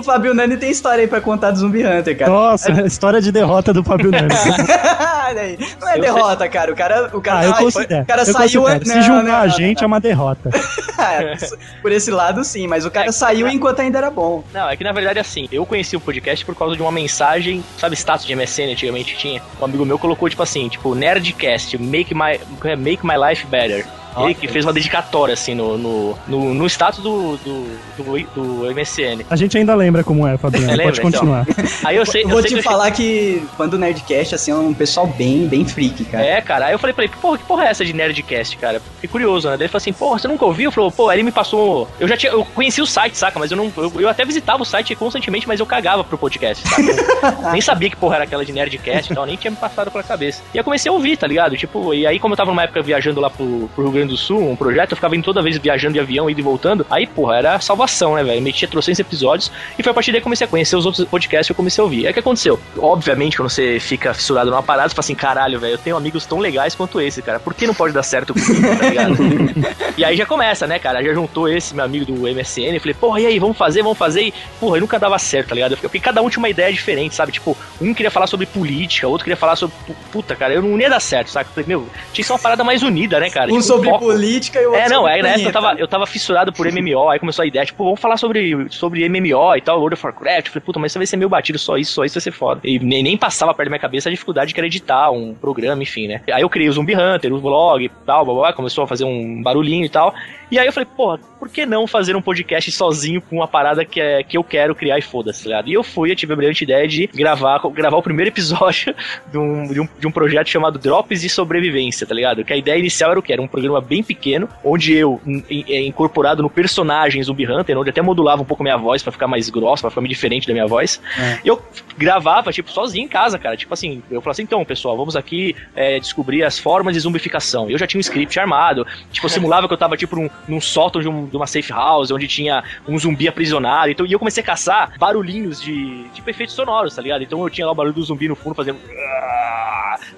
[0.01, 2.31] O Fábio Nani tem história aí pra contar do Zumbi Hunter, cara.
[2.31, 4.27] Nossa, história de derrota do Fábio Nani.
[5.29, 5.57] Olha aí.
[5.79, 6.71] Não é derrota, cara.
[6.71, 8.01] O cara, o cara, Ah, eu considero.
[8.03, 8.61] o cara eu saiu.
[8.63, 8.85] considero.
[8.85, 10.49] Se Não, julgar não, a não, gente é uma derrota.
[11.01, 11.35] É,
[11.81, 14.43] por esse lado, sim, mas o cara saiu enquanto ainda era bom.
[14.53, 17.63] Não, é que na verdade assim, eu conheci o podcast por causa de uma mensagem,
[17.75, 19.41] sabe, status de MSN antigamente tinha.
[19.59, 22.39] Um amigo meu colocou tipo assim, tipo, Nerdcast, make my,
[22.77, 23.83] make my life better.
[24.17, 28.75] Ele que fez uma dedicatória assim no, no, no, no status do, do, do, do
[28.75, 29.25] MSN.
[29.29, 30.65] A gente ainda lembra como é, Fabiano.
[30.65, 31.47] É, Pode lembra, continuar.
[31.83, 34.51] Aí eu sei, eu Vou sei te que eu falar que fã do Nerdcast, assim,
[34.51, 36.25] é um pessoal bem, bem freak, cara.
[36.25, 36.65] É, cara.
[36.67, 38.81] Aí eu falei pra ele, porra, que porra é essa de Nerdcast, cara?
[38.95, 39.57] Fiquei curioso, né?
[39.57, 40.71] Daí ele falou assim, porra, você nunca ouviu?
[40.71, 41.87] Falou, pô, aí ele me passou.
[41.99, 42.31] Eu já tinha.
[42.31, 43.39] Eu conheci o site, saca?
[43.39, 43.71] Mas eu não.
[43.77, 46.81] Eu, eu até visitava o site constantemente, mas eu cagava pro podcast, saca?
[46.81, 49.91] Eu nem sabia que porra era aquela de Nerdcast e tal, nem tinha me passado
[49.91, 50.41] pela cabeça.
[50.53, 51.55] E eu comecei a ouvir, tá ligado?
[51.55, 54.17] Tipo, e aí, como eu tava numa época viajando lá pro, pro Rio Grande do
[54.17, 56.85] Sul, um projeto, eu ficava indo toda vez viajando de avião, indo e voltando.
[56.89, 58.41] Aí, porra, era salvação, né, velho?
[58.41, 61.05] Metia trocentos episódios e foi a partir daí que eu comecei a conhecer os outros
[61.07, 62.05] podcasts que eu comecei a ouvir.
[62.05, 62.59] Aí o que aconteceu?
[62.77, 66.25] Obviamente, quando você fica fissurado numa parada, você fala assim, caralho, velho, eu tenho amigos
[66.25, 67.39] tão legais quanto esse, cara.
[67.39, 69.15] Por que não pode dar certo comigo, tá ligado?
[69.97, 71.03] e aí já começa, né, cara?
[71.03, 73.97] Já juntou esse meu amigo do MSN, eu falei, porra, e aí, vamos fazer, vamos
[73.97, 74.23] fazer.
[74.23, 75.77] E, porra, nunca dava certo, tá ligado?
[75.77, 77.31] Porque cada um tinha uma ideia diferente, sabe?
[77.31, 79.75] Tipo, um queria falar sobre política, outro queria falar sobre.
[80.11, 82.83] Puta, cara, eu não ia dar certo, falei, meu, tinha que ser uma parada mais
[82.83, 83.51] unida, né, cara?
[83.51, 84.05] Um Tipo, sobre foco.
[84.05, 87.09] política e o outro É, não, é, nessa eu tava, eu tava fissurado por MMO,
[87.09, 90.47] aí começou a ideia, tipo, vamos falar sobre, sobre MMO e tal, World of Warcraft.
[90.47, 92.31] Eu falei, puta, mas isso vai ser meio batido, só isso, só isso vai ser
[92.31, 92.61] foda.
[92.63, 95.81] E nem, nem passava perto da minha cabeça a dificuldade que era editar um programa,
[95.83, 96.21] enfim, né?
[96.31, 98.87] Aí eu criei o Zumbi Hunter, o blog e tal, blá, blá, blá, começou a
[98.87, 100.13] fazer um barulhinho e tal.
[100.51, 103.85] E aí eu falei, porra, por que não fazer um podcast sozinho com uma parada
[103.85, 105.69] que, é, que eu quero criar e foda-se, tá ligado?
[105.69, 108.93] E eu fui, eu tive a brilhante ideia de gravar, gravar o primeiro episódio
[109.31, 112.43] de um, de um, de um projeto chamado Drops de Sobrevivência, tá ligado?
[112.45, 113.33] Que a ideia inicial era o que?
[113.33, 115.19] Era um programa bem pequeno, onde eu,
[115.49, 119.27] é, incorporado no personagem Zumbi Hunter, onde até modulava um pouco minha voz pra ficar
[119.27, 121.01] mais grossa, pra ficar diferente da minha voz.
[121.43, 121.61] E eu
[121.97, 123.57] gravava, tipo, sozinho em casa, cara.
[123.57, 127.69] Tipo assim, eu falava assim, então, pessoal, vamos aqui é, descobrir as formas de zumbificação.
[127.69, 128.85] Eu já tinha um script armado.
[129.11, 131.71] Tipo, eu simulava que eu tava, tipo, num, num sótão de, um- de uma safe
[131.71, 133.89] house, onde tinha um zumbi aprisionado.
[133.91, 137.23] Então, e eu comecei a caçar barulhinhos de, tipo, efeitos sonoros, tá ligado?
[137.23, 138.79] Então eu tinha lá o barulho do zumbi no fundo fazendo...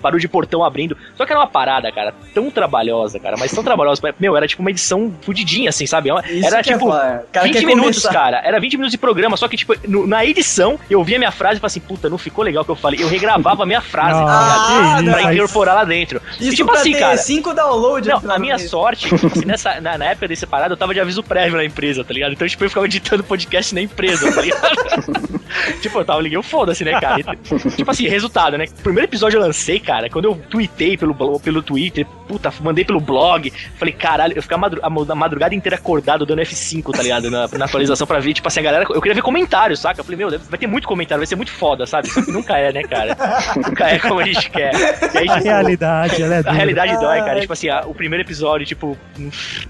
[0.01, 0.97] Barulho de portão abrindo.
[1.16, 4.01] Só que era uma parada, cara, tão trabalhosa, cara, mas tão trabalhosa.
[4.20, 6.10] Meu, era tipo uma edição fudidinha, assim, sabe?
[6.30, 8.12] Isso Era é tipo cara 20 quer minutos, começar.
[8.14, 8.41] cara.
[8.43, 11.56] Era 20 minutos de programa, só que, tipo, no- na edição, eu via minha frase
[11.58, 13.01] e falava assim, puta, não ficou legal o que eu falei.
[13.01, 15.14] Eu regravava a minha frase, tá Ah, ligado?
[15.16, 15.34] Pra não.
[15.34, 16.22] incorporar lá dentro.
[16.39, 17.18] Isso e, tipo pra assim, ter cara.
[17.18, 18.10] cinco downloads.
[18.10, 20.93] Não, no a minha sorte, tipo assim, nessa, na, na época desse parado, eu tava
[20.93, 22.34] de aviso prévio na empresa, tá ligado?
[22.34, 24.76] Então, tipo, eu ficava editando podcast na empresa, tá ligado?
[25.82, 27.20] tipo, eu tava liguei o foda-se, né, cara?
[27.22, 28.66] E, tipo assim, resultado, né?
[28.80, 32.99] O primeiro episódio eu lancei, cara, quando eu tweetei pelo, pelo Twitter, puta, mandei pelo
[32.99, 37.02] blog, falei, caralho, eu ficava madru- a madru- a madrugada inteira acordado dando F5, tá
[37.04, 37.30] ligado?
[37.32, 38.86] Na, na atualização pra ver, tipo assim, a galera.
[38.89, 40.00] Eu queria ver comentários, saca?
[40.00, 42.10] Eu falei, meu, deve- vai ter muito comentário, vai ser muito foda, sabe?
[42.10, 43.16] Só que nunca é, né, cara?
[43.56, 44.74] nunca é como a gente quer.
[45.14, 46.54] E aí, A tipo, realidade, ela é a dura.
[46.54, 47.39] realidade dói, cara.
[47.41, 49.30] Tipo assim, a- o primeiro episódio, tipo, hum,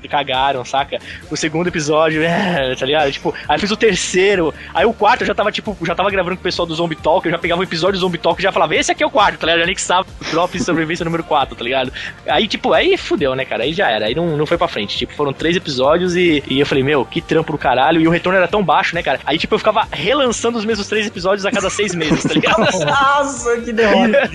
[0.09, 0.99] cagaram, saca?
[1.31, 3.11] O segundo episódio, é, tá ligado?
[3.11, 4.53] Tipo, aí eu fiz o terceiro.
[4.73, 6.95] Aí o quarto eu já tava, tipo, já tava gravando com o pessoal do Zombie
[6.95, 7.25] Talk.
[7.27, 9.11] Eu já pegava o episódio do Zombie Talk e já falava, esse aqui é o
[9.11, 9.59] quarto, tá ligado?
[9.59, 11.91] Já anexava o Drop de Sobrevivência número 4, tá ligado?
[12.27, 13.62] Aí, tipo, aí fudeu, né, cara?
[13.63, 14.05] Aí já era.
[14.05, 14.97] Aí não, não foi pra frente.
[14.97, 18.01] Tipo, foram três episódios e, e eu falei, meu, que trampo do caralho.
[18.01, 19.19] E o retorno era tão baixo, né, cara?
[19.25, 22.59] Aí, tipo, eu ficava relançando os mesmos três episódios a cada seis meses, tá ligado?
[22.85, 24.29] Nossa, que derrota.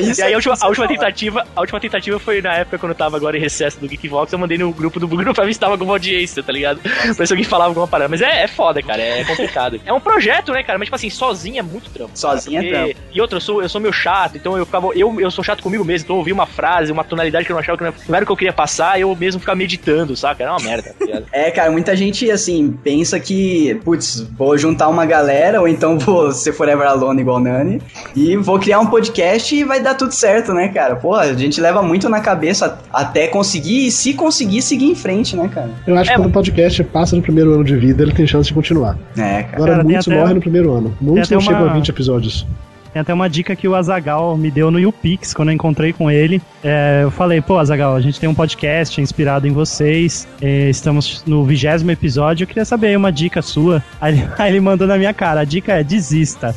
[0.00, 2.54] E aí é- a última, isso a é última tentativa, a última tentativa foi na
[2.54, 5.32] época quando eu tava agora em recesso do Geekvox, eu mandei no grupo do grupo
[5.34, 6.80] pra ver se tava alguma audiência, tá ligado?
[6.80, 8.08] Pra ver se alguém falava alguma parada.
[8.08, 9.80] Mas é, é foda, cara, é complicado.
[9.84, 10.78] É um projeto, né, cara?
[10.78, 12.10] Mas tipo assim, sozinho é muito trampo.
[12.20, 12.94] cara, Sozinho é trampo.
[13.12, 14.88] E outra, eu sou, eu sou meio chato, então eu ficava.
[14.94, 17.54] Eu, eu sou chato comigo mesmo, então eu ouvi uma frase, uma tonalidade que eu
[17.54, 20.42] não achava que não era o que eu queria passar, eu mesmo ficava meditando, saca?
[20.42, 21.24] Era uma merda, tá ligado?
[21.32, 26.32] É, cara, muita gente, assim, pensa que, putz, vou juntar uma galera, ou então vou
[26.32, 27.80] ser Forever Alone igual Nani,
[28.14, 30.96] e vou criar um podcast e vai dar tudo certo, né, cara?
[30.96, 35.36] Pô, a gente leva muito na cabeça até conseguir, e se conseguir, seguir em frente,
[35.36, 35.70] né, cara?
[35.86, 38.26] Eu acho É, que quando o podcast passa no primeiro ano de vida, ele tem
[38.26, 38.98] chance de continuar.
[39.16, 39.56] É, cara.
[39.56, 40.96] Agora, Cara, muitos morrem no primeiro ano.
[41.00, 42.46] Muitos não chegam uma- a 20 episódios.
[42.94, 46.08] Tem até uma dica que o Azagal me deu no YouPix quando eu encontrei com
[46.08, 46.40] ele.
[46.62, 50.28] É, eu falei, pô, Azagal, a gente tem um podcast inspirado em vocês.
[50.40, 52.44] é, estamos no vigésimo episódio.
[52.44, 53.82] Eu queria saber uma dica sua.
[54.00, 56.54] Aí, aí ele mandou na minha cara: a dica é desista.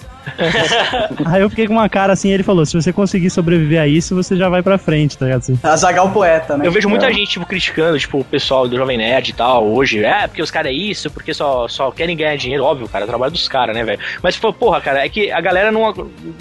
[1.26, 2.30] Aí eu fiquei com uma cara assim.
[2.32, 5.40] Ele falou: se você conseguir sobreviver a isso, você já vai pra frente, tá ligado?
[5.40, 6.68] Assim, Azagal poeta, né?
[6.68, 7.14] Eu vejo muita É.
[7.14, 10.04] gente, tipo, criticando, tipo, o pessoal do Jovem Nerd e tal, hoje.
[10.04, 12.64] É, porque os caras é isso, porque só, só querem ganhar dinheiro.
[12.64, 14.00] Óbvio, cara, é o trabalho dos caras, né, velho?
[14.22, 15.94] Mas, tipo, porra, cara, é que a galera não.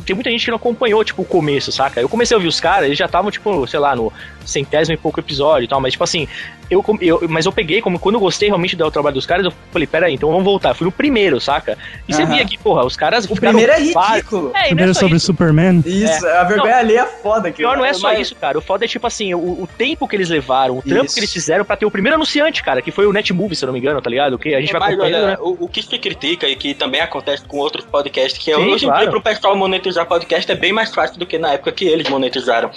[0.04, 2.00] Tem muita gente que não acompanhou, tipo, o começo, saca?
[2.00, 4.12] Eu comecei a ouvir os caras, eles já estavam, tipo, sei lá, no
[4.44, 6.28] centésimo e pouco episódio e tal, mas, tipo assim,
[6.70, 9.52] eu, eu- mas eu peguei, como quando eu gostei realmente do trabalho dos caras, eu
[9.70, 10.74] falei, peraí, então vamos voltar.
[10.74, 11.76] Fui no primeiro, saca?
[12.08, 13.24] E você via que, porra, os caras.
[13.30, 14.52] O primeiro é ridículo.
[14.54, 15.26] É, é Primeiro só sobre isso.
[15.26, 15.82] Superman.
[15.84, 17.50] Isso, a vergonha alheia é foda.
[17.50, 18.58] Que Pior não é só mas- isso, cara.
[18.58, 21.14] O foda é tipo assim, o, o tempo que eles levaram, o trampo Isso.
[21.14, 23.68] que eles fizeram pra ter o primeiro anunciante, cara, que foi o Netmovie, se eu
[23.68, 24.38] não me engano, tá ligado?
[24.38, 25.36] Que a gente vai Mas né?
[25.40, 28.70] o, o que se critica e que também acontece com outros podcasts, que é Sim,
[28.70, 29.02] hoje em claro.
[29.02, 32.08] dia pro pessoal monetizar podcast é bem mais fácil do que na época que eles
[32.08, 32.70] monetizaram.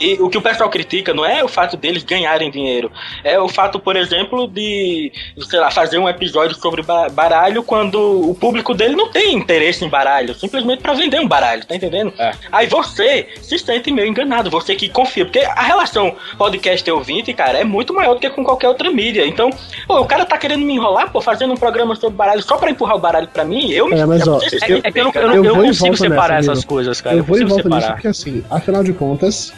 [0.00, 2.90] E o que o pessoal critica não é o fato deles ganharem dinheiro,
[3.32, 5.12] é o fato, por exemplo, de,
[5.48, 9.84] sei lá, fazer um episódio sobre ba- baralho quando o público dele não tem interesse
[9.84, 12.12] em baralho, simplesmente pra vender um baralho, tá entendendo?
[12.18, 12.32] É.
[12.52, 17.32] Aí você se sente meio enganado, você que confia, porque a relação podcast e ouvinte,
[17.32, 19.26] cara, é muito maior do que com qualquer outra mídia.
[19.26, 19.50] Então,
[19.86, 22.70] pô, o cara tá querendo me enrolar, pô, fazendo um programa sobre baralho só pra
[22.70, 25.10] empurrar o baralho pra mim, eu me É, mas, ó, É, segue é que eu
[25.14, 26.68] eu Eu eu consigo separar nessa, essas amigo.
[26.68, 27.16] coisas, cara.
[27.16, 27.94] eu vou e consigo volto nisso separar.
[27.96, 29.52] porque assim, afinal de contas,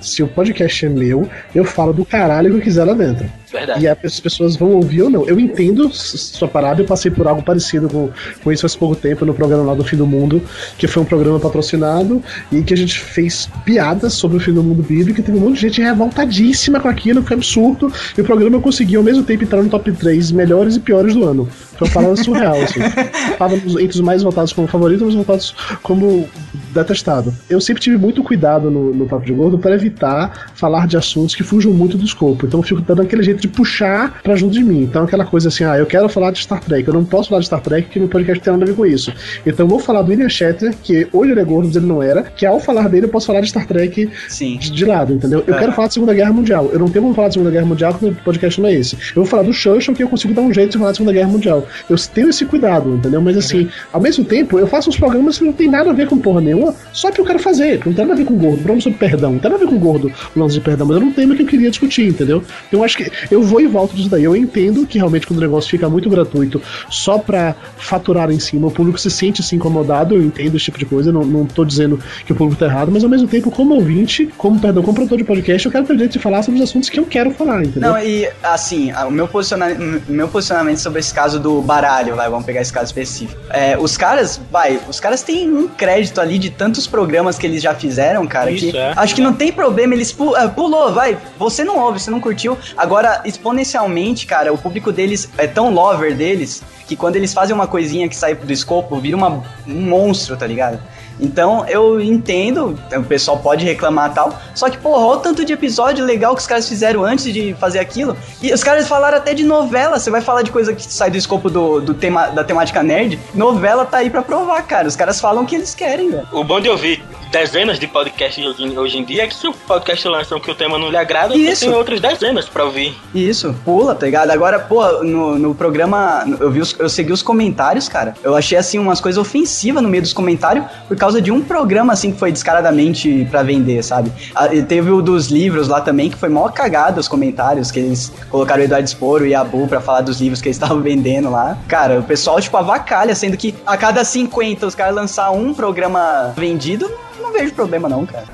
[0.00, 3.30] se o podcast é meu, eu falo do caralho que eu quiser lá dentro.
[3.50, 3.84] Verdade.
[3.84, 5.26] E as pessoas vão ouvir ou não.
[5.26, 8.10] Eu entendo sua parada, eu passei por algo parecido com,
[8.42, 10.42] com isso faz pouco tempo no programa lá do Fim do Mundo,
[10.76, 12.22] que foi um programa patrocinado
[12.52, 15.40] e que a gente fez piadas sobre o fim do mundo bíblico e teve um
[15.40, 17.92] monte de gente revoltadíssima com aquilo, foi absurdo.
[18.16, 21.24] E o programa conseguiu ao mesmo tempo entrar no top 3 melhores e piores do
[21.24, 21.48] ano.
[21.76, 22.80] Foi uma parada surreal, assim.
[23.38, 26.28] Tava entre os mais votados como favorito e os votados como
[26.74, 27.34] detestado.
[27.48, 31.34] Eu sempre tive muito cuidado no, no Papo de Gordo para evitar falar de assuntos
[31.34, 32.46] que fujam muito do escopo.
[32.46, 34.82] Então eu fico dando aquele jeito de puxar pra junto de mim.
[34.82, 37.40] Então aquela coisa assim, ah, eu quero falar de Star Trek, eu não posso falar
[37.40, 39.12] de Star Trek porque meu podcast tem nada a ver com isso.
[39.46, 42.02] Então eu vou falar do William Shatner, que hoje ele é gordo, mas ele não
[42.02, 44.58] era, que ao falar dele eu posso falar de Star Trek Sim.
[44.58, 45.42] de, de lado, entendeu?
[45.46, 45.58] Eu É.
[45.58, 46.68] quero falar de Segunda Guerra Mundial.
[46.72, 48.94] Eu não tenho como falar de Segunda Guerra Mundial porque o podcast não é esse.
[48.96, 51.12] Eu vou falar do Churchill que eu consigo dar um jeito de falar de Segunda
[51.12, 51.66] Guerra Mundial.
[51.88, 53.20] Eu tenho esse cuidado, entendeu?
[53.20, 56.06] Mas assim, ao mesmo tempo, eu faço uns programas que não tem nada a ver
[56.08, 57.80] com porra nenhuma, só que eu quero fazer.
[57.84, 58.56] Não tem nada a ver com gordo.
[58.58, 59.32] Programa sobre perdão.
[59.32, 60.86] Não tem nada a ver com gordo, o lance de perdão.
[60.86, 62.42] Mas eu não tenho o que eu queria discutir, entendeu?
[62.68, 64.24] Então eu acho que eu vou e volto disso daí.
[64.24, 66.60] Eu entendo que realmente quando o negócio fica muito gratuito
[66.90, 70.14] só pra faturar em cima, o público se sente assim incomodado.
[70.14, 71.12] Eu entendo esse tipo de coisa.
[71.12, 74.26] Não, não tô dizendo que o público tá errado, mas ao mesmo tempo, como ouvinte,
[74.36, 76.68] como, perdão, como produtor de podcast, eu quero ter o direito de falar sobre os
[76.68, 77.92] assuntos que eu quero falar, entendeu?
[77.92, 82.28] Não, e assim, o meu posicionamento, o meu posicionamento sobre esse caso do baralho, vai,
[82.28, 83.40] vamos pegar esse caso específico.
[83.50, 87.62] É, os caras, vai, os caras têm um crédito ali de tantos programas que eles
[87.62, 88.92] já fizeram, cara, Isso, que é.
[88.96, 92.56] acho que não tem problema, eles ah, pulou, vai, você não ouve, você não curtiu.
[92.76, 97.66] Agora, exponencialmente, cara, o público deles é tão lover deles que quando eles fazem uma
[97.66, 100.80] coisinha que sai do escopo, vira uma, um monstro, tá ligado?
[101.20, 105.44] Então eu entendo, o pessoal pode reclamar e tal, só que, porra, olha o tanto
[105.44, 108.16] de episódio legal que os caras fizeram antes de fazer aquilo.
[108.42, 111.16] E os caras falaram até de novela, você vai falar de coisa que sai do
[111.16, 114.86] escopo do, do tema, da temática nerd, novela tá aí pra provar, cara.
[114.88, 116.26] Os caras falam o que eles querem, velho.
[116.32, 118.42] O bom de ouvir dezenas de podcasts
[118.74, 121.36] hoje, em dia é que se o podcast lança que o tema não lhe agrada,
[121.36, 121.66] Isso.
[121.66, 122.96] tem outras dezenas pra ouvir.
[123.14, 124.30] Isso, pula, tá ligado?
[124.30, 128.14] Agora, pô, no, no programa, eu, vi os- eu segui os comentários, cara.
[128.22, 131.92] Eu achei, assim, umas coisas ofensivas no meio dos comentários por causa de um programa,
[131.92, 134.12] assim, que foi descaradamente pra vender, sabe?
[134.34, 137.78] Ah, e teve o dos livros lá também, que foi mó cagado os comentários, que
[137.80, 140.82] eles colocaram o Eduardo Sporo e a Bu pra falar dos livros que eles estavam
[140.82, 141.56] vendendo lá.
[141.66, 146.32] Cara, o pessoal, tipo, avacalha, sendo que a cada 50 os caras lançar um programa
[146.36, 146.90] vendido,
[147.20, 148.24] não vejo problema não, cara.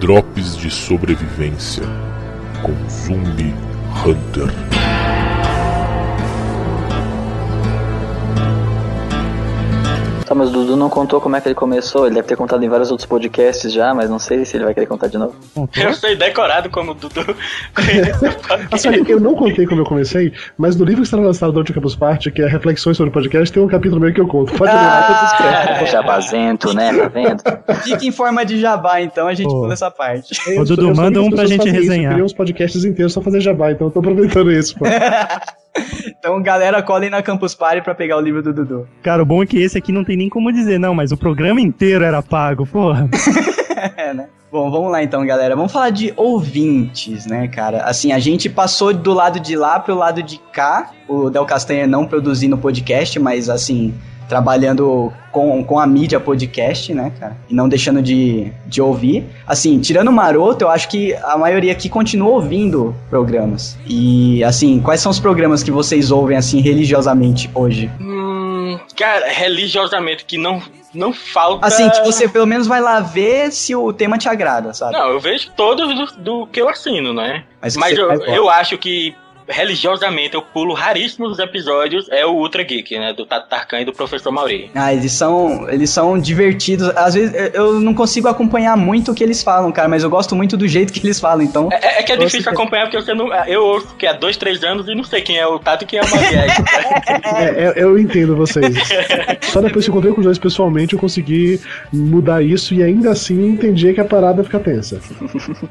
[0.00, 1.84] Drops de sobrevivência
[2.62, 3.54] com Zumbi
[4.04, 4.85] Hunter.
[10.26, 12.06] Tá, mas o Dudu não contou como é que ele começou.
[12.06, 14.74] Ele deve ter contado em vários outros podcasts já, mas não sei se ele vai
[14.74, 15.36] querer contar de novo.
[15.76, 18.74] Eu sei decorado como o Dudu o.
[18.74, 21.72] Assim, olha, eu não contei como eu comecei, mas no livro que está lançado do
[21.72, 24.52] Campus Party, que é Reflexões sobre o Podcast, tem um capítulo meio que eu conto.
[24.54, 25.86] Pode ler lá que eu espero.
[25.86, 26.92] Jabazento, né?
[26.92, 27.42] Tá vendo?
[27.84, 29.60] Fica em forma de jabá, então a gente Pô.
[29.60, 30.34] pula essa parte.
[30.58, 32.04] Ô, Dudu, manda um pra gente fazem isso, resenhar.
[32.04, 34.86] Eu queria uns podcasts inteiros só fazer jabá, então eu tô aproveitando isso, pô.
[36.18, 38.88] Então, galera, colhem na Campus Party pra pegar o livro do Dudu.
[39.02, 41.16] Cara, o bom é que esse aqui não tem nem como dizer, não, mas o
[41.16, 43.08] programa inteiro era pago, porra.
[43.94, 44.28] É, né?
[44.50, 45.54] Bom, vamos lá então, galera.
[45.54, 47.82] Vamos falar de ouvintes, né, cara?
[47.82, 50.92] Assim, a gente passou do lado de lá pro lado de cá.
[51.06, 53.92] O Del Castanha não produzindo podcast, mas assim,
[54.28, 57.36] trabalhando com, com a mídia podcast, né, cara?
[57.48, 59.24] E não deixando de, de ouvir.
[59.46, 63.78] Assim, tirando o maroto, eu acho que a maioria aqui continua ouvindo programas.
[63.86, 67.90] E, assim, quais são os programas que vocês ouvem, assim, religiosamente hoje?
[68.00, 70.62] Hum, cara, religiosamente que não,
[70.94, 71.66] não falta.
[71.66, 74.92] Assim, que você pelo menos vai lá ver se o tema te agrada, sabe?
[74.92, 77.44] Não, eu vejo todos do, do que eu assino, né?
[77.60, 79.14] Mas Mas, eu, eu acho que
[79.48, 83.12] religiosamente eu pulo raríssimos episódios é o Ultra Geek, né?
[83.12, 84.70] Do Tato Tarkan e do Professor Mauri.
[84.74, 86.88] Ah, eles são, eles são divertidos.
[86.96, 90.34] Às vezes eu- não consigo acompanhar muito o que eles falam, cara, mas eu gosto
[90.34, 91.68] muito do jeito que eles falam, então.
[91.72, 93.32] É, é que é difícil acompanhar porque você não.
[93.44, 95.86] Eu ouço que há dois, três anos e não sei quem é o Tato e
[95.86, 96.26] quem é o Mauri.
[96.36, 98.74] É, eu, eu entendo vocês.
[99.42, 101.60] Só depois que eu encontrei com os dois pessoalmente eu consegui
[101.92, 105.00] mudar isso e ainda assim entendi que a parada fica tensa.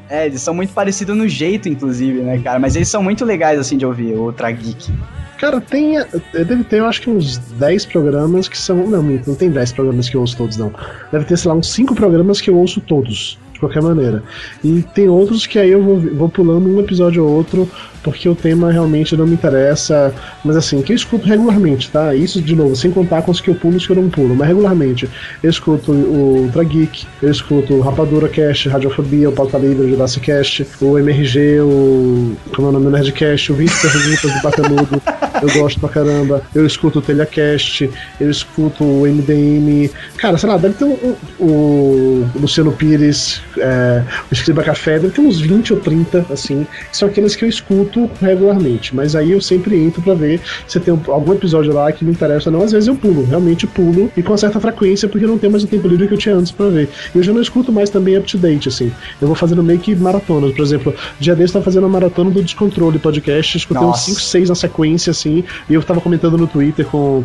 [0.08, 2.58] É, eles são muito parecidos no jeito, inclusive, né, cara?
[2.58, 4.92] Mas eles são muito legais, assim, de ouvir, o Geek.
[5.38, 5.98] Cara, tem.
[6.32, 8.86] Deve ter, eu acho que uns 10 programas que são.
[8.86, 10.72] Não, não tem 10 programas que eu ouço todos, não.
[11.12, 14.22] Deve ter, sei lá, uns 5 programas que eu ouço todos, de qualquer maneira.
[14.64, 17.68] E tem outros que aí eu vou, vou pulando um episódio ou outro,
[18.06, 20.14] porque o tema realmente não me interessa.
[20.44, 22.14] Mas assim, que eu escuto regularmente, tá?
[22.14, 24.08] Isso, de novo, sem contar com os que eu pulo e os que eu não
[24.08, 24.34] pulo.
[24.36, 25.08] Mas regularmente,
[25.42, 30.24] eu escuto o Ultra Geek, eu escuto Rapadura Cast, Radiofobia, o Pauta Livre, o Jurassic
[30.26, 32.36] Cast, o MRG, o.
[32.54, 32.86] Como é o nome?
[32.86, 35.02] O Nerdcast, o 20 Perguntas do Bacanudo.
[35.42, 36.42] Eu gosto pra caramba.
[36.54, 39.90] Eu escuto o Telecast, eu escuto o MDM.
[40.16, 45.12] Cara, sei lá, deve ter um, um- o Luciano Pires, é, o Escriba Café, deve
[45.12, 48.94] ter uns 20 ou 30, assim, são aqueles que eu escuto regularmente.
[48.94, 52.50] Mas aí eu sempre entro pra ver se tem algum episódio lá que me interessa
[52.50, 52.64] ou não.
[52.64, 55.64] Às vezes eu pulo, realmente pulo, e com certa frequência, porque eu não tenho mais
[55.64, 56.88] o tempo livre que eu tinha antes pra ver.
[57.14, 58.92] E eu já não escuto mais também up to date, assim.
[59.20, 60.52] Eu vou fazendo meio que maratonas.
[60.52, 64.10] Por exemplo, dia desse eu tava fazendo uma maratona do Descontrole podcast, escutei uns Nossa.
[64.10, 67.22] 5, 6 na sequência, assim, e eu tava comentando no Twitter com,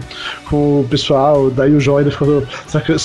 [0.50, 2.44] com o pessoal, daí o Joy ficou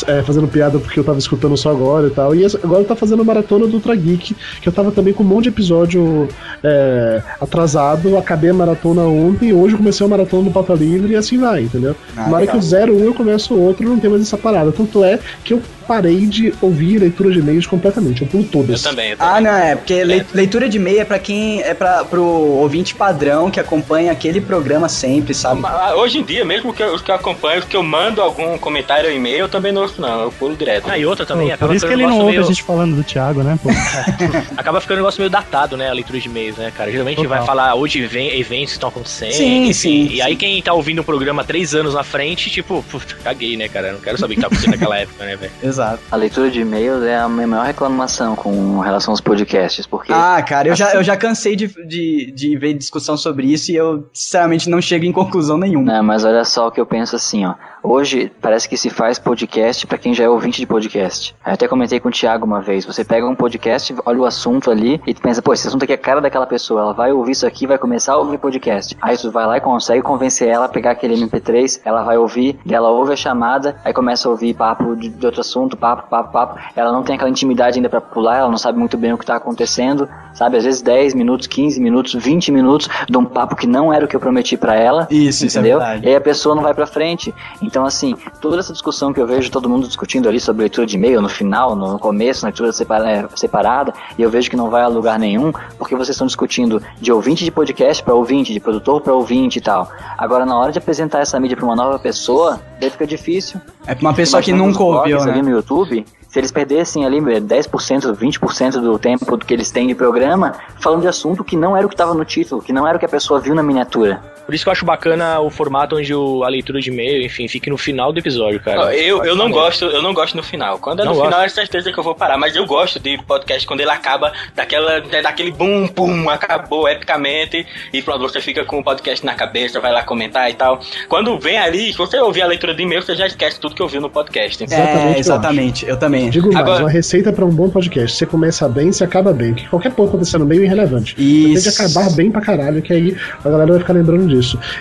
[0.07, 2.35] é, fazendo piada porque eu tava escutando só agora e tal.
[2.35, 5.27] E agora tá fazendo a maratona do Ultra Geek, que eu tava também com um
[5.27, 6.29] monte de episódio
[6.63, 11.17] é, atrasado, acabei a maratona ontem, hoje eu comecei a maratona do Pauta Livre e
[11.17, 11.97] assim vai, entendeu?
[12.17, 14.37] Ah, Na hora que o zero um eu começo o outro, não tem mais essa
[14.37, 14.71] parada.
[14.73, 18.83] Tanto é que eu parei de ouvir leitura de e-mails completamente, eu pulo Eu todas.
[18.83, 19.35] também, eu também.
[19.37, 21.63] Ah, não, é, porque lei- leitura de e-mail é pra quem.
[21.63, 25.61] É pra, pro ouvinte padrão que acompanha aquele programa sempre, sabe?
[25.61, 28.21] Mas, Hoje em dia, mesmo que eu, os que eu acompanho, os que eu mando
[28.21, 30.23] algum comentário ou e-mail, eu também não ouço, não.
[30.23, 30.89] Eu pulo direto.
[30.91, 32.63] Ah, e outra também, Pô, por isso que ele um não ouve meio- a gente
[32.63, 33.69] falando do Thiago, né, pô?
[34.57, 35.89] Acaba ficando um negócio meio datado, né?
[35.89, 36.91] A leitura de e-mails, né, cara?
[36.91, 37.31] Geralmente Total.
[37.39, 39.33] vai falar hoje vem, eventos que estão acontecendo.
[39.33, 39.73] Sim, enfim.
[39.73, 43.57] sim, E aí quem tá ouvindo o programa três anos na frente, tipo, putz, caguei,
[43.57, 43.89] né, cara?
[43.89, 45.53] Eu Não quero saber o que tá acontecendo naquela época, né, velho?
[45.77, 46.03] Exato.
[46.11, 50.43] A leitura de e-mails é a minha maior reclamação com relação aos podcasts, porque Ah,
[50.43, 54.09] cara, eu já, eu já cansei de, de, de ver discussão sobre isso e eu,
[54.13, 55.93] sinceramente, não chego em conclusão nenhuma.
[55.93, 57.55] Não, mas olha só o que eu penso assim, ó.
[57.89, 61.37] Hoje parece que se faz podcast pra quem já é ouvinte de podcast.
[61.47, 62.85] Eu até comentei com o Thiago uma vez.
[62.85, 65.93] Você pega um podcast, olha o assunto ali e tu pensa, pô, esse assunto aqui
[65.93, 66.81] é a cara daquela pessoa.
[66.81, 68.97] Ela vai ouvir isso aqui, vai começar a ouvir podcast.
[69.01, 72.59] Aí tu vai lá e consegue convencer ela a pegar aquele MP3, ela vai ouvir,
[72.69, 76.33] ela ouve a chamada, aí começa a ouvir papo de, de outro assunto, papo, papo,
[76.33, 76.59] papo.
[76.75, 79.25] Ela não tem aquela intimidade ainda pra pular, ela não sabe muito bem o que
[79.25, 80.57] tá acontecendo, sabe?
[80.57, 84.09] Às vezes 10 minutos, 15 minutos, 20 minutos de um papo que não era o
[84.09, 85.07] que eu prometi pra ela.
[85.09, 85.79] Isso, isso é entendeu?
[85.79, 86.05] verdade.
[86.05, 87.33] E aí a pessoa não vai pra frente.
[87.63, 90.97] Então, assim, toda essa discussão que eu vejo todo mundo discutindo ali sobre leitura de
[90.97, 94.83] e-mail, no final, no começo, na leitura é, separada, e eu vejo que não vai
[94.83, 99.01] a lugar nenhum, porque vocês estão discutindo de ouvinte de podcast pra ouvinte, de produtor
[99.01, 99.91] pra ouvinte e tal.
[100.17, 103.61] Agora, na hora de apresentar essa mídia pra uma nova pessoa, daí fica difícil.
[103.87, 105.51] É pra uma pessoa que nunca ouviu, blogs ali né?
[105.51, 109.95] no YouTube, se eles perdessem ali eh, 10%, 20% do tempo que eles têm de
[109.95, 112.97] programa, falando de assunto que não era o que estava no título, que não era
[112.97, 114.36] o que a pessoa viu na miniatura.
[114.47, 117.49] Por isso que eu acho bacana o formato onde o- a leitura de e-mail, enfim,
[117.49, 118.95] fique no final do episódio, cara.
[118.97, 120.79] Eu, eu não gosto, eu não gosto no final.
[120.79, 122.39] Quando é no Não final, é certeza que eu vou parar.
[122.39, 127.67] Mas eu gosto de podcast quando ele acaba daquela, daquele bum, pum, acabou epicamente.
[127.93, 130.81] E pronto, você fica com o podcast na cabeça, vai lá comentar e tal.
[131.09, 133.83] Quando vem ali, se você ouvir a leitura de e-mail, você já esquece tudo que
[133.83, 134.63] ouviu no podcast.
[134.63, 135.87] Exatamente o que É, eu exatamente.
[135.87, 136.31] Eu também.
[136.31, 138.17] Digo mais, Agora- uma receita pra um bom podcast.
[138.17, 139.55] Você começa bem, você acaba bem.
[139.55, 141.15] Que qualquer coisa acontecer no meio é irrelevante.
[141.15, 141.77] Você tem Isso.
[141.77, 144.36] que acabar bem pra caralho, que aí a galera vai ficar lembrando disso.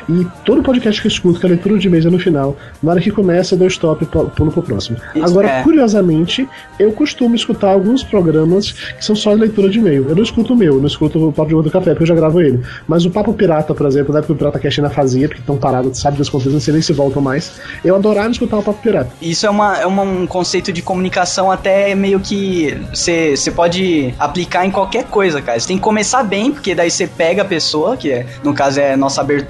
[0.09, 2.91] E todo podcast que eu escuto, que a leitura de e-mails é no final, na
[2.91, 4.97] hora que começa, eu dou stop e pu- pulo pro próximo.
[5.15, 5.63] Isso, Agora, é.
[5.63, 6.47] curiosamente,
[6.79, 10.05] eu costumo escutar alguns programas que são só de leitura de e-mail.
[10.09, 12.07] Eu não escuto o meu, eu não escuto o Papo de Gordo Café, porque eu
[12.07, 12.59] já gravo ele.
[12.87, 15.41] Mas o Papo Pirata, por exemplo, da época que o Pirata Cast ainda fazia, porque
[15.41, 17.53] estão parados, sabe das contas, não sei nem se voltam mais.
[17.83, 19.09] Eu adorava escutar o Papo Pirata.
[19.21, 24.65] Isso é, uma, é uma- um conceito de comunicação até meio que você pode aplicar
[24.65, 25.59] em qualquer coisa, cara.
[25.59, 28.79] Você tem que começar bem, porque daí você pega a pessoa, que é, no caso
[28.79, 29.44] é nossa abertura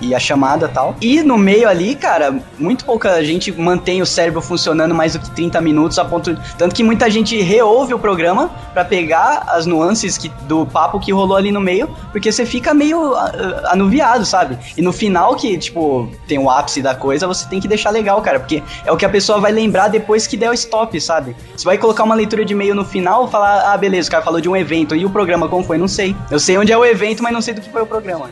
[0.00, 0.96] e a chamada tal.
[1.00, 5.30] E no meio ali, cara, muito pouca gente mantém o cérebro funcionando mais do que
[5.30, 6.36] 30 minutos, a ponto.
[6.58, 11.12] Tanto que muita gente reouve o programa pra pegar as nuances que, do papo que
[11.12, 14.58] rolou ali no meio, porque você fica meio ah, anuviado, sabe?
[14.76, 18.20] E no final, que, tipo, tem o ápice da coisa, você tem que deixar legal,
[18.22, 21.12] cara, porque é o que a pessoa vai lembrar depois que der o stop, sabe?
[21.12, 21.36] sabe?
[21.56, 24.40] Você vai colocar uma leitura de e-mail no final, falar, ah, beleza, o cara falou
[24.40, 25.78] de um evento, e o programa como foi?
[25.78, 26.16] Não sei.
[26.30, 28.30] Eu sei onde é o evento, mas não sei do que foi o programa.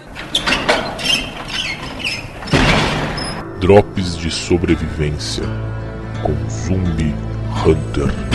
[3.61, 5.45] Drops de sobrevivência
[6.23, 7.15] com Zumbi
[7.63, 8.30] Hunter.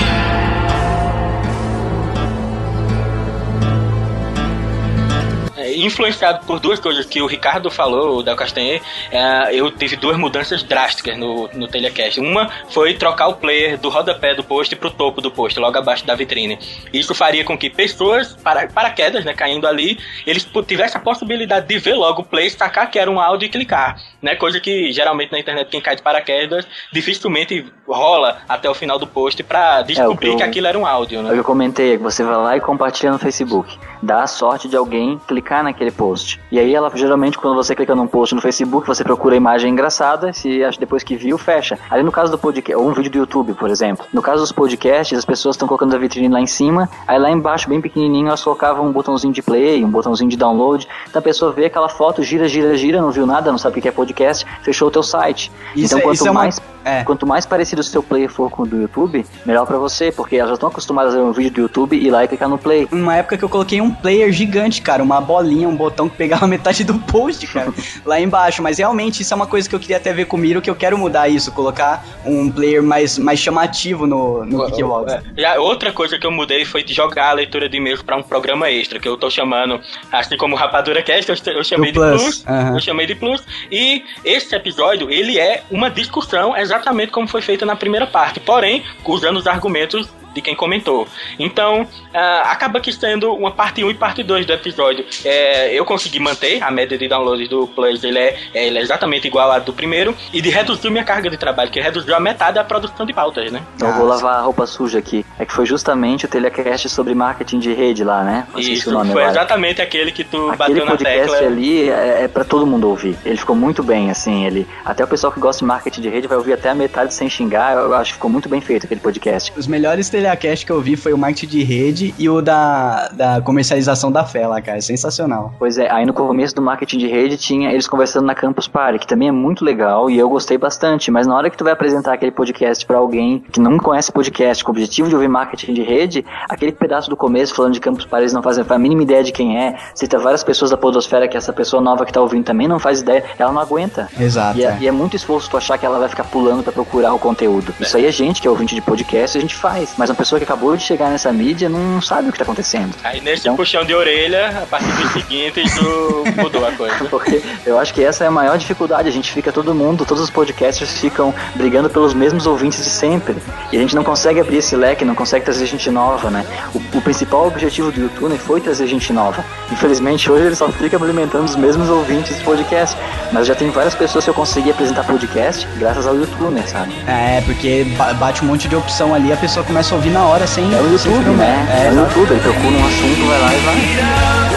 [5.76, 8.82] Influenciado por duas coisas que o Ricardo falou, o Del Castanhe,
[9.12, 12.20] é, eu tive duas mudanças drásticas no, no Telecast.
[12.20, 16.06] Uma foi trocar o player do rodapé do post pro topo do post, logo abaixo
[16.06, 16.58] da vitrine.
[16.94, 21.78] Isso faria com que pessoas, para, paraquedas, né, caindo ali, eles tivessem a possibilidade de
[21.78, 24.00] ver logo o play, sacar que era um áudio e clicar.
[24.22, 28.98] Né, coisa que geralmente na internet quem cai de paraquedas dificilmente rola até o final
[28.98, 31.20] do post pra descobrir eu- que aquilo era um áudio.
[31.20, 31.30] É Né?
[31.34, 33.78] que eu comentei, que você vai lá e compartilha no Facebook.
[34.02, 36.40] Dá a sorte de alguém clicar naquele post.
[36.52, 39.72] E aí ela geralmente quando você clica num post no Facebook, você procura a imagem
[39.72, 41.78] engraçada, se acha depois que viu, fecha.
[41.90, 44.06] Ali no caso do podcast, ou um vídeo do YouTube, por exemplo.
[44.14, 47.30] No caso dos podcasts, as pessoas estão colocando a vitrine lá em cima, aí lá
[47.30, 50.88] embaixo, bem pequenininho, elas colocavam um botãozinho de play, um botãozinho de download.
[51.10, 53.82] Então a pessoa vê aquela foto, gira, gira, gira, não viu nada, não sabe o
[53.82, 55.52] que é podcast, fechou o teu site.
[55.76, 57.04] Isso então é- quanto isso é uma- mais é.
[57.04, 60.36] Quanto mais parecido o seu player for com o do YouTube, melhor pra você, porque
[60.36, 62.48] elas já estão acostumadas a ver um vídeo do YouTube e ir lá e clicar
[62.48, 62.88] no play.
[62.92, 66.48] Uma época que eu coloquei um player gigante, cara, uma bolinha, um botão que pegava
[66.48, 67.72] metade do post, cara,
[68.04, 68.64] lá embaixo.
[68.64, 70.70] Mas realmente isso é uma coisa que eu queria até ver com o Miro, que
[70.70, 75.14] eu quero mudar isso, colocar um player mais, mais chamativo no, no Geekbox.
[75.14, 75.22] É.
[75.38, 78.24] Já outra coisa que eu mudei foi de jogar a leitura de e-mails pra um
[78.24, 79.80] programa extra, que eu tô chamando,
[80.12, 82.48] assim como Rapadura Cast, eu, eu chamei Do de Plus, Plus.
[82.48, 82.74] aham.
[82.76, 83.44] Eu chamei de Plus.
[83.72, 88.84] E esse episódio, ele é uma discussão exatamente como foi feita na primeira parte, porém,
[89.06, 91.08] usando os argumentos de quem comentou.
[91.40, 95.06] Então, ah, acaba que sendo uma parte 1 e parte 2 do episódio.
[95.24, 98.82] É, eu consegui manter a média de downloads do Plus, ele é, é, ele é
[98.82, 102.20] exatamente igual à do primeiro, e de reduzir minha carga de trabalho, que reduziu a
[102.20, 103.62] metade da produção de pautas, né?
[103.76, 105.26] Então eu vou lavar a roupa suja aqui.
[105.40, 108.46] É que foi justamente o telecast sobre marketing de rede lá, né?
[108.54, 109.38] Eu esqueci Isso, o nome foi agora.
[109.40, 111.48] exatamente aquele que tu Aquele bateu na podcast tecla.
[111.48, 113.18] ali é, é para todo mundo ouvir.
[113.26, 114.46] Ele ficou muito bem, assim.
[114.46, 117.14] Ele até o pessoal que gosta de marketing de rede vai ouvir até a metade
[117.14, 117.74] sem xingar.
[117.78, 119.52] Eu acho que ficou muito bem feito aquele podcast.
[119.56, 123.42] Os melhores telecast que eu vi foi o marketing de rede e o da, da
[123.42, 124.82] comercialização da fé lá, cara.
[124.82, 125.54] Sensacional.
[125.60, 129.00] Pois é, aí no começo do marketing de rede tinha eles conversando na Campus Party,
[129.00, 131.74] que também é muito legal e eu gostei bastante, mas na hora que tu vai
[131.74, 135.74] apresentar aquele podcast pra alguém que não conhece podcast, com o objetivo de ouvir marketing
[135.74, 139.04] de rede, aquele pedaço do começo falando de Campus Party eles não fazem a mínima
[139.04, 142.20] ideia de quem é, cita várias pessoas da podosfera que essa pessoa nova que tá
[142.20, 144.10] ouvindo também não faz ideia, ela não aguenta.
[144.20, 144.58] Exato.
[144.58, 144.78] E é, é.
[144.82, 147.74] e é muito esforço tu achar que ela vai ficar pulando pra procurar o conteúdo.
[147.80, 149.94] Isso aí é gente que é ouvinte de podcast, a gente faz.
[149.98, 152.96] Mas uma pessoa que acabou de chegar nessa mídia não sabe o que tá acontecendo.
[153.04, 156.96] Aí nesse Então- puxão de orelha, a partir do seguinte, tu mudou a coisa.
[157.10, 159.10] Porque eu acho que essa é a maior dificuldade.
[159.10, 163.36] A gente fica todo mundo, todos os podcasters ficam brigando pelos mesmos ouvintes de sempre.
[163.74, 166.46] E a gente não consegue abrir esse leque, não consegue trazer gente nova, né?
[166.74, 169.44] O, o principal objetivo do YouTube foi trazer gente nova.
[169.72, 172.96] Infelizmente, hoje ele só fica alimentando os mesmos ouvintes de podcast.
[173.34, 176.94] Mas já tem várias pessoas que eu consegui apresentar podcast graças ao YouTube, sabe?
[177.08, 180.24] É, porque ba- bate um monte de opção ali, a pessoa começa a ouvir na
[180.26, 180.74] hora sem.
[180.74, 181.48] É o sem YouTube, filmar.
[181.48, 181.68] né?
[181.70, 181.96] É, É, o.
[181.96, 184.55] YouTube, ele procura um assunto, vai lá e vai.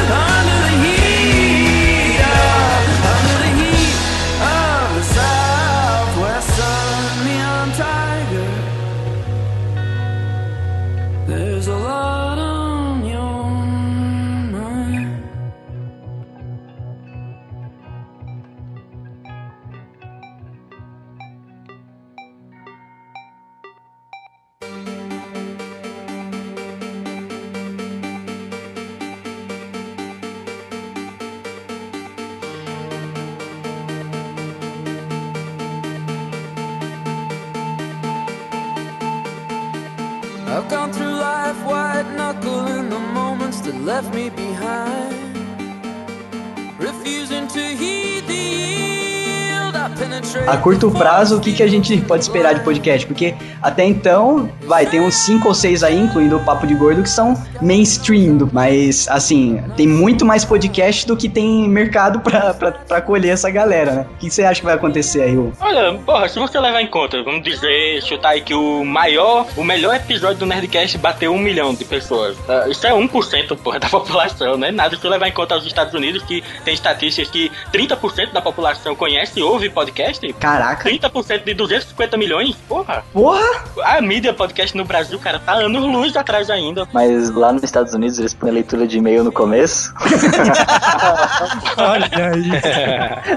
[40.58, 45.14] I've gone through life white knuckling the moments that left me behind.
[46.80, 47.67] Refusing to
[50.46, 53.06] A curto prazo, o que, que a gente pode esperar de podcast?
[53.06, 57.02] Porque até então, vai, tem uns 5 ou 6 aí, incluindo o Papo de Gordo,
[57.02, 58.48] que são mainstream.
[58.52, 63.50] Mas, assim, tem muito mais podcast do que tem mercado pra, pra, pra colher essa
[63.50, 64.06] galera, né?
[64.14, 65.36] O que você acha que vai acontecer aí?
[65.60, 69.64] Olha, porra, se você levar em conta, vamos dizer, chutar aí que o maior, o
[69.64, 72.36] melhor episódio do Nerdcast bateu um milhão de pessoas.
[72.48, 75.66] Ah, Isso é 1%, porra, da população, não é nada se levar em conta os
[75.66, 80.07] Estados Unidos, que tem estatísticas que 30% da população conhece e ouve podcast.
[80.08, 80.32] Podcast?
[80.34, 80.88] Caraca.
[80.88, 82.56] 30% de 250 milhões?
[82.68, 83.04] Porra.
[83.12, 83.64] Porra!
[83.84, 86.88] A mídia podcast no Brasil, cara, tá anos luz atrás ainda.
[86.92, 89.92] Mas lá nos Estados Unidos eles põem a leitura de e-mail no começo.
[91.76, 92.50] Olha aí.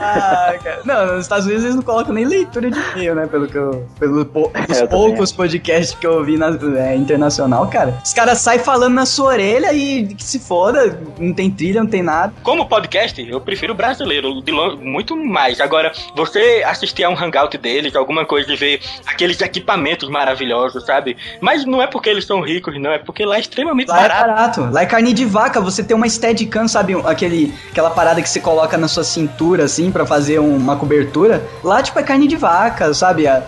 [0.01, 0.81] Ah, cara.
[0.85, 3.27] Não, nos Estados Unidos eles não colocam nem leitura de e-mail, né?
[3.27, 3.87] Pelo que eu.
[3.99, 6.47] Pelo po- Eu também poucos podcasts que eu ouvi na,
[6.79, 7.97] é, internacional, cara.
[8.03, 11.89] Os caras saem falando na sua orelha e que se foda, não tem trilha, não
[11.89, 12.33] tem nada.
[12.43, 15.59] Como podcast, eu prefiro o brasileiro, de longe, muito mais.
[15.59, 21.17] Agora, você assistir a um hangout deles, alguma coisa e ver aqueles equipamentos maravilhosos, sabe?
[21.39, 24.01] Mas não é porque eles são ricos, não, é porque lá é extremamente Lá é
[24.09, 24.27] barato.
[24.27, 24.69] barato.
[24.73, 25.59] Lá é carne de vaca.
[25.61, 26.93] Você tem uma Steadicam, sabe?
[27.05, 31.41] Aquele, aquela parada que você coloca na sua cintura, assim, pra fazer um- uma cobertura.
[31.63, 33.27] Lá, tipo, é carne de vaca, sabe?
[33.27, 33.41] A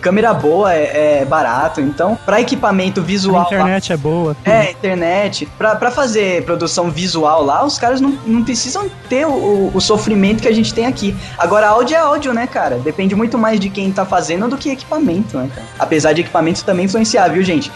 [0.00, 1.80] câmera boa é, é barato.
[1.80, 3.40] Então, pra equipamento A visual...
[3.42, 4.36] lá- internet é boa.
[4.44, 5.46] É, internet.
[5.58, 9.80] Pra, pra fazer produção visual lá, os caras não, não precisam ter o, o- o
[9.80, 11.14] sofrimento que a gente tem aqui.
[11.38, 12.78] Agora, áudio é áudio, né, cara?
[12.78, 15.66] Depende muito mais de quem tá fazendo do que equipamento, né, cara?
[15.78, 17.70] Apesar de equipamento também influenciar, viu, gente?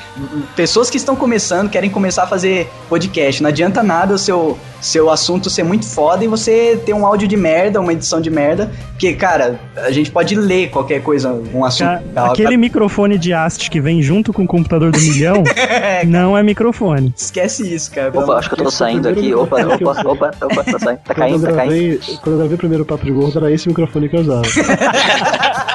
[0.57, 3.43] Pessoas que estão começando, querem começar a fazer podcast.
[3.43, 7.27] Não adianta nada o seu, seu assunto ser muito foda e você ter um áudio
[7.29, 8.71] de merda, uma edição de merda.
[8.91, 11.87] Porque, cara, a gente pode ler qualquer coisa, um assunto.
[11.89, 12.31] Ca- legal.
[12.33, 15.43] Aquele microfone de haste que vem junto com o computador do milhão
[16.07, 17.15] não é microfone.
[17.17, 18.11] Esquece isso, cara.
[18.17, 19.33] Opa, acho que eu tô saindo aqui.
[19.35, 20.99] Opa, opa, opa, opa, tá saindo.
[21.05, 22.01] Tá Quando eu, caindo, tá caindo.
[22.21, 24.43] quando eu gravei o primeiro Papo de Gordo, era esse microfone que eu usava.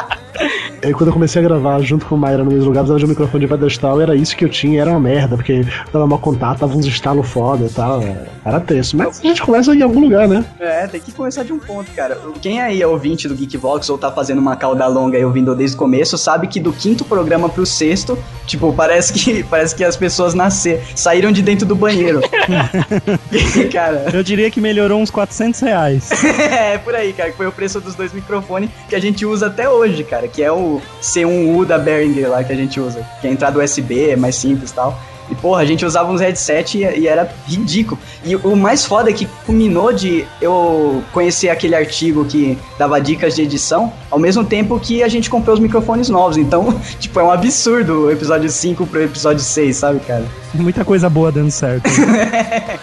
[0.88, 3.06] Aí quando eu comecei a gravar junto com o Mayra no mesmo lugar, precisava de
[3.06, 6.18] um microfone de pedestal, era isso que eu tinha, era uma merda, porque dava mal
[6.18, 8.02] contato, tava uns estalos foda e tal.
[8.02, 8.96] é, Era tenso.
[8.96, 10.46] Mas a gente começa em algum lugar, né?
[10.58, 12.18] É, tem que começar de um ponto, cara.
[12.42, 15.76] Quem aí é ouvinte do Geekvox ou tá fazendo uma cauda longa e ouvindo desde
[15.76, 19.98] o começo, sabe que do quinto programa pro sexto, tipo, parece que, parece que as
[19.98, 22.22] pessoas nasceram, saíram de dentro do banheiro.
[23.72, 26.10] cara, Eu diria que melhorou uns 400 reais.
[26.24, 29.48] é por aí, cara, que foi o preço dos dois microfones que a gente usa
[29.48, 33.28] até hoje, cara, que é o C1U da Behringer lá que a gente usa, que
[33.28, 34.98] é entrada USB, é mais simples e tal.
[35.30, 38.00] E porra, a gente usava uns headset e, e era ridículo.
[38.24, 43.36] E o mais foda é que culminou de eu conhecer aquele artigo que dava dicas
[43.36, 46.38] de edição, ao mesmo tempo que a gente comprou os microfones novos.
[46.38, 50.26] Então, tipo, é um absurdo o episódio 5 pro episódio 6, sabe, cara?
[50.54, 51.88] Muita coisa boa dando certo.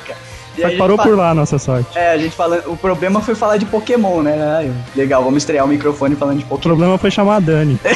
[0.07, 0.24] E a
[0.63, 1.97] Mas gente parou fa- por lá a nossa sorte.
[1.99, 2.71] É, a gente falando.
[2.71, 4.37] O problema foi falar de Pokémon, né?
[4.59, 6.63] Ai, legal, vamos estrear o microfone falando de O Pokémon.
[6.75, 7.79] problema foi chamar a Dani.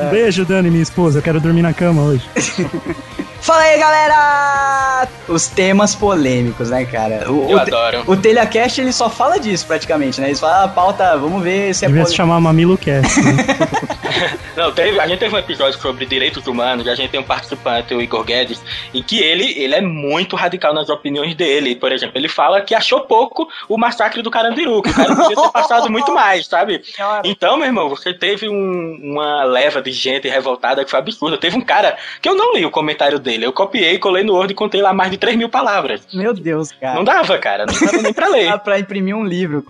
[0.00, 1.18] Um beijo, Dani, minha esposa.
[1.18, 2.22] Eu quero dormir na cama hoje.
[3.48, 5.08] Fala aí, galera!
[5.26, 7.32] Os temas polêmicos, né, cara?
[7.32, 8.04] O, Eu o, adoro.
[8.06, 10.26] o Telecast ele só fala disso praticamente, né?
[10.28, 13.18] Eles falam, ah, pauta, vamos ver se é Devia se chamar Mamilo Cast.
[13.22, 13.32] Né?
[14.56, 17.24] Não, teve, a gente teve um episódio sobre direitos humanos, e a gente tem um
[17.24, 18.60] participante, o Igor Guedes,
[18.92, 21.76] em que ele, ele é muito radical nas opiniões dele.
[21.76, 25.36] Por exemplo, ele fala que achou pouco o massacre do Carandiru, que o cara podia
[25.36, 26.82] ter passado muito mais, sabe?
[27.22, 31.38] Então, meu irmão, você teve um- uma leva de gente revoltada que foi absurda.
[31.38, 34.52] Teve um cara que eu não li o comentário dele, eu copiei, colei no Word
[34.52, 36.02] e contei lá mais de 3 mil palavras.
[36.12, 36.94] Meu Deus, cara.
[36.94, 38.46] Não dava, cara, não dava nem pra ler.
[38.46, 39.64] Dá pra imprimir um livro.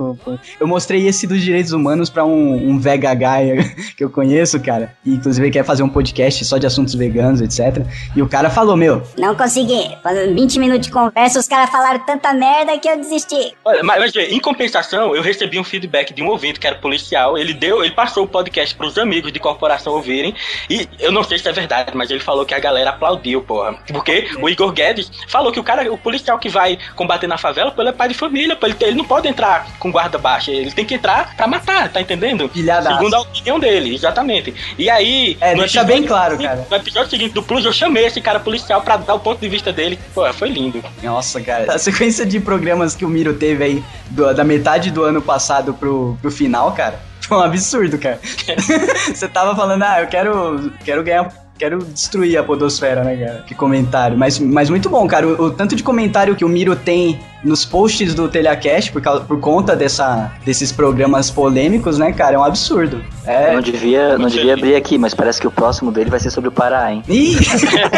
[0.60, 4.94] Eu mostrei esse dos direitos humanos pra um, um VHH que eu conheço, cara.
[5.04, 7.84] E, inclusive ele quer fazer um podcast só de assuntos veganos, etc.
[8.14, 9.96] E o cara falou, meu, Não consegui.
[10.02, 13.54] Fazendo 20 minutos de conversa, os caras falaram tanta merda que eu desisti.
[13.64, 17.36] Olha, mas, mas em compensação, eu recebi um feedback de um ouvinte que era policial.
[17.36, 20.34] Ele deu, ele passou o podcast pros amigos de corporação ouvirem.
[20.68, 23.74] E eu não sei se é verdade, mas ele falou que a galera aplaudiu, porra.
[23.92, 27.70] Porque o Igor Guedes falou que o cara, o policial que vai combater na favela,
[27.70, 30.50] pô, ele é pai de família, pô, ele, ele não pode entrar com guarda baixa,
[30.50, 32.48] ele tem que entrar pra matar, tá entendendo?
[32.48, 32.96] Pilhadaço.
[32.96, 34.54] Segundo a opinião dele, exatamente.
[34.78, 35.36] E aí.
[35.40, 36.66] É, deixa bem claro, seguinte- cara.
[36.70, 39.48] No episódio seguinte do Plus, eu chamei esse cara policial pra dar o ponto de
[39.48, 39.98] vista dele.
[40.14, 40.82] Pô, foi lindo.
[41.02, 41.72] Nossa, cara.
[41.72, 45.74] A sequência de programas que o Miro teve aí do- da metade do ano passado
[45.74, 48.18] pro, pro final, cara, foi um absurdo, cara.
[49.12, 51.28] Você tava falando, ah, eu quero, quero ganhar.
[51.58, 53.44] Quero destruir a podosfera, né, cara?
[53.46, 54.16] Que comentário.
[54.16, 55.26] Mas, mas muito bom, cara.
[55.26, 59.24] O, o tanto de comentário que o Miro tem nos posts do Telecast por, causa,
[59.24, 62.36] por conta dessa, desses programas polêmicos, né, cara?
[62.36, 63.04] É um absurdo.
[63.26, 63.52] Eu É.
[63.54, 66.48] não devia, não devia abrir aqui, mas parece que o próximo dele vai ser sobre
[66.48, 67.02] o Pará, hein?
[67.08, 67.36] Ih!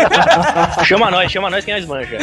[0.84, 2.16] Chama nós, chama nós quem nós manja.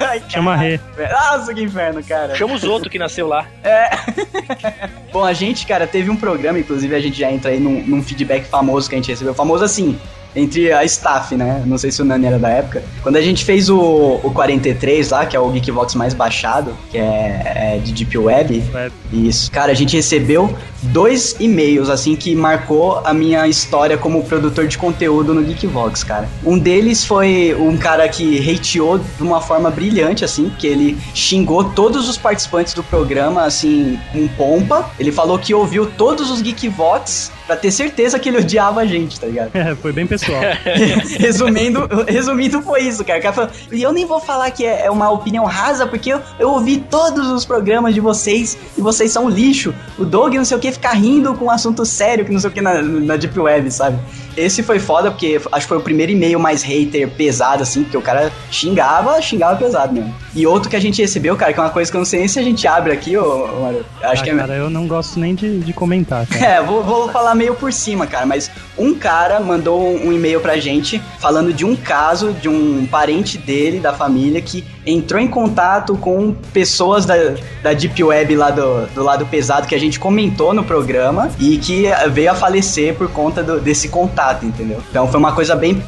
[0.00, 0.78] Ai, Chama Rê.
[1.10, 2.34] Nossa, que inferno, cara.
[2.34, 3.46] Chama os outros que nasceu lá.
[5.12, 8.02] Bom, a gente, cara, teve um programa, inclusive a gente já entra aí num, num
[8.02, 9.34] feedback famoso que a gente recebeu.
[9.34, 9.98] Famoso assim,
[10.34, 11.62] entre a staff, né?
[11.66, 12.82] Não sei se o Nani era da época.
[13.02, 16.98] Quando a gente fez o, o 43 lá, que é o Geekvox mais baixado, que
[16.98, 18.62] é, é de Deep Web.
[18.72, 18.92] Web.
[19.12, 19.50] Isso.
[19.50, 24.78] Cara, a gente recebeu dois e-mails, assim, que marcou a minha história como produtor de
[24.78, 26.28] conteúdo no Geekvox, cara.
[26.44, 31.64] Um deles foi um cara que hateou de uma forma brilhante, assim, porque ele xingou
[31.64, 34.90] todos os participantes do programa, assim, com pompa.
[34.98, 39.18] Ele falou que ouviu todos os Geekvox pra ter certeza que ele odiava a gente,
[39.18, 39.50] tá ligado?
[39.54, 40.40] É, foi bem pessoal.
[41.18, 43.18] resumindo, resumindo, foi isso, cara.
[43.18, 46.12] O cara falou, e eu nem vou falar que é é uma opinião rasa, porque
[46.12, 49.74] eu, eu ouvi todos os programas de vocês e vocês são lixo.
[49.98, 52.50] O Doug, não sei o que, ficar rindo com um assunto sério, que não sei
[52.50, 53.98] o que na, na Deep Web, sabe?
[54.36, 57.96] Esse foi foda, porque acho que foi o primeiro e-mail mais hater pesado, assim, porque
[57.96, 60.14] o cara xingava, xingava pesado mesmo.
[60.34, 62.20] E outro que a gente recebeu, cara, que é uma coisa que eu não sei
[62.20, 63.84] nem se a gente abre aqui, ô, ô Mário.
[64.02, 64.36] Acho Ah, que é.
[64.36, 66.40] cara, eu não gosto nem de, de comentar, cara.
[66.50, 70.58] É, vou, vou falar meio por cima, cara, mas um cara mandou um e-mail pra
[70.58, 75.96] gente falando de um caso de um parente dele, da família, que entrou em contato
[75.96, 77.14] com pessoas da,
[77.62, 81.56] da Deep Web lá do, do lado pesado que a gente comentou no programa e
[81.56, 84.82] que veio a falecer por conta do- desse contato, entendeu?
[84.90, 85.82] Então foi uma coisa bem,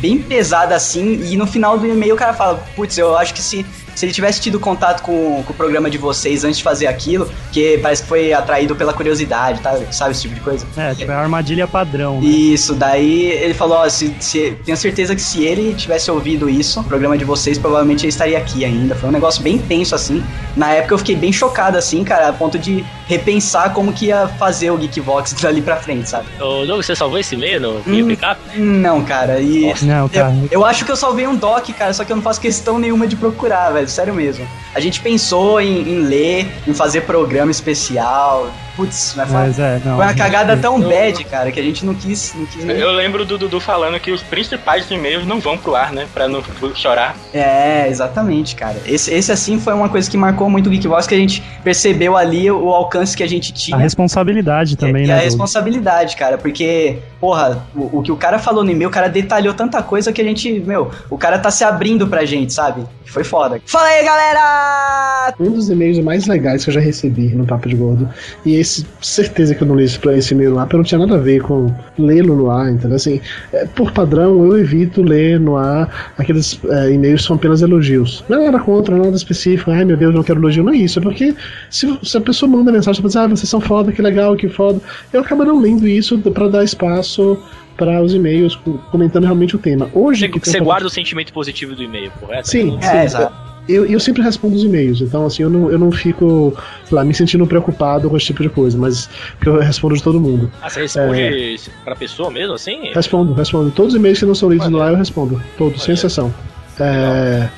[0.00, 3.40] bem pesada assim, e no final do e-mail o cara fala, putz, eu acho que
[3.42, 3.64] se
[3.98, 7.28] se ele tivesse tido contato com, com o programa de vocês antes de fazer aquilo,
[7.52, 9.76] que parece que foi atraído pela curiosidade, tá?
[9.90, 10.66] Sabe esse tipo de coisa?
[10.76, 12.20] É, tipo, é a armadilha padrão.
[12.20, 12.26] né?
[12.26, 16.80] Isso, daí ele falou, ó, se, se- tenho certeza que se ele tivesse ouvido isso,
[16.80, 18.94] o programa de vocês, provavelmente ele estaria aqui ainda.
[18.94, 20.22] Foi um negócio bem tenso, assim.
[20.56, 24.28] Na época eu fiquei bem chocado, assim, cara, a ponto de repensar como que ia
[24.28, 26.26] fazer o Geekvox dali pra frente, sabe?
[26.38, 28.06] Ô, Doug, você salvou esse e-mail no Hum.
[28.06, 28.38] Pickup?
[28.56, 29.72] Não, cara, e...
[29.82, 30.32] Não, cara.
[30.50, 32.78] Eu, eu acho que eu salvei um doc, cara, só que eu não faço questão
[32.78, 34.46] nenhuma de procurar, velho, sério mesmo.
[34.74, 39.96] A gente pensou em, em ler, em fazer programa especial, putz, mas foi, é, não.
[39.96, 42.76] foi uma cagada tão eu- bad, cara, que a gente não quis, não quis nem...
[42.76, 46.06] Eu lembro do Dudu falando que os principais e-mails não vão pro ar, né?
[46.14, 46.40] Pra não
[46.76, 47.16] chorar.
[47.34, 48.76] É, exatamente, cara.
[48.86, 52.16] Esse, esse assim foi uma coisa que marcou muito o Geekbox, que a gente percebeu
[52.16, 53.76] ali o alcance que a gente tinha.
[53.76, 55.14] A responsabilidade também, e né?
[55.14, 55.24] a Doug?
[55.24, 59.54] responsabilidade, cara, porque, porra, o, o que o cara falou no e-mail, o cara detalhou
[59.54, 62.86] tanta coisa que a gente, meu, o cara tá se abrindo pra gente, sabe?
[63.08, 63.60] Foi foda.
[63.66, 65.34] Fala aí, galera!
[65.40, 68.08] Um dos e-mails mais legais que eu já recebi no Papo de Gordo.
[68.44, 68.67] E esse,
[69.00, 71.40] certeza que eu não li esse, esse e-mail lá, porque não tinha nada a ver
[71.42, 72.96] com lê-lo no ar, entendeu?
[72.96, 73.20] Assim,
[73.52, 78.24] é, por padrão, eu evito ler no ar aqueles é, e-mails que são apenas elogios.
[78.28, 80.98] Não é nada contra, nada específico, ai meu Deus, não quero elogio, não é isso.
[80.98, 81.34] É porque
[81.70, 84.48] se, se a pessoa manda mensagem pra dizer, ah, vocês são foda, que legal, que
[84.48, 84.80] foda,
[85.12, 87.38] eu acabo não lendo isso pra dar espaço
[87.76, 89.88] para os e-mails co- comentando realmente o tema.
[89.94, 92.48] Hoje Você, que você guarda o sentimento positivo do e-mail, correto?
[92.48, 92.98] Sim, É, sim.
[92.98, 93.36] exato.
[93.68, 96.56] Eu, eu sempre respondo os e-mails, então assim, eu não, eu não fico
[96.90, 99.10] lá, me sentindo preocupado com esse tipo de coisa, mas
[99.44, 100.50] eu respondo de todo mundo.
[100.62, 101.56] Ah, você responde É.
[101.84, 102.92] pra pessoa mesmo, assim?
[102.94, 103.70] Respondo, respondo.
[103.70, 105.40] Todos os e-mails que não são lidos no ar eu respondo.
[105.58, 106.32] Todos, sem exceção.
[106.80, 107.48] É,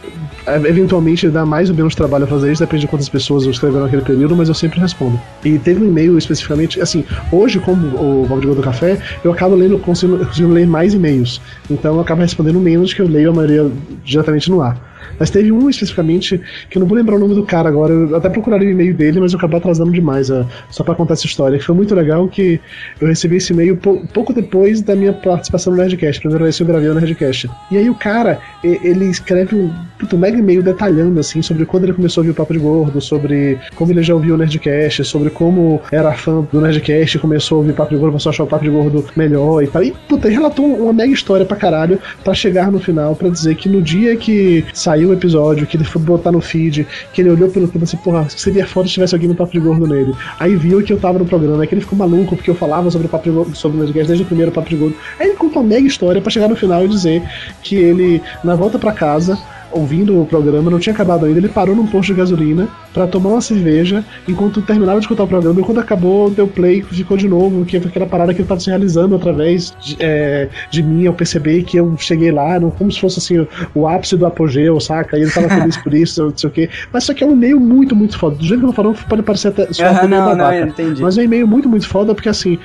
[0.46, 3.84] é, eventualmente dá mais ou menos trabalho a fazer isso, depende de quantas pessoas escreveram
[3.84, 5.20] naquele período, mas eu sempre respondo.
[5.44, 9.78] E teve um e-mail especificamente, assim, hoje, como o Gol do Café, eu acabo lendo,
[9.78, 11.40] consigo, consigo ler mais e-mails.
[11.70, 13.70] Então eu acabo respondendo menos que eu leio a maioria
[14.04, 14.89] diretamente no ar.
[15.18, 18.16] Mas teve um especificamente, que eu não vou lembrar o nome do cara agora, eu
[18.16, 21.26] até procuraria o e-mail dele, mas eu acabei atrasando demais, ó, só pra contar essa
[21.26, 22.60] história, que foi muito legal que
[23.00, 26.62] eu recebi esse e-mail pou- pouco depois da minha participação no Nerdcast, primeira vez que
[26.62, 27.50] eu gravei o Nerdcast.
[27.70, 31.84] E aí o cara, ele escreve um, puta, um mega e-mail detalhando, assim, sobre quando
[31.84, 35.04] ele começou a ouvir o Papo de Gordo, sobre como ele já ouviu o Nerdcast,
[35.04, 38.32] sobre como era fã do Nerdcast, começou a ouvir o Papo de Gordo, começou a
[38.32, 39.82] achar o Papo de Gordo melhor e tal.
[39.82, 43.54] E, puta, ele relatou uma mega história pra caralho, pra chegar no final, pra dizer
[43.56, 47.30] que no dia que saiu o episódio, que ele foi botar no feed, que ele
[47.30, 50.12] olhou pelo tempo disse, porra, seria foda se tivesse alguém no Papo de Gordo nele.
[50.38, 52.90] Aí viu que eu tava no programa, aí que ele ficou maluco porque eu falava
[52.90, 54.96] sobre o Papo de Gordo, sobre o Nerdcast desde o primeiro Papo de Gordo.
[55.18, 57.22] Aí ele contou uma mega história pra chegar no final e dizer
[57.62, 59.38] que ele, na volta pra casa,
[59.72, 63.30] ouvindo o programa, não tinha acabado ainda, ele parou num posto de gasolina pra tomar
[63.30, 67.16] uma cerveja enquanto terminava de escutar o programa e quando acabou, deu play e ficou
[67.16, 70.82] de novo, que foi aquela parada que ele tava se realizando através de, é, de
[70.82, 74.16] mim, eu percebi que eu cheguei lá, não, como se fosse assim, o, o ápice
[74.16, 75.18] do apogeu, saca?
[75.18, 76.68] E ele tava feliz por isso, não sei o quê.
[76.92, 78.36] Mas só que é um e-mail muito, muito foda.
[78.36, 81.02] Do jeito que eu tô falando, pode parecer até só Aham, um não, não, entendi.
[81.02, 82.58] Mas é um e-mail muito, muito foda porque assim.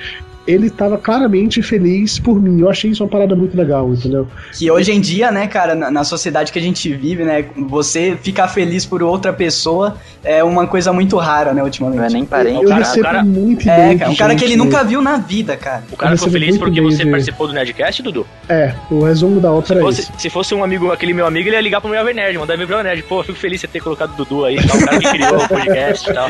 [0.46, 2.60] Ele tava claramente feliz por mim.
[2.60, 4.28] Eu achei isso uma parada muito legal, entendeu?
[4.56, 8.16] Que hoje em dia, né, cara, na, na sociedade que a gente vive, né, você
[8.22, 11.98] ficar feliz por outra pessoa é uma coisa muito rara, né, ultimamente.
[11.98, 12.62] Não é nem parente.
[12.62, 15.02] Eu cara- recebo o cara- muito É, cara, um cara que gente- ele nunca viu
[15.02, 15.82] na vida, cara.
[15.90, 18.26] O cara Eu ficou feliz porque você participou do Nerdcast, Dudu?
[18.48, 20.12] É, o resumo da ópera Se é fosse, esse.
[20.18, 22.82] se fosse um amigo, aquele meu amigo, ele ia ligar pro meu Nerd, mandar meu
[22.82, 23.02] Nerd.
[23.02, 25.48] Pô, fico feliz de ter colocado o Dudu aí, tal, o cara que criou o
[25.48, 26.28] podcast e tal.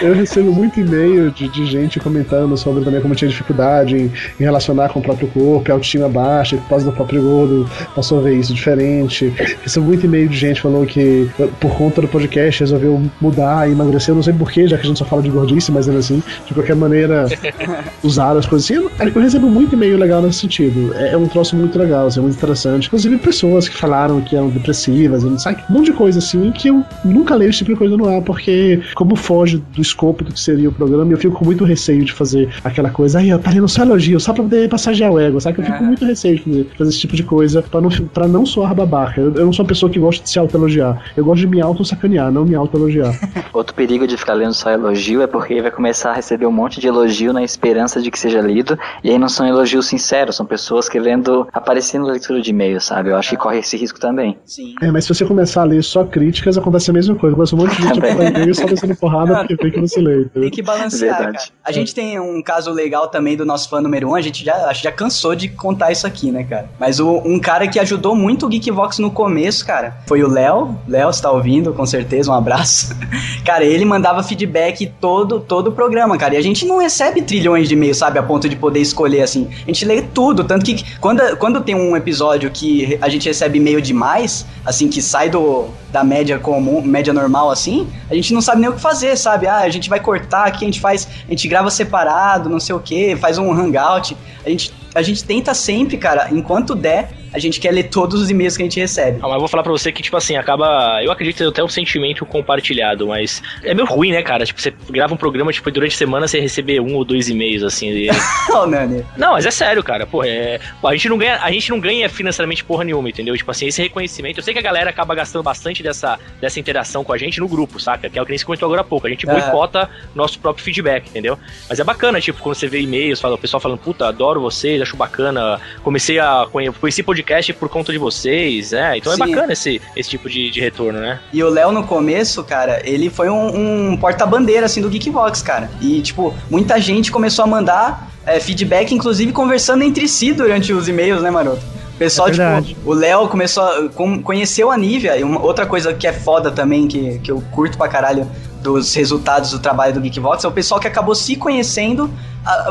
[0.00, 4.44] Eu recebo muito e-mail de, de gente comentando sobre também como tinha dificuldade em, em
[4.44, 8.34] relacionar com o próprio corpo, autoestima baixa, por causa do próprio gordo, passou a ver
[8.38, 9.32] isso diferente.
[9.62, 11.28] Recebo muito e-mail de gente falando que
[11.60, 14.98] por conta do podcast resolveu mudar e emagrecer, não sei porquê, já que a gente
[14.98, 17.26] só fala de gordice, mas ainda assim, de qualquer maneira,
[18.02, 18.74] usar as coisas assim.
[18.74, 20.94] Eu, eu recebo muito e-mail legal nesse sentido.
[20.94, 22.86] É, é um troço muito legal, assim, é muito interessante.
[22.86, 26.68] Inclusive pessoas que falaram que eram depressivas, não sabe, um monte de coisa assim que
[26.68, 30.32] eu nunca leio esse tipo de coisa no ar, porque como foge do escopo do
[30.32, 33.38] que seria o programa, eu fico com muito receio de fazer aquela coisa, aí eu
[33.38, 35.60] tá lendo só elogio, só pra poder passagear o ego, sabe?
[35.60, 38.26] Eu fico com muito receio de fazer, fazer, esse tipo de coisa pra não, pra
[38.26, 39.20] não soar babaca.
[39.20, 41.02] Eu, eu não sou uma pessoa que gosta de se auto-elogiar.
[41.16, 43.14] Eu gosto de me auto-sacanear, não me auto-elogiar.
[43.52, 46.80] Outro perigo de ficar lendo só elogio é porque vai começar a receber um monte
[46.80, 50.46] de elogio na esperança de que seja lido, e aí não são elogios sinceros, são
[50.46, 53.10] pessoas querendo aparecer na leitura de e-mail, sabe?
[53.10, 54.36] Eu acho que corre esse risco também.
[54.44, 54.74] Sim.
[54.82, 57.34] É, mas se você começar a ler só críticas, acontece a mesma coisa.
[57.34, 60.24] Começa um monte de gente a e-mail só descendo porrada porque vê que você lê.
[60.26, 61.48] Tem que balancear, Verdade.
[61.48, 61.52] cara.
[61.64, 64.54] A gente tem um caso legal também do nosso fã número um, a gente já,
[64.68, 66.70] acho já cansou de contar isso aqui, né, cara?
[66.78, 70.76] Mas o- um cara que ajudou muito o Geekvox no começo, cara, foi o Léo.
[70.88, 72.94] Léo, você tá ouvindo, com certeza, um abraço.
[73.44, 76.34] cara, ele mandava feedback todo, todo o programa, cara.
[76.34, 78.18] E a gente não recebe trilhões de e-mails, sabe?
[78.18, 79.48] A ponto de poder escolher, assim.
[79.64, 83.58] A gente lê tudo, tanto que quando, quando tem um episódio que a gente recebe
[83.58, 88.40] e-mail demais, assim, que sai do, da média comum, média normal, assim, a gente não
[88.40, 89.46] sabe nem o que fazer, sabe?
[89.46, 92.74] Ah, a gente vai cortar aqui, a gente faz, a gente grava separado, não sei
[92.74, 94.16] o que, faz um hangout.
[94.44, 98.30] A gente, a gente tenta sempre, cara, enquanto der, a gente quer ler todos os
[98.30, 99.18] e-mails que a gente recebe.
[99.20, 101.02] Ah, mas eu vou falar pra você que, tipo assim, acaba.
[101.02, 104.46] Eu acredito até um sentimento compartilhado, mas é meio ruim, né, cara?
[104.46, 107.62] Tipo, você grava um programa, tipo, durante a semana você receber um ou dois e-mails,
[107.64, 107.88] assim.
[107.90, 108.08] e-
[108.54, 109.04] Ô, Nani.
[109.16, 110.06] Não, mas é sério, cara.
[110.06, 110.60] Pô, é...
[110.80, 113.36] Pô, a, gente não ganha, a gente não ganha financeiramente porra nenhuma, entendeu?
[113.36, 114.38] Tipo assim, esse reconhecimento.
[114.38, 117.48] Eu sei que a galera acaba gastando bastante dessa, dessa interação com a gente no
[117.48, 118.08] grupo, saca?
[118.08, 119.06] Que é o que a gente comentou agora há pouco.
[119.06, 119.40] A gente Aham.
[119.40, 121.36] boicota nosso próprio feedback, entendeu?
[121.68, 124.80] Mas é bacana, tipo, quando você vê e-mails, fala, o pessoal falando, puta, adoro vocês,
[124.80, 125.60] acho bacana.
[125.82, 126.46] Comecei a.
[126.52, 128.98] conhe- Conheci podcast por conta de vocês, é.
[128.98, 129.22] Então Sim.
[129.22, 131.18] é bacana esse, esse tipo de, de retorno, né?
[131.32, 135.70] E o Léo, no começo, cara, ele foi um, um porta-bandeira, assim, do Geekvox, cara.
[135.80, 140.86] E, tipo, muita gente começou a mandar é, feedback, inclusive conversando entre si durante os
[140.86, 141.62] e-mails, né, Maroto?
[141.94, 143.88] O pessoal, É tipo, o Léo começou a.
[144.22, 147.78] conheceu a Nívia, e uma, outra coisa que é foda também, que, que eu curto
[147.78, 148.28] pra caralho
[148.60, 152.10] dos resultados do trabalho do Geekvox, é o pessoal que acabou se conhecendo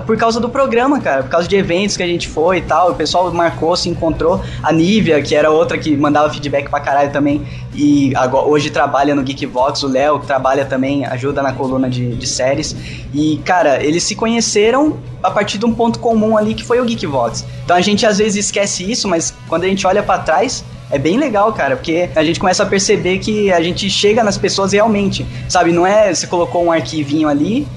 [0.06, 2.91] por causa do programa, cara, por causa de eventos que a gente foi e tal,
[2.91, 7.12] o pessoal marcou, se encontrou, a Nívia, que era outra que mandava feedback pra caralho
[7.12, 11.90] também, e agora, hoje trabalha no Geekvox, o Léo, que trabalha também, ajuda na coluna
[11.90, 12.76] de, de séries,
[13.14, 16.86] e, cara, eles se conheceram a partir de um ponto comum ali, que foi o
[16.86, 17.45] Geekvox.
[17.64, 21.00] Então a gente às vezes esquece isso, mas quando a gente olha pra trás, é
[21.00, 24.74] bem legal, cara, porque a gente começa a perceber que a gente chega nas pessoas
[24.74, 25.72] realmente, sabe?
[25.72, 27.68] Não é você colocou um arquivinho ali,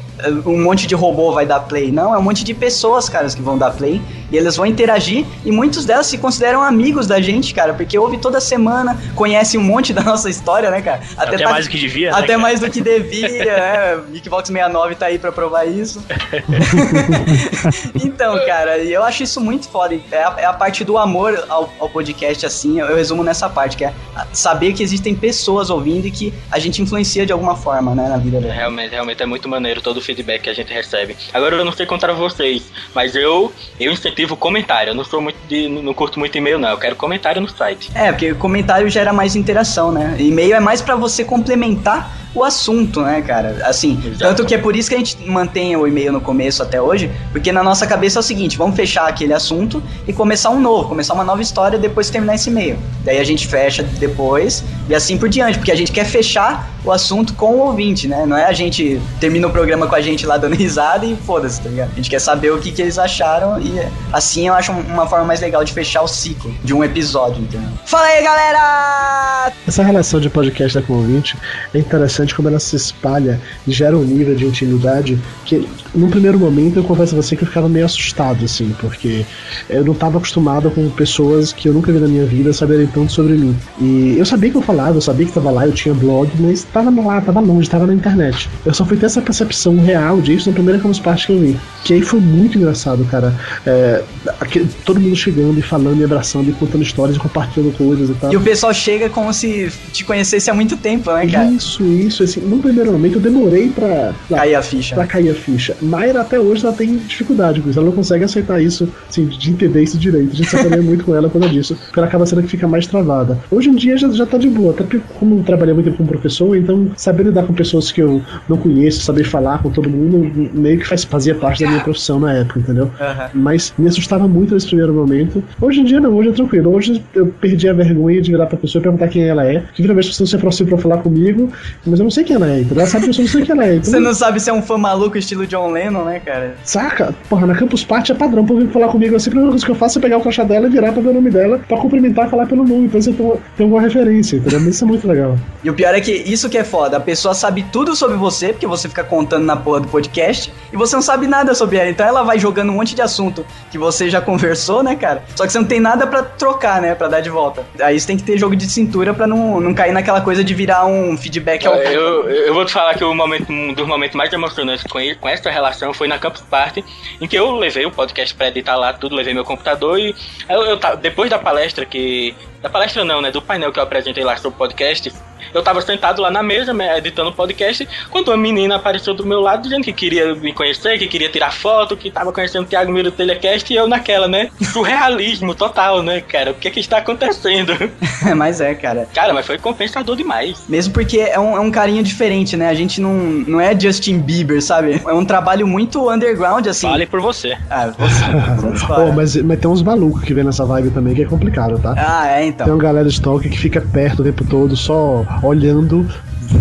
[0.45, 1.91] um monte de robô vai dar play.
[1.93, 4.01] Não, é um monte de pessoas, caras, que vão dar play.
[4.31, 5.25] E eles vão interagir.
[5.45, 7.75] E muitos delas se consideram amigos da gente, cara.
[7.75, 11.01] Porque ouve toda semana, conhece um monte da nossa história, né, cara?
[11.17, 12.39] Até tá- mais do que devia, né, Até cara?
[12.39, 13.99] mais do que devia, é.
[14.13, 16.03] Geekbox 69 tá aí pra provar isso.
[18.03, 19.99] então, cara, e eu acho isso muito foda.
[20.11, 23.49] É a, é a parte do amor ao, ao podcast, assim, eu, eu resumo nessa
[23.49, 23.93] parte, que é
[24.33, 28.17] saber que existem pessoas ouvindo e que a gente influencia de alguma forma, né, na
[28.17, 28.53] vida dela.
[28.53, 31.17] Realmente, realmente é muito maneiro todo o feedback que a gente recebe.
[31.35, 34.91] Agora eu não sei contar vocês, mas eu eu incentivo comentário.
[34.91, 36.71] Eu não sou muito de, não curto muito e-mail não.
[36.71, 37.91] Eu quero comentário no site.
[37.95, 40.17] É, porque o comentário gera mais interação, né?
[40.19, 43.63] E-mail é mais pra você complementar o assunto, né, cara?
[43.65, 46.81] Assim, tanto que é por isso que a gente mantém o e-mail no começo até
[46.81, 50.61] hoje, porque na nossa cabeça é o seguinte, vamos fechar aquele assunto e começar um
[50.61, 52.79] novo, começar uma nova história depois que terminar esse e-mail.
[53.05, 56.93] Daí a gente fecha depois e assim por diante, porque a gente quer fechar o
[56.93, 58.25] assunto com o ouvinte, né?
[58.27, 61.61] Não é a gente termina o programa com a gente lá dando risada e foda-se,
[61.61, 61.91] tá ligado?
[61.93, 63.81] A gente quer saber o que, que eles acharam e
[64.13, 67.69] assim eu acho uma forma mais legal de fechar o ciclo de um episódio, entendeu?
[67.85, 69.53] Fala aí, galera!
[69.67, 71.37] Essa relação de podcast com o ouvinte
[71.75, 76.39] é interessante como ela se espalha e gera um nível de intimidade que, num primeiro
[76.39, 79.25] momento, eu confesso a você que eu ficava meio assustado, assim, porque
[79.69, 83.13] eu não estava acostumado com pessoas que eu nunca vi na minha vida saberem tanto
[83.13, 83.57] sobre mim.
[83.81, 86.61] E eu sabia que eu falava, eu sabia que estava lá, eu tinha blog, mas
[86.61, 88.49] estava lá, estava longe, estava na internet.
[88.65, 91.57] Eu só fui ter essa percepção real disso na primeira Campus Party que eu vi.
[91.85, 93.35] Que aí foi muito engraçado, cara.
[93.65, 94.03] É,
[94.41, 98.15] aquele- todo mundo chegando e falando e abraçando e contando histórias e compartilhando coisas e
[98.15, 98.33] tal.
[98.33, 101.51] E o pessoal chega como se te conhecesse há muito tempo, né, cara?
[101.51, 102.16] Isso, isso.
[102.25, 104.13] Assim, num primeiro momento eu demorei pra.
[104.29, 104.95] Cair a ficha.
[104.95, 105.77] Pra cair a ficha.
[105.81, 107.79] Mayra até hoje ela tem dificuldade com isso.
[107.79, 110.33] Ela não consegue aceitar isso, assim, de entender isso direito.
[110.33, 111.77] A gente sacaneia muito com ela por causa disso.
[111.77, 113.39] Porque ela acaba sendo que fica mais travada.
[113.51, 114.73] Hoje em dia já, já tá de boa.
[114.73, 118.03] Até porque, como eu trabalhei muito tempo como professor, então saber lidar com pessoas que
[118.03, 121.83] eu não conheço, saber falar com todo mundo, meio que faz, fazia parte da minha
[121.83, 122.91] profissão na época, entendeu?
[123.01, 123.31] Aham.
[123.35, 125.43] Mas me assustava muito nesse primeiro momento.
[125.61, 126.75] Hoje em dia não, hoje é tranquilo.
[126.75, 129.63] Hoje eu perdi a vergonha de virar pra pessoa e perguntar quem ela é.
[129.75, 131.51] Que vira vez a pessoa se aproxima pra falar comigo,
[131.85, 132.81] mas eu não sei quem ela é, entendeu?
[132.81, 133.75] Ela sabe que eu não sei quem ela é.
[133.77, 136.57] Então, Você não sabe se é um fã maluco estilo John Lennon, né, cara?
[136.65, 137.15] Saca?
[137.29, 139.29] Porra, na Campus Party é padrão pra vir falar comigo assim.
[139.29, 141.09] A primeira coisa que eu faço é pegar o crachá dela e virar pra ver
[141.09, 142.87] o nome dela, pra cumprimentar e falar pelo nome.
[142.87, 144.61] Então você tem, alguma referência, entendeu?
[144.61, 145.39] Mas isso é muito legal.
[145.63, 146.97] E o pior é que isso que é foda.
[146.97, 150.79] A pessoa sabe tudo sobre você, porque você fica contando na porra do podcast, e
[150.79, 151.89] você não sabe nada sobre ela.
[151.91, 155.25] Então ela vai jogando um monte de assunto que você já conversou, né, cara?
[155.35, 156.95] Só que você não tem nada pra trocar, né?
[156.95, 157.65] Pra dar de volta.
[157.81, 160.55] Aí você tem que ter jogo de cintura pra não, não cair naquela coisa de
[160.55, 164.15] virar um feedback ao Eu, eu vou te falar que o momento, um dos momentos
[164.17, 166.85] mais emocionantes com, ele- com essa relação foi na Campus Party,
[167.21, 170.15] em que eu levei o podcast pra editar lá, tudo, levei meu computador e
[170.49, 172.35] eu, eu depois da palestra que.
[172.63, 173.31] Da palestra não, né?
[173.31, 175.13] Do painel que eu apresentei lá sobre podcast.
[175.55, 179.25] Eu tava sentado lá na mesa, né, editando o podcast, quando uma menina apareceu do
[179.25, 182.67] meu lado dizendo que queria me conhecer, que queria tirar foto, que tava conhecendo o
[182.67, 184.51] Thiago Miro Telecast e eu naquela, né?
[184.61, 186.51] Surrealismo total, né, cara?
[186.51, 187.73] O que que está acontecendo?
[188.37, 189.09] mas é, cara.
[189.15, 190.65] Cara, mas foi compensador demais.
[190.69, 192.69] Mesmo porque é um, é um carinho diferente, né?
[192.69, 195.01] A gente não, não é Justin Bieber, sabe?
[195.07, 196.89] É um trabalho muito underground, assim.
[196.89, 197.57] Fale por você.
[197.71, 198.87] Ah, você.
[198.87, 201.95] Pô, mas, mas tem uns malucos que vem nessa vibe também que é complicado, tá?
[201.97, 202.65] Ah, é, então.
[202.67, 206.07] Tem uma galera de stalker que fica perto o tempo todo, só olhando,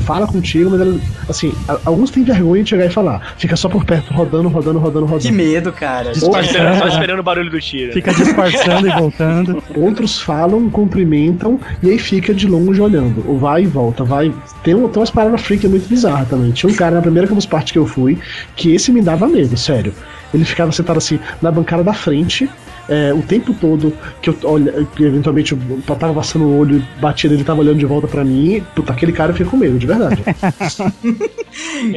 [0.02, 1.00] fala contigo, mas ela,
[1.30, 3.36] assim, a- alguns têm vergonha de chegar e falar.
[3.38, 5.22] Fica só por perto, rodando, rodando, rodando, rodando.
[5.22, 6.14] Que medo, cara.
[6.16, 7.94] Só esperando, só esperando o barulho do tiro.
[7.94, 9.64] Fica disfarçando e voltando.
[9.76, 13.24] Outros falam, cumprimentam e aí fica de longe olhando.
[13.28, 14.34] Ou vai e volta, vai.
[14.64, 16.52] Tem, um- tem umas paradas freak muito bizarras também.
[16.52, 18.18] Tinha um cara na primeira campus party que eu fui
[18.56, 19.94] que esse me dava medo, sério.
[20.34, 22.50] Ele ficava sentado assim na bancada da frente.
[22.88, 25.60] É, o tempo todo que eu olha, que eventualmente eu
[25.96, 28.64] tava passando o olho, batia ele tava olhando de volta pra mim.
[28.76, 30.24] Puta, aquele cara eu fico com medo, de verdade.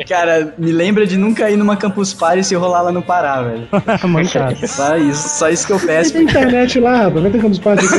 [0.09, 3.67] Cara, me lembra de nunca ir numa Campus Party se rolar lá no Pará, velho.
[4.09, 4.57] Mancado.
[4.67, 6.13] Só isso, só isso que eu peço.
[6.13, 7.87] Tem internet lá, rapaz, vai ter campus party.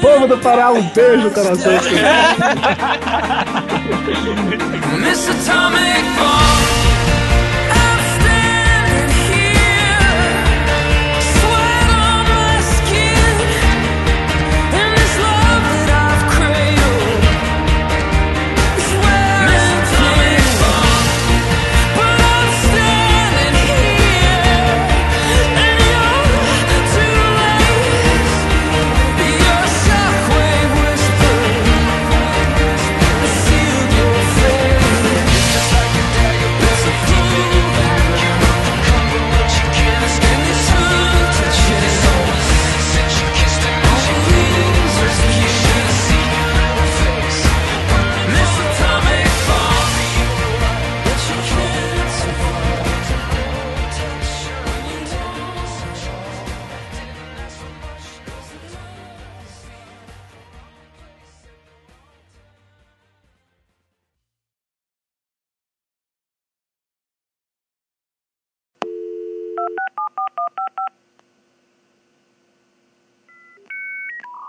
[0.00, 1.72] Povo do Pará, um beijo, coração.
[4.98, 6.55] Miss Atomic Bomb.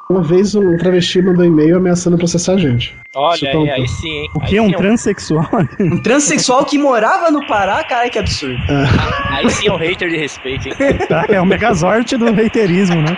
[0.09, 2.95] Uma vez um travesti mandou e-mail ameaçando processar a gente.
[3.13, 3.73] Olha aí, conta.
[3.73, 4.29] aí sim, hein?
[4.33, 4.57] O que?
[4.57, 5.49] Um é transexual?
[5.79, 8.57] Um transexual que morava no Pará, cara, que absurdo.
[9.29, 10.75] Aí sim é um hater de respeito, hein?
[11.27, 13.17] é o megazord do reiterismo, né?